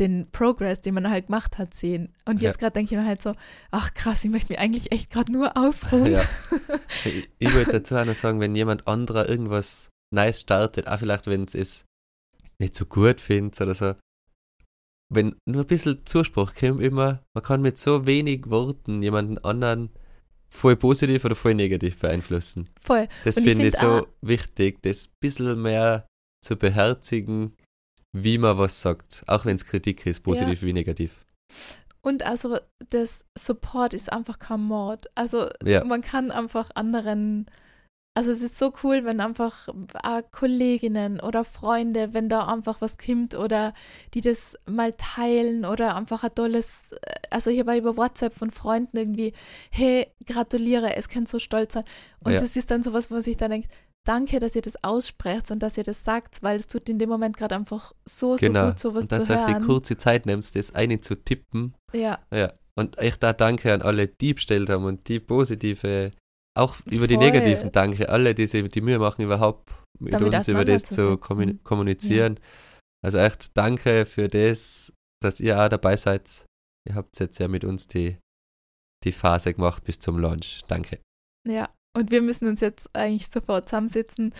den 0.00 0.30
Progress, 0.32 0.80
den 0.80 0.94
man 0.94 1.08
halt 1.10 1.26
gemacht 1.26 1.58
hat, 1.58 1.74
sehen. 1.74 2.14
Und 2.24 2.40
Ja. 2.40 2.48
jetzt 2.48 2.58
gerade 2.58 2.72
denke 2.72 2.94
ich 2.94 3.00
mir 3.00 3.06
halt 3.06 3.22
so, 3.22 3.34
ach 3.70 3.92
krass, 3.94 4.24
ich 4.24 4.30
möchte 4.30 4.52
mich 4.52 4.58
eigentlich 4.58 4.90
echt 4.90 5.10
gerade 5.10 5.30
nur 5.30 5.56
ausruhen. 5.56 6.12
Ja. 6.12 6.24
Ich, 7.04 7.28
ich 7.38 7.52
würde 7.54 7.72
dazu 7.72 7.94
auch 7.96 8.04
noch 8.06 8.14
sagen, 8.14 8.40
wenn 8.40 8.54
jemand 8.54 8.88
anderer 8.88 9.28
irgendwas 9.28 9.90
nice 10.10 10.40
startet, 10.40 10.88
auch 10.88 10.98
vielleicht, 10.98 11.26
wenn 11.26 11.44
es 11.44 11.54
es 11.54 11.84
nicht 12.58 12.74
so 12.74 12.86
gut 12.86 13.20
findet 13.20 13.60
oder 13.60 13.74
so, 13.74 13.94
wenn 15.12 15.36
nur 15.44 15.62
ein 15.62 15.66
bisschen 15.66 16.06
Zuspruch 16.06 16.54
kommt, 16.54 16.80
immer, 16.80 17.22
man 17.34 17.44
kann 17.44 17.60
mit 17.60 17.76
so 17.76 18.06
wenig 18.06 18.48
Worten 18.48 19.02
jemanden 19.02 19.38
anderen 19.38 19.90
voll 20.54 20.76
positiv 20.76 21.24
oder 21.24 21.34
voll 21.34 21.54
negativ 21.54 21.98
beeinflussen. 21.98 22.70
Voll. 22.82 23.08
Das 23.24 23.36
ich 23.36 23.44
finde 23.44 23.66
ich, 23.66 23.76
find 23.76 23.88
so 23.90 24.06
wichtig, 24.22 24.80
das 24.82 25.06
ein 25.08 25.12
bisschen 25.20 25.60
mehr 25.60 26.06
zu 26.44 26.56
beherzigen, 26.56 27.56
wie 28.12 28.38
man 28.38 28.56
was 28.56 28.80
sagt, 28.80 29.24
auch 29.26 29.44
wenn 29.44 29.56
es 29.56 29.64
Kritik 29.64 30.06
ist, 30.06 30.20
positiv 30.22 30.62
wie 30.62 30.72
negativ. 30.72 31.26
Und 32.00 32.24
also 32.24 32.58
das 32.90 33.24
Support 33.36 33.94
ist 33.94 34.12
einfach 34.12 34.38
kein 34.38 34.60
Mord. 34.60 35.06
Also 35.14 35.48
Ja. 35.64 35.84
man 35.84 36.02
kann 36.02 36.30
einfach 36.30 36.70
anderen, 36.74 37.46
also 38.16 38.30
es 38.30 38.42
ist 38.42 38.56
so 38.58 38.72
cool, 38.82 39.04
wenn 39.04 39.20
einfach 39.20 39.68
äh, 39.68 40.22
Kolleginnen 40.30 41.20
oder 41.20 41.44
Freunde, 41.44 42.14
wenn 42.14 42.28
da 42.28 42.46
einfach 42.46 42.80
was 42.80 42.96
kommt 42.96 43.34
oder 43.34 43.74
die 44.14 44.20
das 44.20 44.56
mal 44.66 44.92
teilen 44.94 45.64
oder 45.64 45.96
einfach 45.96 46.22
ein 46.22 46.34
tolles, 46.34 46.92
äh, 46.92 46.96
also 47.30 47.50
ich 47.50 47.58
habe 47.58 47.76
über 47.76 47.96
WhatsApp 47.96 48.32
von 48.34 48.50
Freunden 48.50 48.96
irgendwie, 48.96 49.32
hey, 49.70 50.06
gratuliere, 50.26 50.94
es 50.96 51.08
kann 51.08 51.26
so 51.26 51.38
stolz 51.38 51.72
sein. 51.74 51.84
Und 52.20 52.32
Ja. 52.32 52.40
das 52.40 52.56
ist 52.56 52.70
dann 52.70 52.82
sowas, 52.82 53.10
wo 53.10 53.14
man 53.14 53.22
sich 53.22 53.36
dann 53.36 53.50
denkt, 53.50 53.68
danke, 54.06 54.38
dass 54.38 54.54
ihr 54.54 54.62
das 54.62 54.82
aussprecht 54.84 55.50
und 55.50 55.60
dass 55.62 55.76
ihr 55.78 55.82
das 55.84 56.04
sagt, 56.04 56.42
weil 56.42 56.56
es 56.56 56.66
tut 56.68 56.88
in 56.88 56.98
dem 56.98 57.08
Moment 57.08 57.36
gerade 57.36 57.54
einfach 57.56 57.92
so, 58.04 58.36
Genau. 58.36 58.60
so 58.64 58.66
gut, 58.70 58.78
sowas 58.78 59.02
Und 59.04 59.12
dass 59.12 59.24
zu 59.26 59.32
du 59.32 59.40
auch 59.40 59.46
die 59.46 59.52
hören. 59.54 59.64
kurze 59.64 59.96
Zeit 59.96 60.26
nimmst, 60.26 60.54
das 60.56 60.74
eine 60.74 61.00
zu 61.00 61.14
tippen 61.16 61.74
Ja, 61.92 62.18
Ja, 62.32 62.52
und 62.76 62.98
echt 62.98 63.22
da 63.22 63.32
danke 63.32 63.72
an 63.72 63.82
alle, 63.82 64.06
die 64.08 64.34
bestellt 64.34 64.68
haben 64.70 64.84
und 64.84 65.08
die 65.08 65.20
positive, 65.20 66.10
auch 66.56 66.76
über 66.86 67.06
die 67.06 67.14
Voll. 67.14 67.24
negativen 67.24 67.72
Danke, 67.72 68.08
alle, 68.08 68.34
die 68.34 68.46
sich 68.46 68.68
die 68.68 68.80
Mühe 68.80 68.98
machen, 68.98 69.22
überhaupt 69.22 69.72
mit 69.98 70.12
Damit 70.12 70.34
uns 70.34 70.48
über 70.48 70.64
das 70.64 70.84
zu 70.84 71.18
kommunizieren. 71.18 72.40
Also 73.04 73.18
echt 73.18 73.56
danke 73.56 74.06
für 74.06 74.28
das, 74.28 74.92
dass 75.22 75.40
ihr 75.40 75.60
auch 75.60 75.68
dabei 75.68 75.96
seid. 75.96 76.46
Ihr 76.88 76.94
habt 76.94 77.18
jetzt 77.18 77.38
ja 77.38 77.48
mit 77.48 77.64
uns 77.64 77.86
die, 77.86 78.18
die 79.04 79.12
Phase 79.12 79.54
gemacht 79.54 79.84
bis 79.84 79.98
zum 79.98 80.18
Launch. 80.18 80.62
Danke. 80.68 81.00
Ja, 81.46 81.68
und 81.96 82.10
wir 82.10 82.22
müssen 82.22 82.48
uns 82.48 82.60
jetzt 82.60 82.94
eigentlich 82.94 83.28
sofort 83.28 83.68
zusammensitzen. 83.68 84.34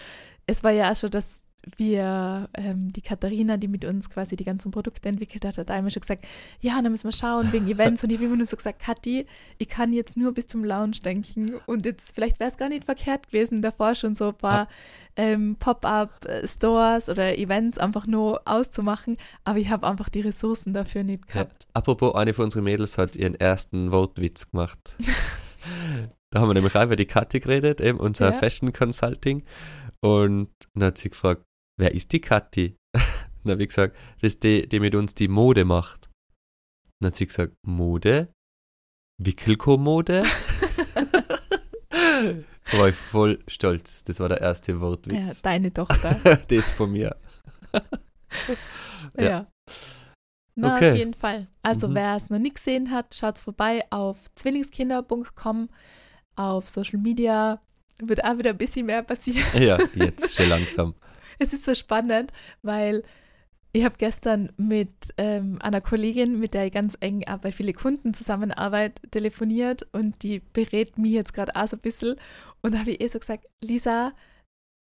Es 0.46 0.64
war 0.64 0.70
ja 0.70 0.90
auch 0.90 0.96
schon, 0.96 1.10
dass 1.10 1.43
wir, 1.76 2.48
ähm, 2.54 2.92
die 2.92 3.00
Katharina, 3.02 3.56
die 3.56 3.68
mit 3.68 3.84
uns 3.84 4.10
quasi 4.10 4.36
die 4.36 4.44
ganzen 4.44 4.70
Produkte 4.70 5.08
entwickelt 5.08 5.44
hat, 5.44 5.58
hat 5.58 5.70
einmal 5.70 5.90
schon 5.90 6.00
gesagt, 6.02 6.24
ja, 6.60 6.80
dann 6.82 6.90
müssen 6.92 7.08
wir 7.08 7.12
schauen 7.12 7.52
wegen 7.52 7.66
Events. 7.68 8.02
und 8.04 8.10
ich 8.10 8.16
habe 8.18 8.26
immer 8.26 8.36
nur 8.36 8.46
so 8.46 8.56
gesagt, 8.56 8.80
Kathi, 8.82 9.26
ich 9.58 9.68
kann 9.68 9.92
jetzt 9.92 10.16
nur 10.16 10.32
bis 10.32 10.46
zum 10.46 10.64
Lounge 10.64 10.96
denken. 11.04 11.54
Und 11.66 11.86
jetzt, 11.86 12.14
vielleicht 12.14 12.40
wäre 12.40 12.50
es 12.50 12.56
gar 12.56 12.68
nicht 12.68 12.84
verkehrt 12.84 13.28
gewesen, 13.30 13.62
davor 13.62 13.94
schon 13.94 14.14
so 14.14 14.28
ein 14.28 14.34
paar 14.34 14.68
ähm, 15.16 15.56
Pop-up-Stores 15.58 17.08
oder 17.08 17.38
Events 17.38 17.78
einfach 17.78 18.06
nur 18.06 18.42
auszumachen. 18.44 19.16
Aber 19.44 19.58
ich 19.58 19.70
habe 19.70 19.86
einfach 19.86 20.08
die 20.08 20.20
Ressourcen 20.20 20.72
dafür 20.74 21.04
nicht 21.04 21.24
Ja. 21.28 21.32
gehabt. 21.44 21.66
Apropos, 21.72 22.14
eine 22.14 22.32
von 22.32 22.46
unseren 22.46 22.64
Mädels 22.64 22.98
hat 22.98 23.16
ihren 23.16 23.34
ersten 23.34 23.92
Wortwitz 23.92 24.50
gemacht. 24.50 24.96
da 26.30 26.40
haben 26.40 26.48
wir 26.48 26.54
nämlich 26.54 26.74
auch 26.76 26.82
über 26.84 26.96
die 26.96 27.06
Kathi 27.06 27.40
geredet, 27.40 27.80
eben 27.80 27.98
unser 27.98 28.26
Ja. 28.26 28.32
Fashion 28.32 28.72
Consulting. 28.72 29.42
Und 30.00 30.50
dann 30.74 30.84
hat 30.88 30.98
sie 30.98 31.10
gefragt, 31.10 31.42
wer 31.78 31.92
ist 31.92 32.12
die 32.12 32.20
Kathi? 32.20 32.76
dann 32.94 33.52
habe 33.52 33.62
ich 33.62 33.68
gesagt, 33.68 33.96
das 34.20 34.32
ist 34.34 34.42
die, 34.42 34.68
die 34.68 34.80
mit 34.80 34.94
uns 34.94 35.14
die 35.14 35.28
Mode 35.28 35.64
macht. 35.64 36.08
Dann 37.00 37.08
hat 37.08 37.16
sie 37.16 37.26
gesagt, 37.26 37.54
Mode? 37.66 38.32
Wickelkommode? 39.22 40.24
da 41.90 42.78
war 42.78 42.88
ich 42.88 42.96
voll 42.96 43.38
stolz. 43.46 44.04
Das 44.04 44.20
war 44.20 44.28
der 44.28 44.40
erste 44.40 44.72
Ja, 44.72 44.80
Wortwitz. 44.80 45.42
deine 45.42 45.72
Tochter. 45.72 46.14
das 46.48 46.72
von 46.72 46.92
mir. 46.92 47.16
Ja. 49.16 49.22
Ja. 49.24 49.46
Na, 50.56 50.76
Okay. 50.76 50.92
auf 50.92 50.96
jeden 50.98 51.14
Fall. 51.14 51.48
Also, 51.62 51.88
Mhm. 51.88 51.94
wer 51.96 52.16
es 52.16 52.30
noch 52.30 52.38
nicht 52.38 52.56
gesehen 52.56 52.90
hat, 52.92 53.14
schaut 53.14 53.38
vorbei 53.38 53.84
auf 53.90 54.18
zwillingskinder.com, 54.36 55.68
auf 56.36 56.68
Social 56.68 57.00
Media. 57.00 57.60
Wird 58.00 58.24
auch 58.24 58.38
wieder 58.38 58.50
ein 58.50 58.58
bisschen 58.58 58.86
mehr 58.86 59.02
passieren. 59.02 59.44
Ja, 59.60 59.78
jetzt 59.94 60.34
schon 60.34 60.48
langsam. 60.48 60.94
Es 61.44 61.52
ist 61.52 61.66
so 61.66 61.74
spannend, 61.74 62.32
weil 62.62 63.02
ich 63.72 63.84
habe 63.84 63.96
gestern 63.98 64.50
mit 64.56 65.12
ähm, 65.18 65.58
einer 65.60 65.82
Kollegin, 65.82 66.38
mit 66.40 66.54
der 66.54 66.64
ich 66.66 66.72
ganz 66.72 66.96
eng 67.00 67.24
auch 67.28 67.38
bei 67.38 67.52
viele 67.52 67.74
Kunden 67.74 68.14
zusammenarbeite, 68.14 69.10
telefoniert 69.10 69.86
und 69.92 70.22
die 70.22 70.40
berät 70.40 70.96
mich 70.96 71.12
jetzt 71.12 71.34
gerade 71.34 71.54
auch 71.54 71.68
so 71.68 71.76
ein 71.76 71.80
bisschen. 71.80 72.16
Und 72.62 72.74
da 72.74 72.78
habe 72.78 72.92
ich 72.92 73.00
eh 73.02 73.08
so 73.08 73.18
gesagt, 73.18 73.46
Lisa, 73.62 74.12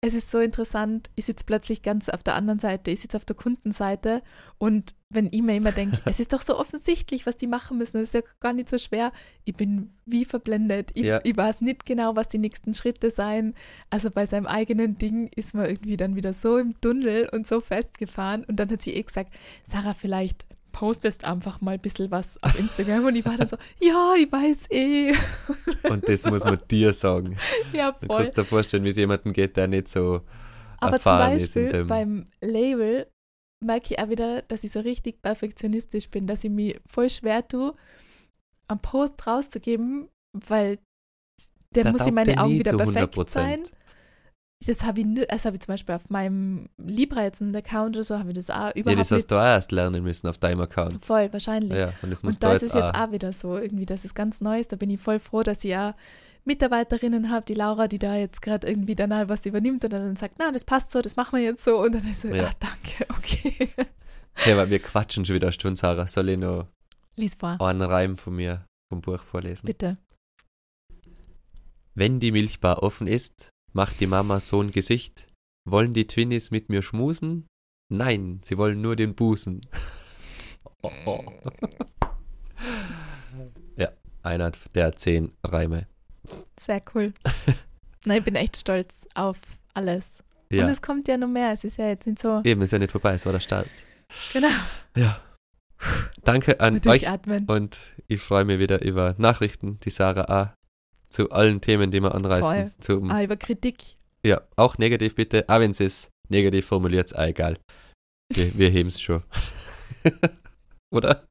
es 0.02 0.14
ist 0.14 0.30
so 0.30 0.38
interessant, 0.38 1.10
ich 1.14 1.26
sitze 1.26 1.44
plötzlich 1.44 1.82
ganz 1.82 2.08
auf 2.08 2.22
der 2.22 2.34
anderen 2.34 2.58
Seite, 2.58 2.90
ich 2.90 3.00
sitze 3.00 3.18
auf 3.18 3.26
der 3.26 3.36
Kundenseite 3.36 4.22
und 4.56 4.94
wenn 5.10 5.28
ich 5.30 5.42
mir 5.42 5.54
immer 5.56 5.72
denke, 5.72 5.98
es 6.06 6.20
ist 6.20 6.32
doch 6.32 6.40
so 6.40 6.58
offensichtlich, 6.58 7.26
was 7.26 7.36
die 7.36 7.46
machen 7.46 7.76
müssen, 7.76 7.98
das 7.98 8.08
ist 8.08 8.14
ja 8.14 8.22
gar 8.40 8.54
nicht 8.54 8.70
so 8.70 8.78
schwer, 8.78 9.12
ich 9.44 9.54
bin 9.54 9.90
wie 10.06 10.24
verblendet, 10.24 10.90
ich, 10.94 11.04
Ja. 11.04 11.20
ich 11.22 11.36
weiß 11.36 11.60
nicht 11.60 11.84
genau, 11.84 12.16
was 12.16 12.28
die 12.28 12.38
nächsten 12.38 12.72
Schritte 12.72 13.10
sein. 13.10 13.54
Also 13.90 14.10
bei 14.10 14.24
seinem 14.24 14.46
eigenen 14.46 14.96
Ding 14.96 15.28
ist 15.36 15.54
man 15.54 15.66
irgendwie 15.66 15.96
dann 15.98 16.16
wieder 16.16 16.32
so 16.32 16.56
im 16.56 16.80
Tunnel 16.80 17.28
und 17.32 17.46
so 17.46 17.60
festgefahren 17.60 18.44
und 18.44 18.56
dann 18.56 18.70
hat 18.70 18.80
sie 18.80 18.94
eh 18.94 19.02
gesagt, 19.02 19.34
Sarah, 19.64 19.94
vielleicht 19.94 20.46
postest 20.72 21.24
einfach 21.24 21.60
mal 21.60 21.72
ein 21.72 21.80
bisschen 21.80 22.10
was 22.10 22.42
auf 22.42 22.58
Instagram 22.58 23.04
und 23.06 23.16
ich 23.16 23.24
war 23.24 23.36
dann 23.36 23.48
so, 23.48 23.56
ja, 23.80 24.14
ich 24.16 24.30
weiß 24.30 24.70
eh. 24.70 25.14
Und 25.88 26.08
das 26.08 26.22
So. 26.22 26.30
muss 26.30 26.44
man 26.44 26.58
dir 26.70 26.92
sagen. 26.92 27.36
Ja, 27.72 27.92
Du 27.92 28.06
voll. 28.06 28.22
kannst 28.24 28.38
dir 28.38 28.44
vorstellen, 28.44 28.84
wie 28.84 28.90
es 28.90 28.96
jemandem 28.96 29.32
geht, 29.32 29.56
der 29.56 29.68
nicht 29.68 29.88
so 29.88 30.22
Aber 30.78 30.98
zum 30.98 31.12
erfahren 31.12 31.36
ist 31.36 31.54
in 31.56 31.64
Beispiel 31.64 31.84
beim 31.84 32.24
Label 32.40 33.06
merke 33.62 33.92
ich 33.94 33.98
auch 33.98 34.08
wieder, 34.08 34.42
dass 34.42 34.64
ich 34.64 34.72
so 34.72 34.80
richtig 34.80 35.20
perfektionistisch 35.22 36.08
bin, 36.08 36.26
dass 36.26 36.44
ich 36.44 36.50
mir 36.50 36.80
voll 36.86 37.10
schwer 37.10 37.46
tue, 37.46 37.74
einen 38.68 38.80
Post 38.80 39.26
rauszugeben, 39.26 40.08
weil 40.32 40.78
der 41.74 41.84
Da 41.84 41.92
muss 41.92 42.06
in 42.06 42.14
meine 42.14 42.38
Augen 42.40 42.58
wieder 42.58 42.76
perfekt 42.76 43.14
100%. 43.16 43.30
sein. 43.30 43.62
Das 44.66 44.82
habe 44.84 45.00
ich, 45.00 45.06
das 45.28 45.46
habe 45.46 45.56
ich 45.56 45.62
zum 45.62 45.72
Beispiel 45.72 45.94
auf 45.94 46.10
meinem 46.10 46.68
Liebreizen-Account 46.76 47.96
oder 47.96 48.04
so, 48.04 48.18
habe 48.18 48.28
ich 48.30 48.36
das 48.36 48.50
auch 48.50 48.74
überhaupt 48.74 48.86
Ja, 48.88 48.94
das 48.96 49.10
hast 49.10 49.28
du 49.28 49.36
auch 49.36 49.40
erst 49.42 49.72
lernen 49.72 50.02
müssen 50.04 50.26
auf 50.28 50.36
deinem 50.36 50.60
Account. 50.60 51.02
voll, 51.04 51.32
wahrscheinlich. 51.32 51.72
Ja, 51.72 51.94
und 52.02 52.10
das 52.12 52.22
Und 52.22 52.42
da 52.42 52.52
ist 52.52 52.60
jetzt 52.62 52.74
es 52.74 52.74
jetzt 52.74 52.94
auch. 52.94 53.08
auch 53.08 53.12
wieder 53.12 53.32
so, 53.32 53.56
irgendwie, 53.56 53.86
dass 53.86 54.04
es 54.04 54.14
ganz 54.14 54.42
neu 54.42 54.60
ist. 54.60 54.70
Da 54.70 54.76
bin 54.76 54.90
ich 54.90 55.00
voll 55.00 55.18
froh, 55.18 55.42
dass 55.42 55.64
ich 55.64 55.70
ja 55.70 55.94
Mitarbeiterinnen 56.44 57.30
habe, 57.30 57.46
die 57.46 57.54
Laura, 57.54 57.88
die 57.88 57.98
da 57.98 58.16
jetzt 58.16 58.42
gerade 58.42 58.66
irgendwie 58.68 58.94
dann 58.94 59.12
all 59.12 59.30
was 59.30 59.46
übernimmt 59.46 59.82
und 59.84 59.92
dann 59.94 60.16
sagt, 60.16 60.34
na, 60.38 60.52
das 60.52 60.64
passt 60.64 60.92
so, 60.92 61.00
das 61.00 61.16
machen 61.16 61.38
wir 61.38 61.44
jetzt 61.44 61.64
so. 61.64 61.80
Und 61.80 61.94
dann 61.94 62.04
ist 62.10 62.20
so, 62.20 62.28
Ja. 62.28 62.48
ah, 62.48 62.52
danke, 62.60 63.06
okay. 63.18 63.68
Ja, 64.44 64.56
weil 64.58 64.68
wir 64.68 64.78
quatschen 64.78 65.24
schon 65.24 65.36
wieder 65.36 65.46
eine 65.48 65.52
Stunde, 65.52 65.80
Sarah. 65.80 66.06
Soll 66.06 66.28
ich 66.28 66.38
noch 66.38 66.66
Lies 67.16 67.34
vor, 67.34 67.58
einen 67.60 67.82
Reim 67.82 68.16
von 68.18 68.36
mir 68.36 68.66
vom 68.90 69.00
Buch 69.00 69.22
vorlesen? 69.22 69.64
bitte. 69.66 69.96
Wenn 71.94 72.20
die 72.20 72.32
Milchbar 72.32 72.82
offen 72.82 73.06
ist, 73.06 73.50
macht 73.72 74.00
die 74.00 74.06
Mama 74.06 74.40
so 74.40 74.60
ein 74.62 74.72
Gesicht. 74.72 75.26
Wollen 75.64 75.94
die 75.94 76.06
Twinnies 76.06 76.50
mit 76.50 76.68
mir 76.68 76.82
schmusen? 76.82 77.46
Nein, 77.92 78.40
sie 78.42 78.56
wollen 78.56 78.80
nur 78.80 78.96
den 78.96 79.14
Busen. 79.14 79.60
Oh, 80.82 80.90
oh. 81.06 81.24
ja, 83.76 83.90
einer 84.22 84.52
der 84.74 84.94
zehn 84.94 85.32
Reime. 85.44 85.86
Sehr 86.60 86.82
cool. 86.94 87.12
Na, 88.04 88.16
ich 88.16 88.24
bin 88.24 88.36
echt 88.36 88.56
stolz 88.56 89.08
auf 89.14 89.38
alles. 89.74 90.24
Ja, 90.50 90.64
Und 90.64 90.70
es 90.70 90.82
kommt 90.82 91.08
ja 91.08 91.16
noch 91.16 91.28
mehr. 91.28 91.52
Es 91.52 91.64
ist 91.64 91.78
ja 91.78 91.88
jetzt 91.88 92.06
nicht 92.06 92.18
so, 92.18 92.40
eben, 92.44 92.62
ist 92.62 92.72
ja 92.72 92.78
nicht 92.78 92.92
vorbei, 92.92 93.14
es 93.14 93.26
war 93.26 93.32
der 93.32 93.40
Start. 93.40 93.68
genau, 94.32 94.48
Ja. 94.96 95.20
Danke 96.24 96.60
an 96.60 96.78
euch 96.86 97.06
und 97.46 97.78
ich 98.06 98.20
freue 98.20 98.44
mich 98.44 98.58
wieder 98.58 98.82
über 98.82 99.14
Nachrichten, 99.16 99.78
die 99.78 99.88
Sarah 99.88 100.42
auch 100.42 100.48
zu 101.12 101.30
allen 101.30 101.60
Themen, 101.60 101.90
die 101.90 102.00
wir 102.00 102.14
anreißen. 102.14 102.70
Voll. 102.70 102.72
Zum, 102.80 103.10
Ah, 103.10 103.22
über 103.22 103.36
Kritik. 103.36 103.76
Ja, 104.24 104.40
auch 104.56 104.78
negativ 104.78 105.14
bitte, 105.14 105.44
auch 105.48 105.60
wenn 105.60 105.70
es 105.72 106.10
negativ 106.28 106.66
formuliert, 106.66 107.06
ist 107.06 107.18
auch 107.18 107.24
egal. 107.24 107.58
Wir, 108.32 108.56
wir 108.58 108.68
heben 108.70 108.88
es 108.88 109.00
schon. 109.00 109.22
Oder? 110.94 111.24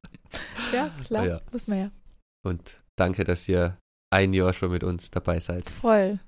Ja, 0.72 0.90
klar, 1.04 1.26
Ja. 1.26 1.40
muss 1.52 1.68
man 1.68 1.78
ja. 1.78 1.90
Und 2.46 2.80
danke, 2.98 3.24
dass 3.24 3.48
ihr 3.48 3.76
ein 4.12 4.32
Jahr 4.32 4.52
schon 4.52 4.70
mit 4.70 4.84
uns 4.84 5.10
dabei 5.10 5.40
seid. 5.40 5.68
Voll. 5.68 6.18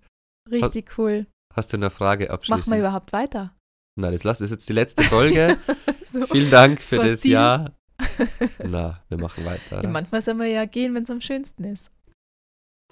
Richtig 0.50 0.98
cool. 0.98 1.26
Hast 1.54 1.72
du 1.72 1.76
eine 1.76 1.90
Frage 1.90 2.30
abschließend? 2.30 2.66
Machen 2.66 2.72
wir 2.72 2.80
überhaupt 2.80 3.12
weiter? 3.12 3.54
Na, 4.00 4.10
das 4.10 4.22
das 4.22 4.40
ist 4.40 4.50
jetzt 4.50 4.68
die 4.68 4.72
letzte 4.72 5.02
Folge. 5.02 5.58
so. 6.06 6.26
Vielen 6.26 6.50
Dank 6.50 6.80
für 6.80 6.96
das 6.96 7.20
Ziel. 7.20 7.32
Jahr. 7.32 7.72
Na, 8.64 9.02
wir 9.08 9.18
machen 9.18 9.44
weiter. 9.44 9.82
Ja, 9.82 9.88
manchmal 9.88 10.22
soll 10.22 10.34
man 10.34 10.50
ja 10.50 10.64
gehen, 10.64 10.94
wenn 10.94 11.02
es 11.04 11.10
am 11.10 11.20
schönsten 11.20 11.64
ist. 11.64 11.90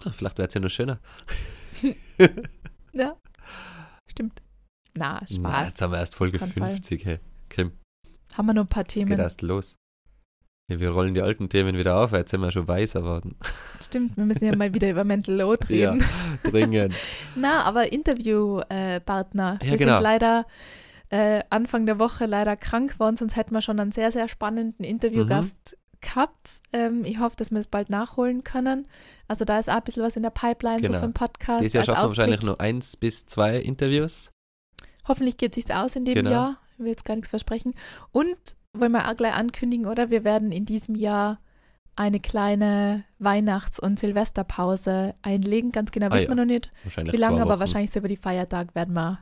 Ah, 0.05 0.11
Vielleicht 0.11 0.39
wird 0.39 0.49
es 0.49 0.55
ja 0.55 0.61
noch 0.61 0.71
schöner. 0.71 1.01
Ja. 2.93 3.17
Stimmt. 4.11 4.43
Na, 4.95 5.21
Na, 5.21 5.27
Spaß. 5.27 5.69
jetzt 5.69 5.81
haben 5.83 5.93
wir 5.93 5.99
erst 5.99 6.17
Folge 6.17 6.39
Fall. 6.41 6.49
50. 6.51 7.05
Hey. 7.05 7.21
Kim, 7.49 7.73
Haben 8.37 8.47
wir 8.47 8.55
noch 8.55 8.65
ein 8.65 8.69
paar 8.69 8.83
es 8.87 8.93
geht 8.93 9.07
Themen. 9.07 9.19
erst 9.21 9.43
los. 9.43 9.77
Ja, 10.69 10.81
wir 10.81 10.91
rollen 10.91 11.15
die 11.15 11.23
alten 11.23 11.49
Themen 11.49 11.77
wieder 11.79 11.97
auf, 11.97 12.13
jetzt 12.13 12.31
sind 12.33 12.41
wir 12.41 12.51
schon 12.51 12.67
weißer 12.67 13.05
worden. 13.05 13.37
Stimmt, 13.81 14.17
wir 14.17 14.25
müssen 14.25 14.45
ja 14.45 14.57
mal 14.57 14.75
wieder 14.75 14.91
über 14.91 15.05
Mental 15.05 15.37
Load 15.37 15.67
Ja. 15.75 15.93
reden. 15.93 16.05
Dringend. 16.43 16.95
Na, 17.37 17.63
aber 17.63 17.93
Interviewpartner. 17.93 19.59
Äh. 19.61 19.65
Ja, 19.65 19.71
wir 19.71 19.79
genau. 19.79 19.95
sind 19.97 20.03
leider 20.03 20.47
äh, 21.11 21.43
Anfang 21.51 21.87
der 21.87 21.99
Woche 21.99 22.27
leider 22.27 22.57
krank 22.57 22.93
geworden, 22.95 23.17
sonst 23.17 23.37
hätten 23.37 23.53
wir 23.55 23.63
schon 23.63 23.79
einen 23.81 23.93
sehr, 23.93 24.11
sehr 24.13 24.29
spannenden 24.29 24.85
Interviewgast 24.85 25.77
gehabt. 26.01 26.61
Ähm, 26.73 27.05
ich 27.05 27.19
hoffe, 27.19 27.37
dass 27.37 27.51
wir 27.51 27.59
das 27.59 27.67
bald 27.67 27.91
nachholen 27.91 28.45
können. 28.45 28.87
Also 29.29 29.45
da 29.45 29.59
ist 29.59 29.69
auch 29.69 29.75
ein 29.77 29.83
bisschen 29.83 30.03
was 30.03 30.17
in 30.17 30.23
der 30.23 30.31
Pipeline 30.31 30.79
so 30.81 30.87
Genau. 30.87 31.01
für 31.01 31.07
den 31.09 31.13
Podcast. 31.15 31.61
Dieses 31.61 31.73
Jahr 31.75 31.85
schaffen 31.85 32.03
wir 32.03 32.09
wahrscheinlich 32.09 32.39
Ausblick. 32.39 32.59
nur 32.59 32.61
eins 32.61 32.97
bis 32.97 33.27
zwei 33.27 33.57
Interviews. 33.59 34.31
Hoffentlich 35.09 35.37
geht 35.37 35.57
es 35.57 35.65
sich 35.67 35.75
aus 35.75 35.97
in 35.97 36.05
dem 36.05 36.15
Genau. 36.15 36.31
Jahr. 36.31 36.57
Ich 36.75 36.81
will 36.81 36.89
jetzt 36.89 37.05
gar 37.05 37.15
nichts 37.15 37.31
versprechen. 37.31 37.75
Und 38.13 38.37
wollen 38.73 38.93
wir 38.93 39.09
auch 39.11 39.17
gleich 39.17 39.35
ankündigen, 39.35 39.87
oder? 39.87 40.11
Wir 40.11 40.25
werden 40.25 40.53
in 40.53 40.65
diesem 40.65 40.95
Jahr 40.95 41.39
eine 41.97 42.21
kleine 42.21 43.05
Weihnachts- 43.19 43.79
und 43.81 43.99
Silvesterpause 43.99 45.15
einlegen. 45.23 45.73
Ganz 45.73 45.91
genau 45.91 46.07
Ah, 46.07 46.13
wissen 46.15 46.25
ja. 46.25 46.31
wir 46.31 46.37
noch 46.37 46.45
nicht. 46.47 46.71
Wie 46.97 47.17
lange, 47.17 47.43
aber 47.43 47.59
wahrscheinlich 47.61 47.91
so 47.91 47.99
über 47.99 48.09
die 48.09 48.17
Feiertage 48.17 48.75
werden 48.75 48.95
wir 48.95 49.19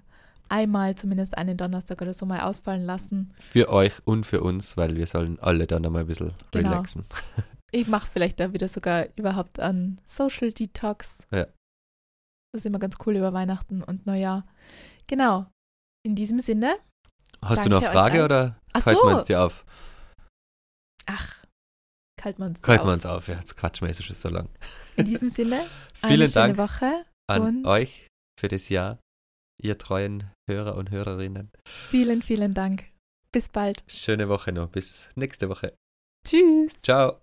einmal 0.49 0.94
zumindest 0.94 1.36
einen 1.36 1.57
Donnerstag 1.57 2.01
oder 2.03 2.14
so 2.14 2.26
mal 2.26 2.40
ausfallen 2.40 2.82
lassen. 2.84 3.34
Für 3.38 3.68
euch 3.70 3.94
und 4.07 4.24
für 4.24 4.40
uns, 4.42 4.76
weil 4.76 4.96
wir 4.96 5.07
sollen 5.07 5.38
alle 5.40 5.66
dann 5.66 5.84
einmal 5.84 6.03
ein 6.03 6.07
bisschen 6.09 6.32
Genau. 6.51 6.70
relaxen. 6.70 7.05
Ich 7.70 7.86
mache 7.86 8.09
vielleicht 8.11 8.40
da 8.40 8.55
wieder 8.55 8.66
sogar 8.66 9.09
überhaupt 9.16 9.61
an 9.61 10.01
Social 10.03 10.53
Detox. 10.53 11.26
Ja. 11.30 11.44
Das 12.51 12.62
ist 12.62 12.64
immer 12.64 12.78
ganz 12.78 12.96
cool 13.05 13.14
über 13.16 13.34
Weihnachten 13.34 13.82
und 13.82 14.07
Neujahr. 14.07 14.46
Genau. 15.07 15.44
In 16.03 16.14
diesem 16.14 16.40
Sinne. 16.40 16.76
Hast 17.44 17.66
du 17.66 17.68
noch 17.68 17.82
eine 17.82 17.90
Frage 17.92 18.24
oder 18.24 18.59
Ach 18.72 18.86
wir 18.86 18.94
so. 18.94 19.03
uns 19.03 19.24
die 19.24 19.36
auf? 19.36 19.66
Ach, 21.05 21.44
kalt 22.18 22.38
man 22.38 22.55
Halten 22.55 22.80
auf. 22.80 22.86
wir 22.86 22.92
uns 22.94 23.05
auf, 23.07 23.28
ja, 23.28 23.34
jetzt 23.34 23.55
quatschen 23.55 23.86
wir 23.86 23.92
jetzt 23.92 24.03
schon 24.03 24.16
so 24.16 24.30
lang. 24.30 24.49
In 24.96 25.05
diesem 25.05 25.28
Sinne, 25.28 25.57
eine 26.01 26.14
Vielen 26.14 26.28
schöne 26.28 26.55
Dank 26.55 26.57
Woche. 26.57 27.05
an 27.28 27.66
euch 27.66 28.07
für 28.40 28.49
das 28.49 28.70
Jahr, 28.70 28.99
ihr 29.59 29.79
treuen 29.79 30.31
Hörer 30.49 30.77
und 30.77 30.91
Hörerinnen. 30.91 31.51
Vielen, 31.91 32.23
vielen 32.23 32.55
Dank. 32.55 32.85
Bis 33.33 33.49
bald. 33.49 33.85
Schöne 33.87 34.29
Woche 34.29 34.53
noch, 34.53 34.71
bis 34.71 35.11
nächste 35.15 35.49
Woche. 35.49 35.75
Tschüss. 36.27 36.73
Ciao. 36.83 37.21